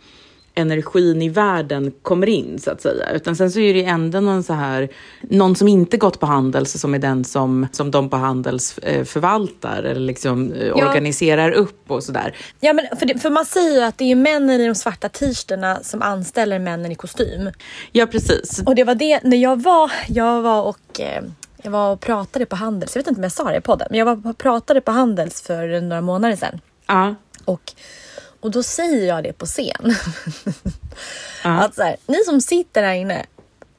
energin 0.58 1.22
i 1.22 1.28
världen 1.28 1.92
kommer 2.02 2.28
in 2.28 2.58
så 2.58 2.70
att 2.70 2.82
säga. 2.82 3.10
Utan 3.10 3.36
sen 3.36 3.50
så 3.50 3.60
är 3.60 3.74
det 3.74 3.84
ändå 3.84 4.20
någon 4.20 4.42
så 4.42 4.52
här, 4.52 4.88
någon 5.20 5.56
som 5.56 5.68
inte 5.68 5.96
gått 5.96 6.20
på 6.20 6.26
Handels 6.26 6.80
som 6.80 6.94
är 6.94 6.98
den 6.98 7.24
som, 7.24 7.66
som 7.72 7.90
de 7.90 8.10
på 8.10 8.16
Handels 8.16 8.78
eh, 8.78 9.04
förvaltar 9.04 9.82
eller 9.82 10.00
liksom 10.00 10.52
eh, 10.52 10.66
Ja. 10.66 10.88
organiserar 10.88 11.52
upp 11.52 11.90
och 11.90 12.04
sådär. 12.04 12.36
Ja, 12.60 12.72
men 12.72 12.84
för, 12.98 13.06
det, 13.06 13.18
för 13.18 13.30
man 13.30 13.44
säger 13.44 13.76
ju 13.76 13.82
att 13.82 13.98
det 13.98 14.10
är 14.10 14.14
männen 14.16 14.60
i 14.60 14.66
de 14.66 14.74
svarta 14.74 15.08
t-shirtarna 15.08 15.78
som 15.82 16.02
anställer 16.02 16.58
männen 16.58 16.92
i 16.92 16.94
kostym. 16.94 17.50
Ja, 17.92 18.06
precis. 18.06 18.62
Och 18.66 18.74
det 18.74 18.84
var 18.84 18.94
det, 18.94 19.20
när 19.22 19.36
jag 19.36 19.62
var, 19.62 19.92
jag 20.08 20.42
var 20.42 20.62
och 20.62 21.00
eh, 21.00 21.22
jag 21.62 21.70
var 21.70 21.92
och 21.92 22.00
pratade 22.00 22.46
på 22.46 22.56
Handels, 22.56 22.96
jag 22.96 23.00
vet 23.02 23.06
inte 23.08 23.18
om 23.18 23.22
jag 23.22 23.32
sa 23.32 23.44
det 23.50 23.56
i 23.56 23.60
podden, 23.60 23.86
men 23.90 23.98
jag 23.98 24.06
var 24.06 24.30
och 24.30 24.38
pratade 24.38 24.80
på 24.80 24.90
Handels 24.92 25.42
för 25.42 25.80
några 25.80 26.00
månader 26.00 26.36
sedan. 26.36 26.60
Ja. 26.86 27.14
Och, 27.44 27.72
och 28.40 28.50
då 28.50 28.62
säger 28.62 29.06
jag 29.08 29.24
det 29.24 29.32
på 29.32 29.46
scen. 29.46 29.94
Att 31.42 31.74
så 31.74 31.82
här, 31.82 31.96
ni 32.06 32.24
som 32.24 32.40
sitter 32.40 32.82
här 32.82 32.94
inne, 32.94 33.26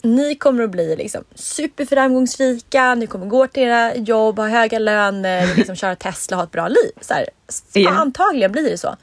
ni 0.01 0.35
kommer 0.35 0.63
att 0.63 0.69
bli 0.69 0.95
liksom 0.95 1.23
superframgångsrika, 1.35 2.95
ni 2.95 3.07
kommer 3.07 3.25
gå 3.25 3.47
till 3.47 3.63
era 3.63 3.95
jobb, 3.95 4.37
ha 4.37 4.47
höga 4.47 4.79
löner, 4.79 5.55
liksom 5.57 5.75
köra 5.75 5.95
Tesla, 5.95 6.37
ha 6.37 6.43
ett 6.43 6.51
bra 6.51 6.67
liv. 6.67 6.91
Så 7.01 7.13
här, 7.13 7.29
Ja. 7.73 7.89
Antagligen 7.91 8.51
blir 8.51 8.69
det 8.69 8.77
så. 8.77 8.95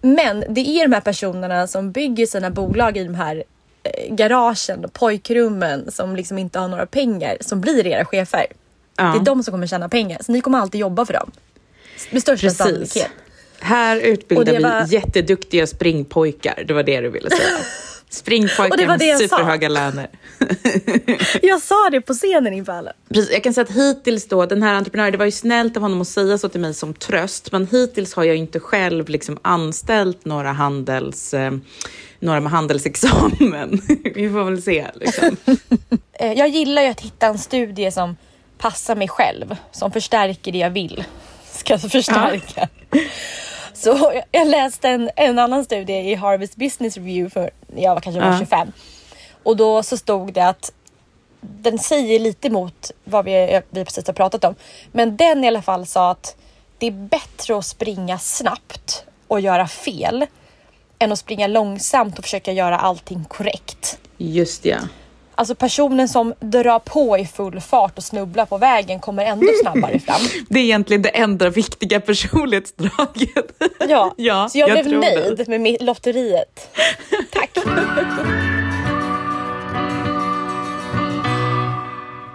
Men 0.00 0.44
det 0.48 0.60
är 0.60 0.88
de 0.88 0.94
här 0.94 1.00
personerna 1.00 1.66
som 1.66 1.92
bygger 1.92 2.26
sina 2.26 2.50
bolag 2.50 2.96
i 2.96 3.04
de 3.04 3.14
här 3.14 3.44
garagen 4.08 4.84
och 4.84 4.92
pojkrummen 4.92 5.90
som 5.90 6.16
liksom 6.16 6.38
inte 6.38 6.58
har 6.58 6.68
några 6.68 6.86
pengar 6.86 7.36
som 7.40 7.60
blir 7.60 7.86
era 7.86 8.04
chefer. 8.04 8.46
Ja. 8.96 9.04
Det 9.04 9.18
är 9.18 9.24
de 9.24 9.42
som 9.42 9.52
kommer 9.52 9.66
tjäna 9.66 9.88
pengar, 9.88 10.18
så 10.26 10.32
ni 10.32 10.40
kommer 10.40 10.58
alltid 10.58 10.80
jobba 10.80 11.06
för 11.06 11.12
dem. 11.12 11.30
Med 12.10 12.22
största 12.22 12.50
sannolikhet. 12.50 13.08
Här 13.60 13.96
utbildar 13.96 14.52
det 14.52 14.58
var- 14.58 14.86
vi 14.86 14.94
jätteduktiga 14.94 15.66
springpojkar. 15.66 16.64
Det 16.66 16.74
var 16.74 16.82
det 16.82 17.00
du 17.00 17.08
ville 17.08 17.30
säga. 17.30 17.40
Springpojkar 18.12 18.70
Och 18.70 18.76
det 18.76 18.86
var 18.86 18.92
med 18.92 18.98
det 18.98 19.06
jag 19.06 19.20
sa. 19.20 19.36
superhöga 19.36 19.68
löner. 19.68 20.08
Jag 21.42 21.62
sa 21.62 21.90
det 21.90 22.00
på 22.00 22.14
scenen 22.14 22.52
inför 22.52 22.72
alla. 22.72 22.92
Precis, 23.14 23.30
jag 23.32 23.42
kan 23.44 23.54
säga 23.54 23.64
att 23.64 23.76
hittills 23.76 24.28
då, 24.28 24.46
den 24.46 24.62
här 24.62 24.74
entreprenören, 24.74 25.12
det 25.12 25.18
var 25.18 25.24
ju 25.24 25.30
snällt 25.32 25.76
av 25.76 25.82
honom 25.82 26.00
att 26.00 26.08
säga 26.08 26.38
så 26.38 26.48
till 26.48 26.60
mig 26.60 26.74
som 26.74 26.94
tröst, 26.94 27.52
men 27.52 27.66
hittills 27.66 28.14
har 28.14 28.24
jag 28.24 28.36
inte 28.36 28.60
själv 28.60 29.08
liksom 29.08 29.38
anställt 29.42 30.24
några 30.24 30.52
handels, 30.52 31.34
eh, 31.34 31.52
några 32.20 32.40
med 32.40 32.52
handelsexamen. 32.52 33.80
Vi 34.14 34.30
får 34.30 34.44
väl 34.44 34.62
se. 34.62 34.86
Liksom. 34.94 35.36
Eh, 36.12 36.32
Jag 36.32 36.48
gillar 36.48 36.82
ju 36.82 36.88
att 36.88 37.00
hitta 37.00 37.26
en 37.26 37.38
studie 37.38 37.90
som 37.90 38.16
passar 38.58 38.96
mig 38.96 39.08
själv, 39.08 39.56
som 39.72 39.92
förstärker 39.92 40.52
det 40.52 40.58
jag 40.58 40.70
vill 40.70 41.04
ska 41.52 41.78
förstärka. 41.78 42.68
Så 43.80 44.12
jag- 44.32 44.46
läste 44.48 44.88
en, 44.88 45.10
en 45.16 45.38
annan 45.38 45.64
studie 45.64 45.92
i 46.10 46.14
Harvard 46.14 46.48
Business 46.56 46.96
Review 46.96 47.30
för 47.30 47.50
jag 47.76 47.94
var 47.94 48.00
kanske 48.00 48.20
var 48.20 48.28
Ja. 48.32 48.38
25 48.38 48.72
och 49.42 49.56
då 49.56 49.82
så 49.82 49.96
stod 49.96 50.32
det 50.32 50.40
att 50.48 50.72
den 51.40 51.78
säger 51.78 52.20
lite 52.20 52.48
emot 52.48 52.90
vad 53.04 53.24
vi, 53.24 53.60
vi 53.70 53.84
precis 53.84 54.06
har 54.06 54.14
pratat 54.14 54.44
om. 54.44 54.54
Men 54.92 55.16
den 55.16 55.44
i 55.44 55.46
alla 55.48 55.62
fall 55.62 55.86
sa 55.86 56.10
att 56.10 56.36
det 56.78 56.86
är 56.86 56.90
bättre 56.90 57.58
att 57.58 57.66
springa 57.66 58.18
snabbt 58.18 59.04
och 59.28 59.40
göra 59.40 59.68
fel 59.68 60.26
än 60.98 61.12
att 61.12 61.18
springa 61.18 61.46
långsamt 61.46 62.18
och 62.18 62.24
försöka 62.24 62.52
göra 62.52 62.78
allting 62.78 63.24
korrekt. 63.24 63.98
Just 64.18 64.64
ja. 64.64 64.76
Alltså 65.40 65.54
personen 65.54 66.08
som 66.08 66.34
drar 66.40 66.78
på 66.78 67.18
i 67.18 67.26
full 67.26 67.60
fart 67.60 67.98
och 67.98 68.04
snubblar 68.04 68.46
på 68.46 68.58
vägen 68.58 69.00
kommer 69.00 69.24
ändå 69.24 69.46
snabbare 69.62 69.98
fram. 70.06 70.20
Det 70.48 70.58
är 70.58 70.64
egentligen 70.64 71.02
det 71.02 71.08
enda 71.08 71.50
viktiga 71.50 72.00
personlighetsdraget. 72.00 73.62
Ja, 73.88 74.14
Ja, 74.16 74.48
så 74.48 74.58
jag, 74.58 74.68
jag 74.68 74.74
blev 74.74 74.90
tror 74.92 75.00
det. 75.02 75.20
nöjd 75.36 75.48
med 75.48 75.60
mitt 75.60 75.82
lotteriet. 75.82 76.76
Tack! 77.32 77.50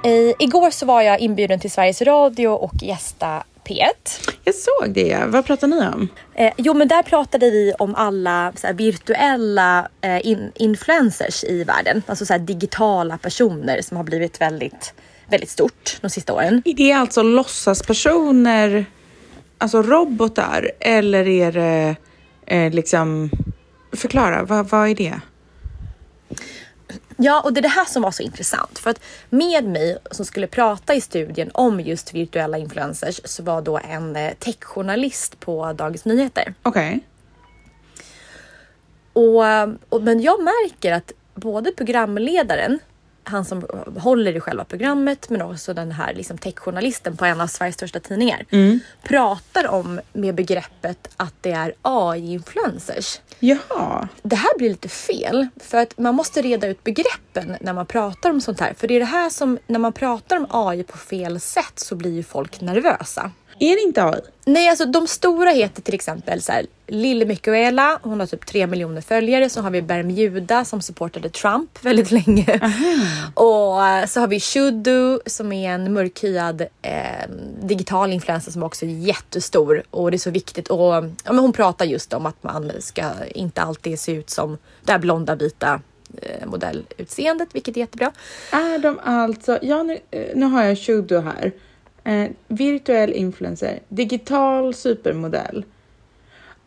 I, 0.04 0.34
igår 0.40 0.72
så 0.72 0.86
var 0.86 1.02
jag 1.02 1.20
inbjuden 1.20 1.60
till 1.60 1.72
Sveriges 1.72 2.02
Radio 2.02 2.48
och 2.48 2.74
gästa 2.82 3.44
P1. 3.66 4.30
Jag 4.44 4.56
såg 4.56 4.94
det. 4.94 5.24
Vad 5.28 5.46
pratar 5.46 5.68
ni 5.68 5.88
om? 5.88 6.08
Eh, 6.36 6.54
jo, 6.58 6.74
men 6.74 6.88
där 6.88 7.04
pratade 7.04 7.52
vi 7.52 7.74
om 7.80 7.96
alla 7.96 8.54
här, 8.64 8.74
virtuella 8.74 9.90
eh, 10.02 10.28
in, 10.28 10.52
influencers 10.56 11.44
i 11.44 11.64
världen. 11.64 12.04
Alltså 12.08 12.26
så 12.26 12.34
här, 12.34 12.40
digitala 12.40 13.18
personer 13.18 13.82
som 13.82 13.98
har 13.98 14.04
blivit 14.04 14.42
väldigt, 14.42 14.94
väldigt 15.30 15.50
stort 15.50 15.98
de 16.02 16.10
sista 16.10 16.34
åren. 16.34 16.62
Är 16.66 16.74
det 16.74 16.92
alltså 16.92 17.22
låtsaspersoner, 17.22 18.86
alltså 19.58 19.82
robotar, 19.82 20.72
eller 20.80 21.28
är 21.28 21.52
det 21.52 21.96
eh, 22.46 22.74
liksom... 22.74 23.30
Förklara, 23.92 24.44
vad, 24.44 24.70
vad 24.70 24.90
är 24.90 24.96
det? 24.96 25.22
Ja, 27.18 27.42
och 27.42 27.54
det 27.54 27.60
är 27.60 27.62
det 27.62 27.68
här 27.68 27.86
som 27.86 28.02
var 28.02 28.12
så 28.12 28.24
intressant. 28.24 28.80
För 28.80 28.90
att 28.90 29.02
med 29.30 29.64
mig 29.64 29.98
som 30.12 30.26
skulle 30.26 30.48
prata 30.48 30.94
i 30.96 31.02
studien 31.02 31.52
om 31.54 31.80
just 31.80 32.14
virtuella 32.14 32.58
influencers 32.58 33.22
så 33.24 33.44
var 33.44 33.62
då 33.62 33.80
en 33.90 34.16
eh, 34.16 34.34
techjournalist 34.34 35.40
på 35.40 35.74
Dagens 35.74 36.06
Nyheter. 36.06 36.54
Okej. 36.64 37.00
Och, 39.14 39.48
eh, 39.48 39.70
och, 39.90 40.04
men 40.04 40.22
jag 40.22 40.44
märker 40.44 40.92
att 40.92 41.12
både 41.36 41.72
programledaren, 41.72 42.80
han 43.28 43.46
som 43.46 43.66
håller 43.98 44.36
i 44.36 44.40
själva 44.40 44.64
programmet, 44.64 45.30
men 45.30 45.42
också 45.42 45.74
den 45.74 45.92
här 45.92 46.14
liksom 46.14 46.38
techjournalisten 46.38 47.18
på 47.18 47.26
en 47.26 47.42
av 47.42 47.48
Sveriges 47.48 47.76
största 47.76 48.00
tidningar, 48.00 48.46
pratar 49.04 49.68
om 49.68 50.02
med 50.14 50.36
begreppet 50.36 51.08
att 51.18 51.34
det 51.42 51.52
är 51.52 51.74
AI-influencers. 51.82 53.20
Jaha. 53.40 54.08
Det 54.22 54.36
här 54.36 54.58
blir 54.58 54.70
lite 54.70 54.90
fel 54.90 55.48
för 55.58 55.78
att 55.78 55.98
man 55.98 56.16
måste 56.16 56.42
reda 56.42 56.68
ut 56.68 56.84
begreppen 56.84 57.56
när 57.62 57.74
man 57.74 57.86
pratar 57.86 58.30
om 58.30 58.42
sånt 58.42 58.60
här. 58.60 58.74
För 58.74 58.88
det 58.88 58.96
är 58.96 59.00
det 59.00 59.06
här 59.06 59.30
som, 59.30 59.60
när 59.68 59.80
man 59.80 59.94
pratar 59.94 60.38
om 60.38 60.48
AI 60.50 60.84
på 60.84 60.98
fel 60.98 61.40
sätt 61.40 61.80
så 61.80 61.96
blir 61.96 62.12
ju 62.12 62.24
folk 62.24 62.62
nervösa. 62.62 63.32
Är 63.60 63.76
det 63.76 63.82
inte 63.82 64.04
AI? 64.04 64.22
Nej, 64.46 64.70
alltså 64.70 64.86
de 64.86 65.08
stora 65.08 65.50
heter 65.50 65.82
till 65.82 65.94
exempel 65.94 66.42
så 66.42 66.52
här, 66.52 66.66
Lille 66.88 67.26
Michaela, 67.26 68.00
hon 68.04 68.20
har 68.20 68.28
typ 68.28 68.46
tre 68.46 68.68
miljoner 68.68 69.02
följare. 69.02 69.50
Så 69.50 69.62
har 69.62 69.70
vi 69.70 69.82
Bermuda 69.82 70.66
som 70.66 70.82
supportade 70.82 71.30
Trump 71.30 71.86
väldigt 71.86 72.12
länge. 72.12 72.60
Och 73.34 73.88
eh, 73.88 74.06
så 74.06 74.20
har 74.20 74.28
vi 74.28 74.40
Shudu 74.40 75.20
som 75.26 75.52
är 75.52 75.72
en 75.72 75.94
mörkhyad 75.94 76.62
eh, 76.82 77.30
digital 77.62 78.14
influencer 78.14 78.52
som 78.52 78.64
också 78.64 78.86
är 78.86 78.90
jättestor. 78.90 79.84
Och 79.90 80.12
det 80.12 80.18
är 80.18 80.20
så 80.20 80.32
viktigt. 80.32 80.68
Och 80.68 80.80
ja, 80.80 81.02
men 81.26 81.40
hon 81.40 81.54
pratar 81.54 81.86
just 81.86 82.14
om 82.14 82.26
att 82.26 82.44
man 82.44 82.72
ska 82.80 83.04
inte 83.36 83.62
alltid 83.62 84.00
se 84.00 84.12
ut 84.12 84.30
som 84.30 84.58
det 84.84 84.92
här 84.92 85.00
blonda 85.00 85.36
vita 85.36 85.82
eh, 86.22 86.48
modellutseendet, 86.48 87.50
vilket 87.52 87.78
är 87.78 87.80
jättebra. 87.80 88.12
Är 88.52 88.80
de 88.80 89.00
alltså... 89.04 89.60
Ja, 89.62 89.84
nu, 89.84 90.00
eh, 90.12 90.26
nu 90.36 90.46
har 90.46 90.64
jag 90.64 90.78
Shudo 90.78 91.20
här. 91.20 91.52
Eh, 92.06 92.28
virtuell 92.48 93.14
influencer. 93.14 93.80
Digital 93.90 94.74
supermodell. 94.74 95.66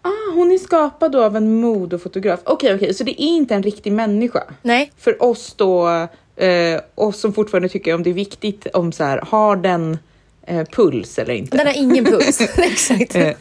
Ah, 0.03 0.33
hon 0.35 0.53
är 0.53 0.59
skapad 0.59 1.13
då 1.13 1.25
av 1.25 1.37
en 1.37 1.61
modefotograf. 1.61 2.41
Okej, 2.45 2.75
okej, 2.75 2.95
så 2.95 3.05
det 3.05 3.23
är 3.23 3.27
inte 3.27 3.55
en 3.55 3.63
riktig 3.63 3.93
människa. 3.93 4.45
Nej, 4.63 4.93
För 4.97 5.23
oss 5.23 5.55
då, 5.57 5.89
eh, 6.37 6.81
oss 6.95 7.21
som 7.21 7.33
fortfarande 7.33 7.69
tycker 7.69 7.95
om 7.95 8.03
det 8.03 8.11
är 8.11 8.15
viktigt 8.15 8.67
om 8.67 8.93
så 8.93 9.05
här, 9.05 9.19
har 9.19 9.57
den 9.57 9.99
eh, 10.47 10.65
puls 10.65 11.19
eller 11.19 11.35
inte? 11.35 11.57
den 11.57 11.67
har 11.67 11.75
ingen 11.77 12.05
puls. 12.13 12.41
Exakt. 12.59 13.15
Eh, 13.15 13.33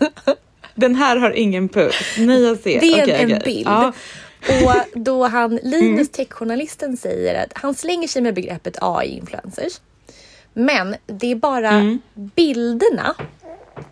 den 0.76 0.96
här 0.96 1.18
har 1.18 1.32
ingen 1.32 1.70
puls. 1.70 1.96
Nej, 2.18 2.44
jag 2.44 2.58
ser. 2.60 2.80
Det 2.80 2.94
är 3.00 3.04
Okej, 3.04 3.32
en 3.34 3.40
bild. 3.46 3.68
Ja. 3.68 3.94
Och 4.48 5.00
då 5.02 5.28
han, 5.28 5.56
Linus 5.64 6.10
techjournalisten 6.10 6.98
säger 6.98 7.44
att 7.44 7.52
han 7.54 7.74
slänger 7.76 8.08
sig 8.08 8.22
med 8.22 8.34
begreppet 8.34 8.78
AI-influencers. 8.82 9.80
Men 10.60 10.96
det 11.06 11.32
är 11.32 11.36
bara 11.36 11.98
bilderna 12.14 13.16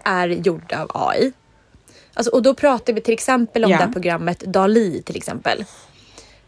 är 0.04 0.28
gjorda 0.28 0.84
av 0.84 0.92
AI. 1.10 1.32
Alltså, 2.14 2.32
och 2.32 2.42
då 2.42 2.54
pratar 2.54 2.94
vi 2.94 3.02
till 3.02 3.14
exempel 3.14 3.66
om 3.66 3.72
Ja. 3.72 3.78
det 3.78 3.84
här 3.84 3.92
programmet 3.92 4.40
Dali 4.40 5.02
till 5.06 5.16
exempel. 5.16 5.64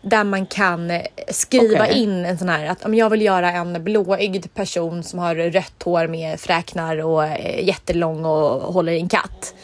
Där 0.01 0.23
man 0.23 0.45
kan 0.45 0.91
eh, 0.91 1.01
skriva 1.31 1.83
Okej. 1.85 1.97
in 2.03 2.25
en 2.25 2.37
sån 2.37 2.49
här 2.49 2.65
att 2.65 2.85
om 2.85 2.93
jag 2.95 3.09
vill 3.09 3.21
göra 3.21 3.51
en 3.51 3.83
blåögd 3.83 4.53
person 4.53 5.03
som 5.03 5.19
har 5.19 5.35
rött 5.35 5.83
hår 5.83 6.07
med 6.07 6.39
fräknar 6.39 6.97
och 6.97 7.23
är 7.23 7.59
jättelång 7.63 8.25
och 8.25 8.73
håller 8.73 8.91
i 8.91 8.99
en 8.99 9.09
katt. 9.09 9.55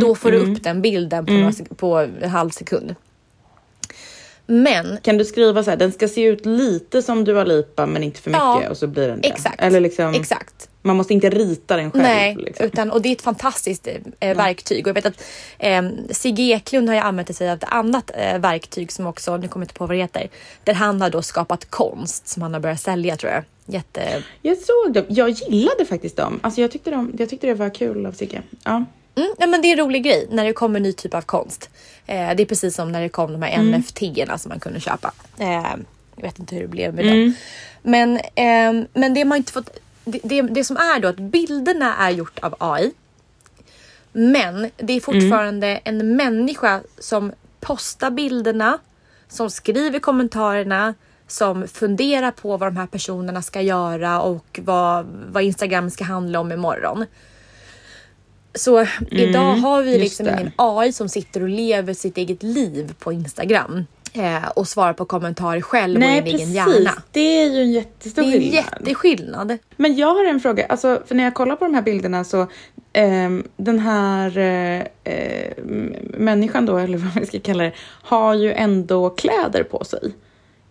Då 0.00 0.14
får 0.14 0.30
du 0.30 0.36
upp 0.38 0.62
den 0.62 0.82
bilden 0.82 1.26
på, 1.26 1.32
några 1.32 1.50
sek- 1.52 1.74
på 1.76 1.96
en 2.22 2.30
halv 2.30 2.50
sekund. 2.50 2.94
Men 4.46 4.98
Kan 5.02 5.18
du 5.18 5.24
skriva 5.24 5.64
så 5.64 5.70
här, 5.70 5.76
den 5.76 5.92
ska 5.92 6.08
se 6.08 6.22
ut 6.22 6.46
lite 6.46 7.02
som 7.02 7.24
Dua 7.24 7.44
Lipa 7.44 7.86
men 7.86 8.02
inte 8.02 8.20
för 8.20 8.30
mycket 8.30 8.42
Ja, 8.42 8.70
och 8.70 8.76
så 8.76 8.86
blir 8.86 9.08
den 9.08 9.20
det? 9.20 9.28
exakt. 9.28 9.62
Eller 9.62 9.80
liksom, 9.80 10.14
Exakt. 10.14 10.68
Man 10.82 10.96
måste 10.96 11.14
inte 11.14 11.30
rita 11.30 11.76
den 11.76 11.90
själv. 11.90 12.02
Nej, 12.02 12.36
liksom. 12.36 12.66
utan, 12.66 12.90
och 12.90 13.02
det 13.02 13.08
är 13.08 13.12
ett 13.12 13.22
fantastiskt 13.22 13.88
eh, 14.20 14.36
verktyg. 14.36 14.86
Och 14.86 14.88
jag 14.88 14.94
vet 14.94 15.06
att 15.06 15.24
eh, 15.58 15.82
Sigge 16.10 16.42
Eklund 16.42 16.88
har 16.88 16.94
ju 16.96 17.00
använt 17.00 17.36
sig 17.36 17.50
av 17.50 17.56
ett 17.56 17.64
annat 17.66 18.10
eh, 18.14 18.38
verktyg 18.38 18.92
som 18.92 19.06
också, 19.06 19.36
nu 19.36 19.48
kommer 19.48 19.64
jag 19.64 19.68
inte 19.68 19.74
på 19.74 19.86
vad 19.86 19.96
det 19.96 20.02
heter, 20.02 20.28
där 20.64 20.74
han 20.74 21.00
har 21.00 21.10
då 21.10 21.22
skapat 21.22 21.70
konst 21.70 22.28
som 22.28 22.42
han 22.42 22.54
har 22.54 22.60
börjat 22.60 22.80
sälja 22.80 23.16
tror 23.16 23.32
jag. 23.32 23.44
Jätte... 23.66 24.22
Jag 24.42 24.56
såg 24.58 24.92
dem. 24.92 25.04
Jag 25.08 25.30
gillade 25.30 25.84
faktiskt 25.84 26.16
dem. 26.16 26.40
Alltså 26.42 26.60
jag 26.60 26.70
tyckte, 26.70 26.90
de, 26.90 27.12
jag 27.18 27.28
tyckte 27.30 27.46
det 27.46 27.54
var 27.54 27.74
kul 27.74 28.06
av 28.06 28.12
Sigge. 28.12 28.42
Ja. 28.64 28.84
Mm, 29.16 29.34
ja, 29.38 29.46
men 29.46 29.62
det 29.62 29.68
är 29.68 29.72
en 29.72 29.78
rolig 29.86 30.04
grej 30.04 30.26
när 30.30 30.44
det 30.44 30.52
kommer 30.52 30.76
en 30.76 30.82
ny 30.82 30.92
typ 30.92 31.14
av 31.14 31.22
konst. 31.22 31.70
Eh, 32.06 32.34
det 32.36 32.42
är 32.42 32.46
precis 32.46 32.74
som 32.74 32.92
när 32.92 33.00
det 33.02 33.08
kom 33.08 33.32
de 33.32 33.42
här 33.42 33.54
Mm. 33.54 33.74
NFT-erna 33.80 34.38
som 34.38 34.48
man 34.48 34.60
kunde 34.60 34.80
köpa. 34.80 35.12
Eh, 35.38 35.74
jag 36.16 36.22
vet 36.22 36.38
inte 36.38 36.54
hur 36.54 36.62
det 36.62 36.68
blev 36.68 36.94
med 36.94 37.04
Mm. 37.06 37.20
dem. 37.20 37.34
Men, 37.82 38.20
ehm, 38.34 38.86
men 38.92 39.14
det 39.14 39.24
man 39.24 39.38
inte 39.38 39.52
fått... 39.52 39.78
Det, 40.04 40.20
det, 40.24 40.42
det 40.42 40.64
som 40.64 40.76
är 40.76 41.00
då 41.00 41.08
att 41.08 41.16
bilderna 41.16 41.96
är 41.96 42.10
gjort 42.10 42.38
av 42.38 42.54
AI. 42.58 42.90
Men 44.12 44.70
det 44.76 44.92
är 44.92 45.00
fortfarande 45.00 45.66
Mm. 45.66 45.80
en 46.00 46.16
människa 46.16 46.80
som 46.98 47.32
postar 47.60 48.10
bilderna, 48.10 48.78
som 49.28 49.50
skriver 49.50 49.98
kommentarerna, 49.98 50.94
som 51.26 51.68
funderar 51.68 52.30
på 52.30 52.56
vad 52.56 52.68
de 52.68 52.76
här 52.76 52.86
personerna 52.86 53.42
ska 53.42 53.60
göra 53.60 54.20
och 54.20 54.60
vad, 54.62 55.06
vad 55.28 55.42
Instagram 55.42 55.90
ska 55.90 56.04
handla 56.04 56.40
om 56.40 56.52
imorgon. 56.52 57.06
Så 58.54 58.86
idag 59.10 59.52
har 59.56 59.82
vi 59.82 59.88
Mm, 59.90 60.00
liksom 60.00 60.26
ingen 60.28 60.50
AI 60.56 60.92
som 60.92 61.08
sitter 61.08 61.42
och 61.42 61.48
lever 61.48 61.94
sitt 61.94 62.16
eget 62.18 62.42
liv 62.42 62.94
på 62.98 63.12
Instagram 63.12 63.84
eh, 64.12 64.48
och 64.56 64.68
svarar 64.68 64.92
på 64.92 65.04
kommentarer 65.04 65.60
själv 65.60 65.98
Nej 66.00 66.20
och 66.22 66.26
i 66.28 66.30
en 66.30 66.36
egen 66.36 66.38
precis, 66.38 66.54
hjärna. 66.54 67.02
det 67.12 67.20
är 67.42 67.50
ju 67.50 67.60
en 67.60 67.72
jättestor 67.72 68.22
Det 68.22 68.28
är 68.28 68.34
en 68.34 68.40
skillnad. 68.40 68.64
jätteskillnad. 68.80 69.58
Men 69.76 69.96
jag 69.96 70.14
har 70.14 70.24
en 70.24 70.40
fråga, 70.40 70.66
alltså, 70.66 71.02
för 71.06 71.14
när 71.14 71.24
jag 71.24 71.34
kollar 71.34 71.56
på 71.56 71.64
de 71.64 71.74
här 71.74 71.82
bilderna 71.82 72.24
så 72.24 72.46
ehm, 72.92 73.44
den 73.56 73.78
här 73.78 74.38
eh, 74.38 74.80
eh, 75.14 75.52
människan 76.18 76.66
då, 76.66 76.78
eller 76.78 76.98
vad 76.98 77.16
man 77.16 77.26
ska 77.26 77.40
kalla 77.40 77.62
det, 77.64 77.72
har 78.02 78.34
ju 78.34 78.52
ändå 78.52 79.10
kläder 79.10 79.62
på 79.62 79.84
sig. 79.84 80.12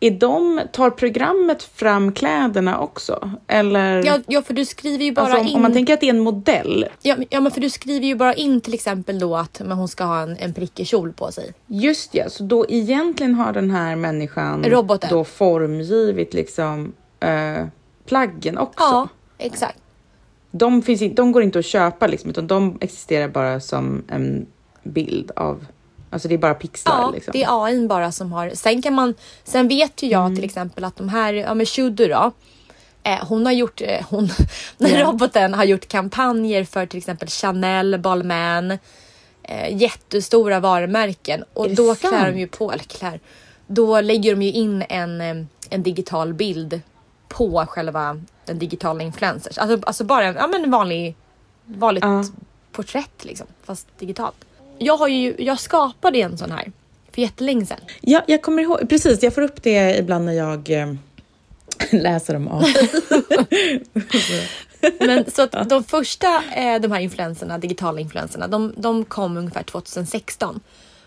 Är 0.04 0.12
de, 0.12 0.62
tar 0.72 0.90
programmet 0.90 1.64
fram 1.64 2.12
kläderna 2.12 2.80
också? 2.80 3.32
Eller? 3.48 4.06
Ja, 4.06 4.20
ja, 4.28 4.42
för 4.42 4.54
du 4.54 4.66
skriver 4.66 5.06
ju 5.06 5.12
bara 5.12 5.26
alltså, 5.26 5.40
om, 5.40 5.48
in... 5.48 5.56
om 5.56 5.62
man 5.62 5.74
tänker 5.74 5.94
att 5.94 6.00
det 6.00 6.06
är 6.06 6.14
en 6.14 6.20
modell, 6.20 6.86
ja, 7.02 7.16
ja, 7.30 7.42
men 7.42 7.52
för 7.52 7.62
du 7.62 7.70
skriver 7.70 8.08
ju 8.08 8.16
bara 8.16 8.34
in 8.34 8.62
till 8.62 8.74
exempel 8.74 9.20
då 9.20 9.36
att 9.36 9.62
men 9.66 9.78
hon 9.78 9.88
ska 9.88 10.04
ha 10.04 10.22
en, 10.22 10.38
en 10.38 10.54
prickig 10.54 10.88
kjol 10.88 11.14
på 11.14 11.32
sig. 11.32 11.54
just 11.68 12.16
ja, 12.16 12.30
så 12.30 12.44
då 12.44 12.66
egentligen 12.70 13.36
har 13.36 13.54
den 13.54 13.72
här 13.72 13.96
människan 13.96 14.64
Roboten. 14.64 15.10
då 15.10 15.24
formgivit 15.24 16.34
liksom 16.34 16.94
eh, 17.20 17.66
plaggen 18.06 18.58
också. 18.58 18.84
Ja, 18.84 19.08
exakt. 19.38 19.80
De, 20.52 20.82
finns, 20.82 21.16
de 21.16 21.32
går 21.32 21.44
inte 21.44 21.60
att 21.60 21.66
köpa 21.66 22.08
liksom, 22.08 22.30
utan 22.30 22.48
de 22.48 22.78
existerar 22.82 23.28
bara 23.28 23.60
som 23.60 24.04
en 24.08 24.46
bild 24.84 25.32
av, 25.36 25.66
alltså 26.14 26.28
det 26.28 26.34
är 26.34 26.38
bara 26.38 26.54
pixlar 26.54 27.02
Ja, 27.02 27.12
liksom. 27.12 27.32
det 27.32 27.44
är 27.44 27.66
AI 27.66 27.88
bara 27.88 28.12
som 28.12 28.32
har. 28.34 28.52
Sen 28.54 28.82
kan 28.82 28.94
man. 28.94 29.14
Sen 29.44 29.68
vet 29.68 30.04
ju 30.04 30.08
jag 30.08 30.22
Mm. 30.26 30.36
till 30.36 30.46
exempel 30.46 30.84
att 30.84 30.96
de 30.96 31.10
här, 31.10 31.34
ja 31.34 31.54
men 31.54 31.66
Shudu 31.66 32.08
då. 32.08 32.32
Eh, 33.04 33.26
hon 33.28 33.46
har 33.46 33.54
gjort, 33.54 33.82
eh, 33.82 34.06
hon, 34.10 34.30
den 34.78 34.92
Ja. 34.92 35.04
roboten 35.06 35.54
har 35.54 35.64
gjort 35.64 35.88
kampanjer 35.88 36.64
för 36.64 36.86
till 36.86 36.98
exempel 36.98 37.28
Chanel, 37.30 37.98
Balmain, 38.00 38.78
eh, 39.44 39.78
jättestora 39.78 40.60
varumärken 40.60 41.44
och 41.54 41.70
då 41.70 41.96
klär 41.96 42.10
sant? 42.10 42.26
de 42.36 42.40
ju 42.40 42.48
på, 42.48 42.72
eller 42.72 42.84
klär, 42.84 43.20
då 43.68 44.02
lägger 44.02 44.36
de 44.36 44.42
ju 44.42 44.52
in 44.52 44.84
en, 44.90 45.22
eh, 45.22 45.36
en 45.70 45.84
digital 45.84 46.34
bild 46.34 46.82
på 47.28 47.66
själva 47.70 48.22
den 48.46 48.60
digitala 48.60 49.04
influencers. 49.04 49.58
Alltså, 49.58 49.88
alltså 49.88 50.04
bara 50.04 50.26
en, 50.26 50.36
ja, 50.36 50.48
men 50.48 50.64
en 50.64 50.72
vanlig, 50.72 51.16
vanligt 51.66 52.04
Ja. 52.04 52.24
porträtt 52.72 53.26
liksom, 53.26 53.48
fast 53.64 53.88
digitalt. 54.00 54.36
Jag 54.78 54.98
har 54.98 55.08
ju, 55.08 55.36
jag 55.38 55.60
skapade 55.60 56.18
en 56.18 56.38
sån 56.38 56.52
här 56.52 56.72
för 57.12 57.22
jättelänge 57.22 57.66
sedan. 57.66 57.80
Ja, 58.02 58.24
jag 58.28 58.42
kommer 58.42 58.64
ihåg, 58.64 58.90
precis, 58.90 59.24
jag 59.24 59.36
får 59.36 59.42
upp 59.42 59.64
det 59.64 59.98
ibland 59.98 60.26
när 60.26 60.34
jag 60.34 60.70
eh, 60.70 60.94
läser 61.92 62.36
om 62.36 62.48
AI. 62.52 62.74
Men 65.00 65.32
så 65.32 65.42
att 65.42 65.70
de 65.70 65.84
första, 65.84 66.44
eh, 66.56 66.82
de 66.82 66.92
här 66.92 67.00
influenserna, 67.00 67.58
digitala 67.58 68.00
influenserna, 68.00 68.48
de, 68.48 68.74
de 68.78 69.06
kom 69.06 69.38
ungefär 69.38 69.64
2016. 69.64 70.60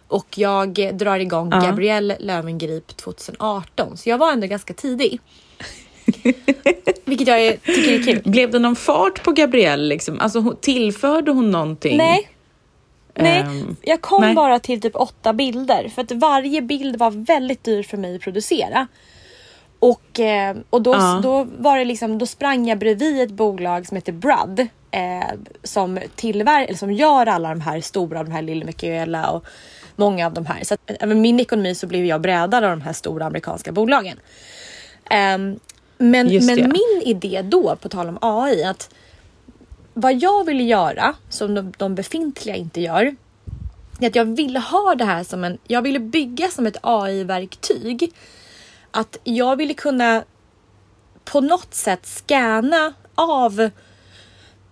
Och 0.08 0.38
jag 0.38 0.96
drar 0.96 1.18
igång 1.18 1.48
Ja. 1.52 1.60
Gabrielle 1.60 2.16
Löwengrip 2.20 2.96
2018. 2.96 3.96
Så 3.96 4.08
jag 4.08 4.18
var 4.18 4.32
ändå 4.32 4.46
ganska 4.46 4.74
tidig. 4.74 5.20
Vilket 7.04 7.28
jag 7.28 7.62
tycker 7.62 7.92
är 7.92 8.02
kul. 8.02 8.22
Blev 8.30 8.50
det 8.50 8.58
någon 8.58 8.76
fart 8.76 9.22
på 9.22 9.32
Gabrielle? 9.32 9.84
Liksom? 9.88 10.20
Alltså, 10.20 10.56
tillförde 10.60 11.30
hon 11.30 11.50
någonting? 11.50 11.96
Nej. 11.96 12.28
Nej, 13.16 13.40
Ehm, 13.40 13.76
jag 13.82 14.00
kom 14.00 14.20
nej. 14.20 14.34
bara 14.34 14.58
till 14.58 14.80
typ 14.80 14.96
åtta 14.96 15.32
bilder 15.32 15.88
för 15.88 16.02
att 16.02 16.12
varje 16.12 16.62
bild 16.62 16.96
var 16.96 17.10
väldigt 17.10 17.64
dyr 17.64 17.82
för 17.82 17.96
mig 17.96 18.16
att 18.16 18.22
producera. 18.22 18.86
Och, 19.78 20.20
eh, 20.20 20.56
och 20.70 20.82
då, 20.82 20.92
Ja. 20.94 21.20
då 21.22 21.46
var 21.58 21.78
det 21.78 21.84
liksom, 21.84 22.18
då 22.18 22.26
sprang 22.26 22.68
jag 22.68 22.78
bredvid 22.78 23.20
ett 23.22 23.30
bolag 23.30 23.86
som 23.86 23.94
heter 23.96 24.12
Brud 24.12 24.60
eh, 24.90 25.34
som 25.62 25.98
tillver 26.14 26.64
eller 26.64 26.74
som 26.78 26.92
gör 26.92 27.26
alla 27.26 27.48
de 27.48 27.60
här 27.60 27.80
stora, 27.80 28.22
de 28.24 28.30
här 28.32 28.42
Lille 28.42 28.64
Michaela 28.64 29.30
och 29.30 29.44
många 29.96 30.26
av 30.26 30.32
de 30.34 30.46
här. 30.46 30.64
Så 30.64 30.74
att, 30.74 30.90
eh, 31.00 31.06
med 31.06 31.16
min 31.16 31.40
ekonomi 31.40 31.74
så 31.74 31.86
blev 31.86 32.04
jag 32.04 32.20
brädad 32.20 32.64
av 32.64 32.70
de 32.70 32.80
här 32.80 32.92
stora 32.92 33.26
amerikanska 33.26 33.72
bolagen. 33.72 34.18
Ehm, 35.10 35.58
men 35.98 36.26
men 36.46 36.56
min 36.56 37.02
idé 37.04 37.42
då, 37.44 37.76
på 37.76 37.88
tal 37.88 38.08
om 38.08 38.18
AI, 38.20 38.64
att 38.64 38.90
vad 39.98 40.14
jag 40.14 40.44
ville 40.44 40.62
göra 40.62 41.14
som 41.28 41.54
de, 41.54 41.72
de 41.76 41.94
befintliga 41.94 42.56
inte 42.56 42.80
gör. 42.80 43.16
är 44.00 44.06
att 44.06 44.16
jag 44.16 44.24
ville 44.24 44.58
ha 44.58 44.94
det 44.94 45.04
här 45.04 45.24
som 45.24 45.44
en, 45.44 45.58
jag 45.66 45.82
ville 45.82 45.98
bygga 45.98 46.48
som 46.48 46.66
ett 46.66 46.76
AI-verktyg. 46.80 48.12
Att 48.90 49.18
jag 49.24 49.56
ville 49.56 49.74
kunna 49.74 50.24
på 51.24 51.40
något 51.40 51.74
sätt 51.74 52.06
scanna 52.06 52.92
av 53.14 53.70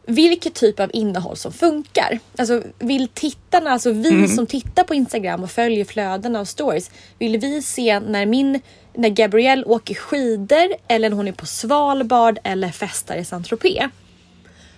vilket 0.06 0.54
typ 0.54 0.80
av 0.80 0.90
innehåll 0.92 1.36
som 1.36 1.52
funkar. 1.52 2.18
Alltså 2.38 2.62
vill 2.78 3.08
tittarna, 3.08 3.70
alltså 3.70 3.90
vi 3.90 4.28
som 4.28 4.46
tittar 4.46 4.84
på 4.84 4.94
Instagram 4.94 5.42
och 5.42 5.50
följer 5.50 5.84
flödena 5.84 6.40
och 6.40 6.48
stories, 6.48 6.90
vill 7.18 7.38
vi 7.38 7.62
se 7.62 8.00
när 8.00 8.26
min 8.26 8.60
när 8.94 9.08
Gabrielle 9.08 9.64
åker 9.64 9.94
skidor 9.94 10.74
eller 10.88 11.10
när 11.10 11.16
hon 11.16 11.28
är 11.28 11.32
på 11.32 11.46
Svalbard 11.46 12.38
eller 12.44 12.68
festar 12.68 13.16
i 13.16 13.24
Saint-Tropez. 13.24 13.90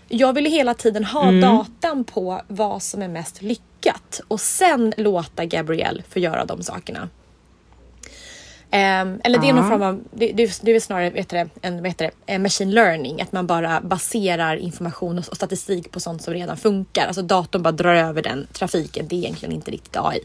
Jag 0.08 0.32
ville 0.32 0.48
hela 0.48 0.74
tiden 0.74 1.04
ha 1.04 1.32
datan 1.32 2.04
på 2.04 2.42
vad 2.48 2.82
som 2.82 3.02
är 3.02 3.08
mest 3.08 3.42
lyckat 3.42 4.20
och 4.28 4.40
sen 4.40 4.94
låta 4.96 5.44
Gabrielle 5.44 6.02
få 6.08 6.18
göra 6.18 6.44
de 6.44 6.62
sakerna. 6.62 7.08
Ehm, 8.70 9.20
eller 9.24 9.38
det 9.38 9.48
är 9.48 9.52
någon 9.52 9.68
form 9.68 9.82
av, 9.82 10.02
det, 10.12 10.32
det, 10.32 10.42
är 10.72 10.80
snarare 10.80 11.10
vet 11.10 11.28
det, 11.28 11.48
en, 11.62 11.82
vet 11.82 11.98
det, 11.98 12.38
machine 12.38 12.70
learning, 12.70 13.20
att 13.20 13.32
man 13.32 13.46
bara 13.46 13.80
baserar 13.80 14.56
information 14.56 15.18
och, 15.18 15.28
och 15.28 15.36
statistik 15.36 15.90
på 15.90 16.00
sånt 16.00 16.22
som 16.22 16.34
redan 16.34 16.56
funkar. 16.56 17.06
Alltså 17.06 17.22
datorn 17.22 17.62
bara 17.62 17.72
drar 17.72 17.94
över 17.94 18.22
den 18.22 18.46
trafiken. 18.52 19.08
Det 19.08 19.14
är 19.14 19.18
egentligen 19.18 19.54
inte 19.54 19.70
riktigt 19.70 19.96
AI. 19.96 20.20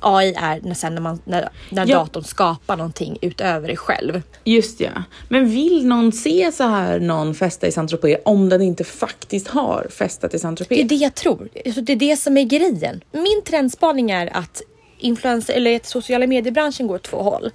AI 0.00 0.34
är 0.36 0.60
när, 0.60 0.74
sen 0.74 0.94
när, 0.94 1.02
man, 1.02 1.20
när, 1.24 1.48
när 1.70 1.86
Ja. 1.86 1.98
datorn 1.98 2.24
skapar 2.24 2.76
någonting 2.76 3.18
utöver 3.20 3.68
det 3.68 3.76
själv. 3.76 4.22
Just 4.44 4.80
ja. 4.80 4.90
Men 5.28 5.48
vill 5.48 5.86
någon 5.86 6.12
se 6.12 6.52
så 6.52 6.64
här 6.64 7.00
någon 7.00 7.34
festa 7.34 7.66
i 7.66 7.70
Saint-Tropez 7.72 8.16
om 8.24 8.48
den 8.48 8.62
inte 8.62 8.84
faktiskt 8.84 9.48
har 9.48 9.86
festat 9.90 10.34
i 10.34 10.38
Saint-Tropez? 10.38 10.76
Det 10.76 10.82
är 10.82 10.88
det 10.88 10.94
jag 10.94 11.14
tror. 11.14 11.48
Alltså, 11.66 11.80
Det 11.80 11.92
är 11.92 11.96
det 11.96 12.16
som 12.16 12.36
är 12.36 12.44
grejen. 12.44 13.00
Min 13.12 13.42
trendspaning 13.46 14.10
är 14.10 14.36
att 14.36 14.62
influencer 14.98 15.54
eller 15.54 15.76
att 15.76 15.86
sociala 15.86 16.26
mediebranschen 16.26 16.86
går 16.86 16.94
åt 16.94 17.02
två 17.02 17.22
håll. 17.22 17.50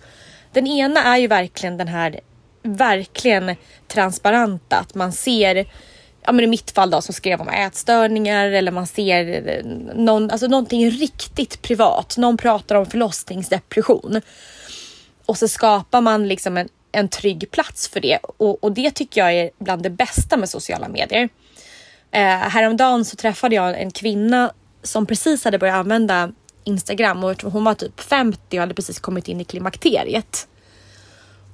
Den 0.51 0.67
ena 0.67 1.03
är 1.03 1.17
ju 1.17 1.27
verkligen 1.27 1.77
den 1.77 1.87
här 1.87 2.19
verkligen 2.63 3.55
transparenta, 3.87 4.77
att 4.77 4.95
man 4.95 5.11
ser 5.11 5.65
Ja 6.25 6.31
men 6.31 6.45
i 6.45 6.47
mitt 6.47 6.71
fall 6.71 6.89
då 6.89 7.01
som 7.01 7.13
skrev 7.13 7.41
om 7.41 7.49
ätstörningar 7.49 8.47
eller 8.47 8.71
man 8.71 8.87
ser 8.87 9.47
eh, 9.47 9.65
någon, 9.95 10.31
alltså 10.31 10.47
någonting 10.47 10.89
riktigt 10.89 11.61
privat. 11.61 12.17
Någon 12.17 12.37
pratar 12.37 12.75
om 12.75 12.85
förlossningsdepression. 12.85 14.21
Och 15.25 15.37
så 15.37 15.47
skapar 15.47 16.01
man 16.01 16.27
liksom 16.27 16.57
en, 16.57 16.69
en 16.91 17.09
trygg 17.09 17.51
plats 17.51 17.87
för 17.87 17.99
det 17.99 18.17
och, 18.21 18.63
och 18.63 18.71
det 18.71 18.91
tycker 18.91 19.21
jag 19.21 19.33
är 19.33 19.51
bland 19.59 19.83
det 19.83 19.89
bästa 19.89 20.37
med 20.37 20.49
sociala 20.49 20.87
medier. 20.87 21.29
Eh, 22.11 22.21
häromdagen 22.21 23.05
så 23.05 23.15
träffade 23.15 23.55
jag 23.55 23.81
en 23.81 23.91
kvinna 23.91 24.51
som 24.83 25.05
precis 25.05 25.43
hade 25.43 25.57
börjat 25.57 25.75
använda 25.75 26.31
Instagram 26.69 27.23
och 27.23 27.41
hon 27.41 27.63
var 27.63 27.73
typ 27.73 28.01
50 28.01 28.57
och 28.57 28.59
hade 28.59 28.73
precis 28.73 28.99
kommit 28.99 29.27
in 29.27 29.41
i 29.41 29.43
klimakteriet. 29.43 30.47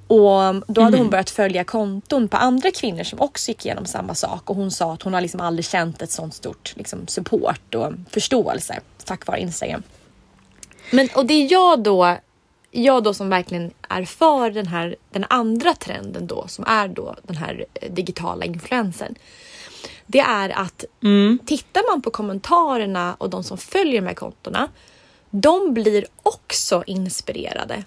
Och 0.08 0.54
då 0.66 0.80
hade 0.80 0.98
hon 0.98 1.10
börjat 1.10 1.30
följa 1.30 1.64
konton 1.64 2.28
på 2.28 2.36
andra 2.36 2.70
kvinnor 2.70 3.04
som 3.04 3.20
också 3.20 3.50
gick 3.50 3.64
igenom 3.64 3.86
samma 3.86 4.14
sak 4.14 4.50
och 4.50 4.56
hon 4.56 4.70
sa 4.70 4.92
att 4.92 5.02
hon 5.02 5.14
har 5.14 5.20
liksom 5.20 5.40
aldrig 5.40 5.64
känt 5.64 6.02
ett 6.02 6.10
sånt 6.10 6.34
stort 6.34 6.74
liksom, 6.76 7.06
support 7.06 7.74
och 7.74 7.92
förståelse 8.10 8.80
tack 9.04 9.26
vare 9.26 9.40
Instagram. 9.40 9.82
Men 10.90 11.08
och 11.14 11.26
det 11.26 11.44
jag 11.44 11.82
då 11.82 12.16
jag 12.70 13.02
då 13.02 13.14
som 13.14 13.28
verkligen 13.28 13.70
är 13.88 14.04
för 14.04 14.50
den 14.50 14.66
här 14.66 14.96
den 15.10 15.24
andra 15.28 15.74
trenden 15.74 16.26
då 16.26 16.48
som 16.48 16.64
är 16.66 16.88
då 16.88 17.16
den 17.22 17.36
här 17.36 17.64
eh, 17.74 17.92
digitala 17.92 18.44
influensen. 18.44 19.14
Det 20.06 20.20
är 20.20 20.50
att 20.50 20.84
tittar 21.46 21.90
man 21.90 22.02
på 22.02 22.10
kommentarerna 22.10 23.14
och 23.18 23.30
de 23.30 23.44
som 23.44 23.58
följer 23.58 24.00
de 24.00 24.06
här 24.06 24.14
kontona, 24.14 24.68
de 25.30 25.74
blir 25.74 26.06
också 26.22 26.84
inspirerade. 26.86 27.84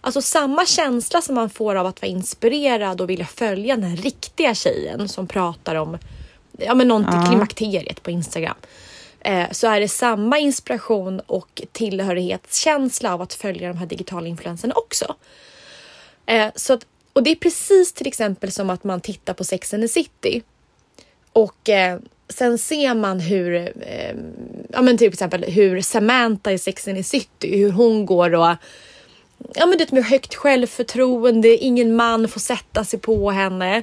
Alltså 0.00 0.22
samma 0.22 0.66
känsla 0.66 1.22
som 1.22 1.34
man 1.34 1.50
får 1.50 1.74
av 1.74 1.86
att 1.86 2.02
vara 2.02 2.10
inspirerad 2.10 3.00
och 3.00 3.10
vilja 3.10 3.26
följa 3.26 3.76
den 3.76 3.96
riktiga 3.96 4.54
tjejen 4.54 5.08
som 5.08 5.26
pratar 5.26 5.74
om 5.74 5.98
ja, 6.58 6.74
men 6.74 6.88
någonting, 6.88 7.22
klimakteriet 7.26 8.02
på 8.02 8.10
Instagram. 8.10 8.56
Eh, 9.20 9.50
så 9.50 9.66
är 9.66 9.80
det 9.80 9.88
samma 9.88 10.38
inspiration 10.38 11.20
och 11.20 11.62
tillhörighetskänsla 11.72 13.14
av 13.14 13.22
att 13.22 13.34
följa 13.34 13.68
de 13.68 13.78
här 13.78 13.86
digitala 13.86 14.26
influenserna 14.26 14.74
också. 14.74 15.14
Eh, 16.26 16.48
så 16.54 16.72
att, 16.72 16.86
och 17.12 17.22
det 17.22 17.30
är 17.30 17.36
precis 17.36 17.92
till 17.92 18.06
exempel 18.06 18.52
som 18.52 18.70
att 18.70 18.84
man 18.84 19.00
tittar 19.00 19.34
på 19.34 19.44
Sex 19.44 19.74
and 19.74 19.82
the 19.82 19.88
City. 19.88 20.42
Och 21.32 21.68
eh, 21.68 21.98
sen 22.28 22.58
ser 22.58 22.94
man 22.94 23.20
hur, 23.20 23.54
eh, 23.54 24.14
ja 24.68 24.82
men 24.82 24.98
till 24.98 25.08
exempel 25.08 25.44
hur 25.44 25.80
Samantha 25.80 26.52
i 26.52 26.58
Sex 26.58 26.88
and 26.88 26.96
the 26.96 27.02
City, 27.02 27.56
hur 27.58 27.70
hon 27.72 28.06
går 28.06 28.34
och 28.34 28.56
ja 29.54 29.66
men 29.66 29.78
det 29.78 29.92
med 29.92 30.04
högt 30.04 30.34
självförtroende, 30.34 31.56
ingen 31.56 31.96
man 31.96 32.28
får 32.28 32.40
sätta 32.40 32.84
sig 32.84 32.98
på 32.98 33.30
henne. 33.30 33.82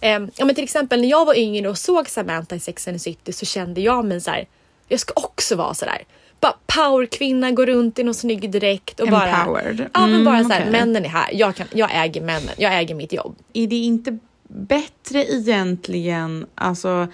Eh, 0.00 0.20
ja 0.36 0.44
men 0.44 0.54
till 0.54 0.64
exempel 0.64 1.00
när 1.00 1.08
jag 1.08 1.24
var 1.24 1.38
yngre 1.38 1.68
och 1.68 1.78
såg 1.78 2.08
Samantha 2.08 2.56
i 2.56 2.60
Sex 2.60 2.88
and 2.88 2.94
the 2.94 2.98
City 2.98 3.32
så 3.32 3.46
kände 3.46 3.80
jag 3.80 4.04
mig 4.04 4.20
så 4.20 4.30
här, 4.30 4.46
jag 4.88 5.00
ska 5.00 5.12
också 5.16 5.56
vara 5.56 5.74
så 5.74 5.84
där. 5.84 6.02
Bara 6.40 6.54
powerkvinna, 6.66 7.50
gå 7.50 7.66
runt 7.66 7.98
i 7.98 8.04
någon 8.04 8.14
snygg 8.14 8.50
dräkt 8.50 9.00
och 9.00 9.08
bara... 9.08 9.28
Empowered. 9.28 9.86
Ja 9.94 10.06
men 10.06 10.24
bara 10.24 10.36
Mm, 10.36 10.48
så 10.48 10.52
här, 10.54 10.60
okej. 10.60 10.72
männen 10.72 11.04
är 11.04 11.08
här, 11.08 11.28
jag, 11.32 11.56
kan, 11.56 11.66
jag 11.72 11.90
äger 12.04 12.20
männen, 12.20 12.54
jag 12.56 12.78
äger 12.80 12.94
mitt 12.94 13.12
jobb. 13.12 13.36
Är 13.52 13.66
det 13.66 13.76
inte 13.76 14.18
bättre 14.48 15.24
egentligen, 15.32 16.46
alltså 16.54 17.08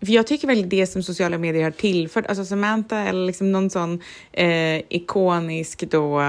för 0.00 0.12
jag 0.12 0.26
tycker 0.26 0.48
väl 0.48 0.68
det 0.68 0.86
som 0.86 1.02
sociala 1.02 1.38
medier 1.38 1.64
har 1.64 1.70
tillfört, 1.70 2.26
alltså 2.26 2.44
Samantha 2.44 2.98
eller 2.98 3.26
liksom 3.26 3.52
någon 3.52 3.70
sån 3.70 4.00
eh, 4.32 4.76
ikonisk 4.88 5.90
då 5.90 6.22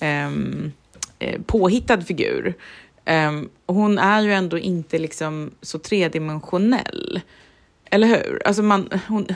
ehm, 0.00 0.72
eh, 1.18 1.40
påhittad 1.46 2.00
figur. 2.00 2.54
Ehm, 3.04 3.48
hon 3.66 3.98
är 3.98 4.22
ju 4.22 4.32
ändå 4.32 4.58
inte 4.58 4.98
liksom 4.98 5.50
så 5.62 5.78
tredimensionell. 5.78 7.20
Eller 7.90 8.06
hur? 8.06 8.42
Alltså 8.44 8.62
man, 8.62 8.88
hon, 9.08 9.26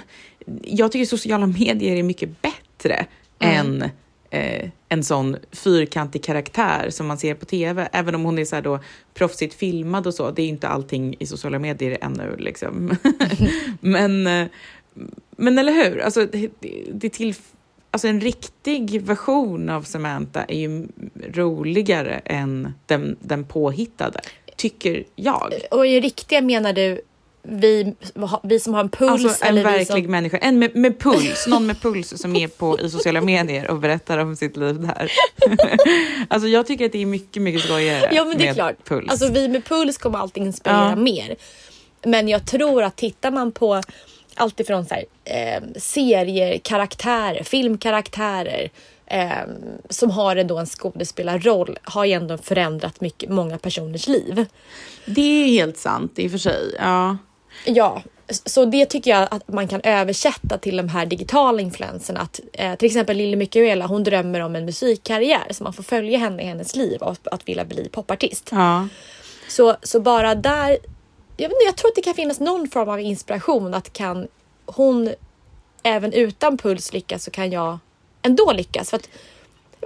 jag 0.62 0.93
tycker 0.93 1.07
sociala 1.07 1.47
medier 1.47 1.97
är 1.97 2.03
mycket 2.03 2.43
bättre 2.43 3.07
än 3.39 3.91
eh, 4.35 4.70
en 4.89 5.05
sån 5.05 5.37
fyrkantig 5.53 6.24
karaktär 6.24 6.91
som 6.91 7.07
man 7.07 7.18
ser 7.18 7.35
på 7.35 7.45
tv. 7.45 7.89
Även 7.93 8.14
om 8.14 8.24
hon 8.24 8.39
är 8.39 8.45
så 8.45 8.55
här 8.55 8.62
då 8.62 8.78
proffsigt 9.14 9.55
filmad 9.55 10.07
och 10.07 10.14
så. 10.14 10.30
Det 10.30 10.43
är 10.43 10.49
inte 10.49 10.68
allting 10.68 11.16
i 11.18 11.26
sociala 11.26 11.59
medier 11.59 11.99
ännu 12.01 12.37
liksom. 12.39 12.97
men, 13.80 14.26
eh, 14.26 14.47
men 15.37 15.59
eller 15.59 15.72
hur? 15.72 16.01
Alltså, 16.01 16.26
det, 16.26 16.51
det 16.93 17.11
till, 17.11 17.35
alltså 17.91 18.09
en 18.09 18.20
riktig 18.20 19.03
version 19.03 19.68
av 19.68 19.82
Samantha 19.82 20.45
är 20.45 20.59
ju 20.59 20.87
roligare 21.32 22.20
än 22.24 22.74
den, 22.87 23.16
den 23.20 23.45
påhittade. 23.45 24.20
Tycker 24.57 25.05
jag. 25.16 25.53
Och 25.70 25.87
i 25.87 26.01
riktiga 26.01 26.41
menar 26.41 26.72
du 26.72 27.01
vi, 27.45 27.95
vi 28.43 28.61
som 28.61 28.75
har 28.75 28.81
en 28.81 28.89
puls 28.89 29.11
Alltså 29.25 29.45
en 29.45 29.49
eller 29.49 29.63
verklig 29.63 30.05
som... 30.05 30.11
människa, 30.11 30.37
en 30.39 30.59
med, 30.59 30.77
med 30.77 30.99
puls, 30.99 31.47
någon 31.47 31.67
med 31.67 31.81
puls 31.81 32.21
som 32.23 32.37
är 32.37 32.49
på 32.49 32.81
i 32.81 32.91
sociala 32.91 33.21
medier 33.21 33.71
och 33.71 33.79
berättar 33.79 34.19
om 34.19 34.37
sitt 34.37 34.57
liv 34.57 34.81
där. 34.81 35.13
alltså 36.29 36.49
jag 36.49 36.67
tycker 36.67 36.87
att 36.87 36.93
det 36.93 37.03
är 37.03 37.07
mycket, 37.07 37.43
mycket 37.43 37.63
skojigare 37.63 38.11
Ja 38.13 38.25
men 38.25 38.39
det 38.39 38.45
är 38.45 38.47
med 38.47 38.55
klart. 38.55 38.85
puls. 38.85 39.11
Alltså 39.11 39.33
vi 39.33 39.49
med 39.49 39.65
puls 39.65 39.99
kommer 39.99 40.19
alltid 40.19 40.43
inspirera 40.43 40.89
Ja. 40.89 40.97
mer. 40.97 41.37
Men 42.03 42.29
jag 42.29 42.47
tror 42.47 42.83
att 42.83 42.97
tittar 42.97 43.31
man 43.31 43.53
på 43.53 43.83
allt 44.35 44.61
ifrån 44.61 44.85
så 44.87 44.95
här, 44.95 45.05
eh, 45.25 45.63
serier, 45.77 46.59
karaktärer, 46.59 47.43
filmkaraktärer 47.43 48.71
eh, 49.07 49.31
som 49.91 50.11
har 50.11 50.37
ändå 50.37 50.59
en 50.59 50.67
skådespelarroll 50.67 51.79
har 51.83 52.05
ju 52.05 52.13
ändå 52.13 52.39
förändrat 52.39 53.01
mycket, 53.01 53.31
många 53.31 53.59
personers 53.59 54.09
liv. 54.09 54.47
Det 55.07 55.21
är 55.21 55.47
helt 55.47 55.79
sant 55.79 56.13
i 56.17 56.27
och 56.27 56.31
för 56.31 56.39
sig. 56.39 56.77
Ja. 56.79 57.17
Ja, 57.65 58.03
så 58.29 58.65
det 58.65 58.87
tycker 58.87 59.11
jag 59.11 59.29
att 59.31 59.49
man 59.49 59.69
kan 59.69 59.81
översätta 59.85 60.59
till 60.59 60.77
de 60.77 60.89
här 60.89 61.07
digitala 61.07 61.63
influenserna. 61.63 62.21
Att, 62.21 62.41
eh, 62.53 62.75
till 62.75 62.87
exempel 62.87 63.17
Lille 63.17 63.37
Mikaela, 63.37 63.87
hon 63.87 64.05
drömmer 64.05 64.41
om 64.41 64.57
en 64.57 64.65
musikkarriär 64.65 65.47
så 65.51 65.65
man 65.65 65.73
får 65.73 65.83
följa 65.83 66.19
henne 66.19 66.43
i 66.43 66.47
hennes 66.47 66.77
liv 66.77 67.03
och 67.03 67.17
att, 67.25 67.49
vilja 67.49 67.65
bli 67.65 67.89
popartist. 67.89 68.49
ja. 68.53 68.89
Så, 69.49 69.77
så 69.83 70.01
bara 70.01 70.35
där, 70.35 70.79
jag, 71.37 71.51
inte, 71.51 71.65
jag 71.65 71.77
tror 71.77 71.89
att 71.89 71.95
det 71.95 72.03
kan 72.03 72.15
finnas 72.15 72.41
någon 72.41 72.69
form 72.69 72.89
av 72.89 73.01
inspiration 73.01 73.75
att 73.75 73.93
kan 73.93 74.29
hon 74.67 75.11
även 75.83 76.13
utan 76.13 76.59
puls 76.59 76.93
lyckas 76.93 77.25
så 77.25 77.31
kan 77.31 77.51
jag 77.51 77.79
ändå 78.23 78.53
lyckas. 78.53 78.91
För 78.91 78.97
att, 78.97 79.09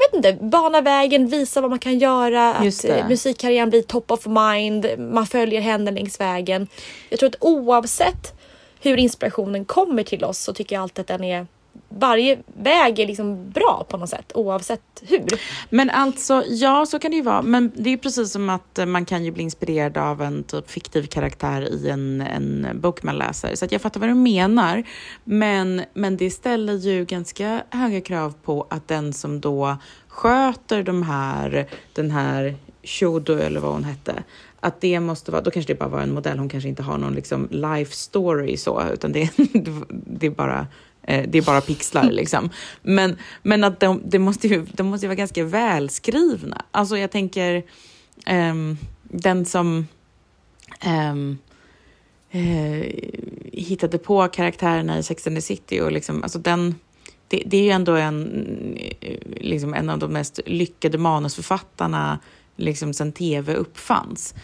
jag 0.01 0.21
vet 0.21 0.27
inte, 0.27 0.45
bana 0.45 0.81
vägen, 0.81 1.29
visa 1.29 1.61
vad 1.61 1.71
man 1.71 1.79
kan 1.79 1.99
göra, 1.99 2.65
Just 2.65 2.85
att 2.85 2.91
det. 2.91 3.07
musikkarriären 3.09 3.71
blir 3.71 3.83
top 3.83 4.11
of 4.11 4.27
mind, 4.27 4.87
man 4.99 5.27
följer 5.27 5.61
henne 5.61 5.91
längs 5.91 6.21
vägen. 6.21 6.69
Jag 7.09 7.19
tror 7.19 7.29
att 7.29 7.37
oavsett 7.41 8.35
hur 8.81 8.97
inspirationen 8.97 9.65
kommer 9.65 10.03
till 10.03 10.25
oss 10.25 10.39
så 10.39 10.53
tycker 10.55 10.77
jag 10.77 10.83
alltid 10.83 11.01
att 11.01 11.07
den 11.07 11.25
är 11.25 11.47
varje 11.89 12.39
väg 12.55 12.99
är 12.99 13.07
liksom 13.07 13.51
bra 13.51 13.87
på 13.89 13.97
något 13.97 14.11
sätt 14.11 14.33
oavsett 14.35 15.03
hur. 15.03 15.27
Men 15.71 15.91
alltså, 15.91 16.45
ja 16.49 16.87
så 16.87 16.99
kan 16.99 17.11
det 17.11 17.17
ju 17.17 17.23
vara. 17.23 17.43
Men 17.43 17.73
det 17.75 17.89
är 17.89 17.91
ju 17.91 17.99
precis 17.99 18.33
som 18.33 18.51
att 18.51 18.79
eh, 18.79 18.87
man 18.87 19.05
kan 19.05 19.25
ju 19.25 19.31
bli 19.31 19.43
inspirerad 19.43 19.97
av 19.97 20.23
en 20.23 20.45
typ 20.45 20.71
fiktiv 20.71 21.07
karaktär 21.07 21.75
i 21.75 21.89
en, 21.89 22.21
en 22.21 22.81
bok 22.81 23.03
man 23.03 23.19
läser. 23.19 23.55
Så 23.55 23.65
att 23.65 23.73
jag 23.73 23.81
fattar 23.81 24.01
vad 24.01 24.09
du 24.09 24.15
menar. 24.15 24.85
Men, 25.25 25.83
men 25.95 26.17
det 26.17 26.31
ställer 26.31 26.75
ju 26.75 27.05
ganska 27.05 27.63
höga 27.71 28.01
krav 28.01 28.35
på 28.43 28.67
att 28.71 28.89
den 28.89 29.13
som 29.13 29.41
då 29.41 29.77
sköter 30.09 30.83
de 30.83 31.03
här, 31.03 31.67
den 31.93 32.11
här 32.11 32.57
Shodo 32.83 33.39
eller 33.39 33.61
vad 33.61 33.73
hon 33.73 33.85
hette, 33.85 34.23
att 34.61 34.81
det 34.81 35.01
måste 35.01 35.31
vara, 35.31 35.43
då 35.43 35.51
kanske 35.51 35.73
det 35.73 35.79
bara 35.79 35.89
var 35.89 36.01
en 36.01 36.15
modell, 36.15 36.39
hon 36.39 36.49
kanske 36.49 36.69
inte 36.69 36.83
har 36.83 36.99
någon 36.99 37.15
liksom 37.15 37.49
life 37.51 37.95
story 37.95 38.57
så, 38.57 38.83
utan 38.93 39.13
det, 39.13 39.31
det 39.89 40.27
är 40.27 40.31
bara 40.31 40.67
det 41.09 41.39
är 41.39 41.43
bara 41.43 41.61
pixlar 41.61 42.11
liksom. 42.11 42.51
Men, 42.83 43.17
men 43.43 43.65
att 43.65 43.81
de, 43.81 44.03
det 44.05 44.19
måste 44.19 44.49
ju, 44.49 44.67
de 44.73 44.87
måste 44.87 45.07
ju 45.07 45.09
vara 45.09 45.17
ganska 45.17 45.45
välskrivna. 45.45 46.65
Alltså 46.71 46.99
jag 46.99 47.11
tänker 47.11 47.63
ehm, 48.27 48.77
den 49.03 49.45
som 49.45 49.87
ehm, 50.81 51.39
eh, 52.31 52.87
hittade 53.53 53.99
på 53.99 54.29
karaktärerna 54.29 54.99
i 54.99 55.03
Sex 55.03 55.27
and 55.27 55.37
the 55.37 55.43
City 55.43 55.81
och 55.81 55.93
liksom, 55.93 56.23
alltså 56.23 56.39
den, 56.39 56.75
det, 57.29 57.43
det 57.47 57.57
är 57.57 57.63
ju 57.63 57.71
ändå 57.71 57.97
en, 57.97 58.45
eh, 59.01 59.19
liksom 59.41 59.75
en 59.75 59.91
av 59.91 59.99
de 59.99 60.13
mest 60.13 60.41
lyckade 60.47 60.99
manusförfattarna 60.99 62.19
liksom 62.57 62.95
sen 62.95 63.13
tv 63.13 63.55
uppfanns. 63.55 64.35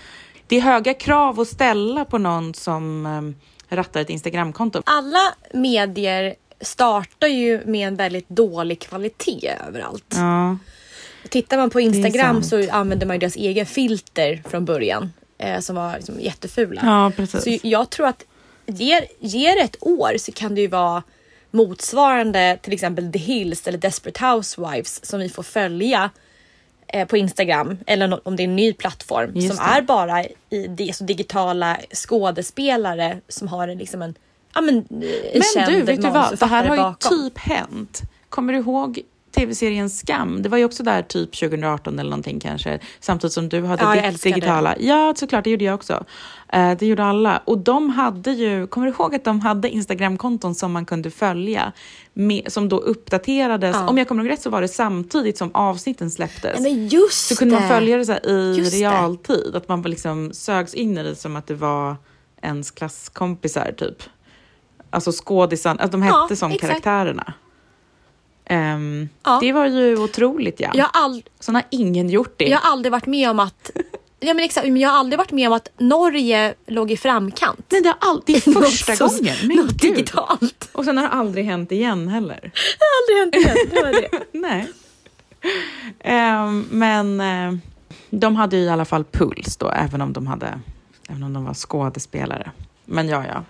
Det 0.47 0.57
är 0.57 0.61
höga 0.61 0.95
krav 0.95 1.41
att 1.41 1.49
ställa 1.49 2.05
på 2.05 2.19
någon 2.19 2.55
som 2.55 3.07
eh, 3.07 3.77
rattar 3.77 4.01
ett 4.01 4.11
Instagramkonto. 4.11 4.83
Alla 4.87 5.35
medier 5.53 6.35
startar 6.65 7.27
ju 7.27 7.61
med 7.65 7.89
en 7.89 7.97
väldigt 7.97 8.29
dålig 8.29 8.81
kvalitet 8.81 9.55
överallt. 9.69 10.15
Ja. 10.15 10.59
Tittar 11.29 11.57
man 11.57 11.71
på 11.71 11.81
Instagram 11.81 12.43
så 12.43 12.71
använder 12.71 13.07
man 13.07 13.17
ju 13.17 13.21
deras 13.21 13.37
egen 13.37 13.67
filter 13.67 14.43
från 14.49 14.65
början 14.65 15.13
eh, 15.39 15.61
som 15.61 15.77
var 15.77 15.97
liksom 15.97 16.21
jättefula. 16.21 16.81
Ja, 16.85 17.13
precis. 17.17 17.45
Så 17.45 17.69
jag 17.69 17.91
tror 17.91 18.07
att 18.07 18.25
ger, 18.67 19.05
ger 19.21 19.61
ett 19.61 19.77
år 19.81 20.19
så 20.19 20.33
kan 20.33 20.55
det 20.55 20.61
ju 20.61 20.69
vara 20.69 21.03
motsvarande 21.51 22.59
till 22.63 22.73
exempel 22.73 23.13
The 23.13 23.19
Hills 23.19 23.69
eller 23.69 23.79
Desperate 23.79 24.27
Housewives 24.27 25.05
som 25.05 25.21
vi 25.21 25.29
får 25.29 25.43
följa 25.43 26.11
eh, 26.87 27.09
på 27.09 27.17
Instagram 27.17 27.79
eller 27.87 28.29
om 28.29 28.37
det 28.37 28.43
är 28.43 28.45
en 28.45 28.57
ny 28.57 28.73
plattform 28.73 29.33
Just 29.35 29.49
som 29.49 29.67
det. 29.67 29.79
är 29.79 29.83
bara 29.83 30.25
i 30.51 30.67
det, 30.69 30.97
så 30.97 31.05
digitala 31.05 31.79
skådespelare 31.95 33.21
som 33.29 33.49
har 33.49 33.69
en, 33.69 33.79
liksom 33.79 34.03
en, 34.03 34.15
ja, 34.55 34.61
men, 34.61 34.77
eh, 34.79 34.83
en 35.33 35.43
Men 35.57 35.73
du, 35.73 35.83
vet 35.83 36.03
du 36.03 36.11
vad? 36.11 36.39
Det 36.39 36.47
här 36.47 36.65
har 36.65 36.77
ju 36.77 36.83
bakom. 36.83 37.19
typ 37.19 37.39
hänt. 37.39 38.03
Kommer 38.29 38.53
du 38.53 38.59
ihåg 38.59 39.01
tv-serien 39.37 39.91
Skam? 39.91 40.43
Det 40.43 40.49
var 40.49 40.59
ju 40.59 40.65
också 40.65 40.83
där 40.83 41.03
typ 41.03 41.33
2018 41.33 41.99
eller 41.99 42.11
någonting 42.11 42.41
kanske, 42.41 42.79
samtidigt 43.01 43.33
som 43.35 43.49
du 43.49 43.63
hade 43.65 43.83
Ja, 43.83 43.95
ditt 43.95 44.05
älskar 44.05 44.31
det. 44.31 44.35
digitala. 44.35 44.75
Ja, 44.79 45.15
såklart, 45.17 45.45
det 45.45 45.51
gjorde 45.51 45.65
jag 45.65 45.75
också. 45.75 46.05
Eh, 46.53 46.77
det 46.79 46.87
gjorde 46.87 47.05
alla. 47.05 47.43
Och 47.45 47.59
de 47.59 47.91
hade 47.91 48.31
ju, 48.31 48.67
kommer 48.67 48.87
du 48.87 48.93
ihåg 48.93 49.15
att 49.15 49.25
de 49.25 49.41
hade 49.41 49.69
Instagram-konton 49.71 50.55
som 50.55 50.73
man 50.73 50.87
kunde 50.87 51.11
följa, 51.11 51.73
med, 52.13 52.53
som 52.53 52.69
då 52.69 52.79
uppdaterades. 52.79 53.77
Ja. 53.77 53.89
Om 53.89 53.99
jag 53.99 54.09
kommer 54.09 54.23
ihåg 54.25 54.33
rätt 54.33 54.43
så 54.43 54.51
var 54.51 54.61
det 54.63 54.69
samtidigt 54.69 55.39
som 55.39 55.51
avsnitten 55.55 56.11
släpptes. 56.11 56.53
Ja, 56.55 56.61
men 56.63 56.89
just 56.89 57.27
så 57.29 57.37
kunde 57.37 57.55
man 57.61 57.69
följa 57.69 57.97
det 57.97 58.05
så 58.07 58.13
i 58.13 58.55
Just 58.59 58.75
realtid, 58.75 59.57
att 59.57 59.69
man 59.69 59.83
liksom 59.83 60.33
sögs 60.33 60.75
in 60.75 60.99
i 60.99 61.03
det 61.03 61.15
som 61.17 61.37
att 61.37 61.47
det 61.47 61.55
var 61.55 61.97
ens 62.43 62.71
klasskompisar 62.71 63.73
typ. 63.77 64.03
Alltså 64.95 65.13
skådisar, 65.25 65.77
att 65.81 65.93
de 65.93 66.03
hette 66.03 66.27
Ja, 66.31 66.37
som 66.37 66.51
exakt. 66.53 66.71
karaktärerna. 66.71 67.33
Ehm, 68.45 69.09
Ja. 69.25 69.39
Det 69.41 69.53
var 69.53 69.67
ju 69.67 69.99
otroligt 69.99 70.61
ja. 70.61 70.71
Jag 70.75 70.89
all, 70.93 71.23
Sån 71.41 71.55
har 71.55 71.65
ingen 71.71 72.09
gjort 72.09 72.35
det. 72.39 72.45
jag 72.49 72.59
har 72.59 72.71
aldrig 72.73 72.93
varit 72.93 73.07
med 73.07 73.31
om 73.31 73.39
att 73.39 73.71
Ja 74.21 74.35
men 74.35 74.45
exakt, 74.45 74.67
men 74.67 74.77
jag 74.77 74.91
har 74.91 74.99
aldrig 74.99 75.19
varit 75.19 75.33
med 75.33 75.47
om 75.49 75.53
att 75.53 75.69
Norge 75.79 76.55
låg 76.67 76.91
i 76.91 76.97
framkant. 76.97 77.67
Nej, 77.69 77.81
det, 77.81 77.89
har 77.89 77.97
all, 78.11 78.23
det 78.27 78.47
är 78.47 78.51
Något 78.55 78.65
första 78.65 78.97
så- 78.97 79.07
gången. 79.09 79.37
Men 79.43 79.57
något 79.57 79.71
gud. 79.73 79.95
digitalt. 79.95 80.69
Och 80.73 80.85
sen 80.85 80.97
har 80.97 81.05
det 81.05 81.11
aldrig 81.11 81.45
hänt 81.45 81.73
igen 81.73 82.09
heller. 82.09 82.41
Det 82.79 82.85
har 82.85 83.21
aldrig 83.23 83.45
hänt 83.45 83.57
igen. 83.57 83.69
Det 83.71 83.83
var 83.83 83.93
det. 83.93 84.25
Nej. 84.39 84.69
Ehm, 86.01 86.67
men 86.71 87.21
eh, 87.21 87.55
de 88.11 88.37
hade 88.37 88.57
ju 88.57 88.63
i 88.63 88.69
alla 88.69 88.85
fall 88.85 89.05
puls 89.05 89.57
då, 89.57 89.71
även 89.71 90.01
om 90.01 90.13
de, 90.13 90.27
hade, 90.27 90.61
även 91.09 91.23
om 91.23 91.33
de 91.33 91.45
var 91.45 91.55
skådespelare. 91.55 92.51
Men 92.85 93.09
ja, 93.09 93.25
ja. 93.29 93.45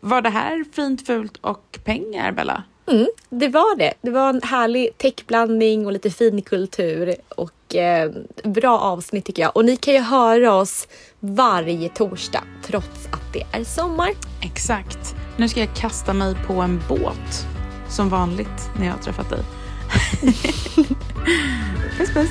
Var 0.00 0.22
det 0.22 0.30
här 0.30 0.64
fint, 0.72 1.06
fult 1.06 1.36
och 1.40 1.78
pengar, 1.84 2.32
Bella? 2.32 2.62
Mm, 2.90 3.06
det 3.30 3.48
var 3.48 3.76
det. 3.76 3.94
Det 4.00 4.10
var 4.10 4.28
en 4.28 4.42
härlig 4.42 4.98
techblandning 4.98 5.86
och 5.86 5.92
lite 5.92 6.10
fin 6.10 6.42
kultur 6.42 7.14
och 7.28 7.74
eh, 7.74 8.10
bra 8.44 8.78
avsnitt 8.78 9.24
tycker 9.24 9.42
jag. 9.42 9.56
Och 9.56 9.64
ni 9.64 9.76
kan 9.76 9.94
ju 9.94 10.00
höra 10.00 10.54
oss 10.54 10.88
varje 11.20 11.88
torsdag 11.88 12.42
trots 12.62 13.08
att 13.10 13.32
det 13.32 13.58
är 13.58 13.64
sommar. 13.64 14.10
Exakt. 14.42 15.16
Nu 15.36 15.48
ska 15.48 15.60
jag 15.60 15.74
kasta 15.76 16.12
mig 16.12 16.34
på 16.46 16.52
en 16.52 16.80
båt, 16.88 17.46
som 17.88 18.08
vanligt 18.08 18.70
när 18.78 18.86
jag 18.86 18.92
har 18.92 19.00
träffat 19.00 19.30
dig. 19.30 19.42
puss, 21.98 22.14
puss. 22.14 22.30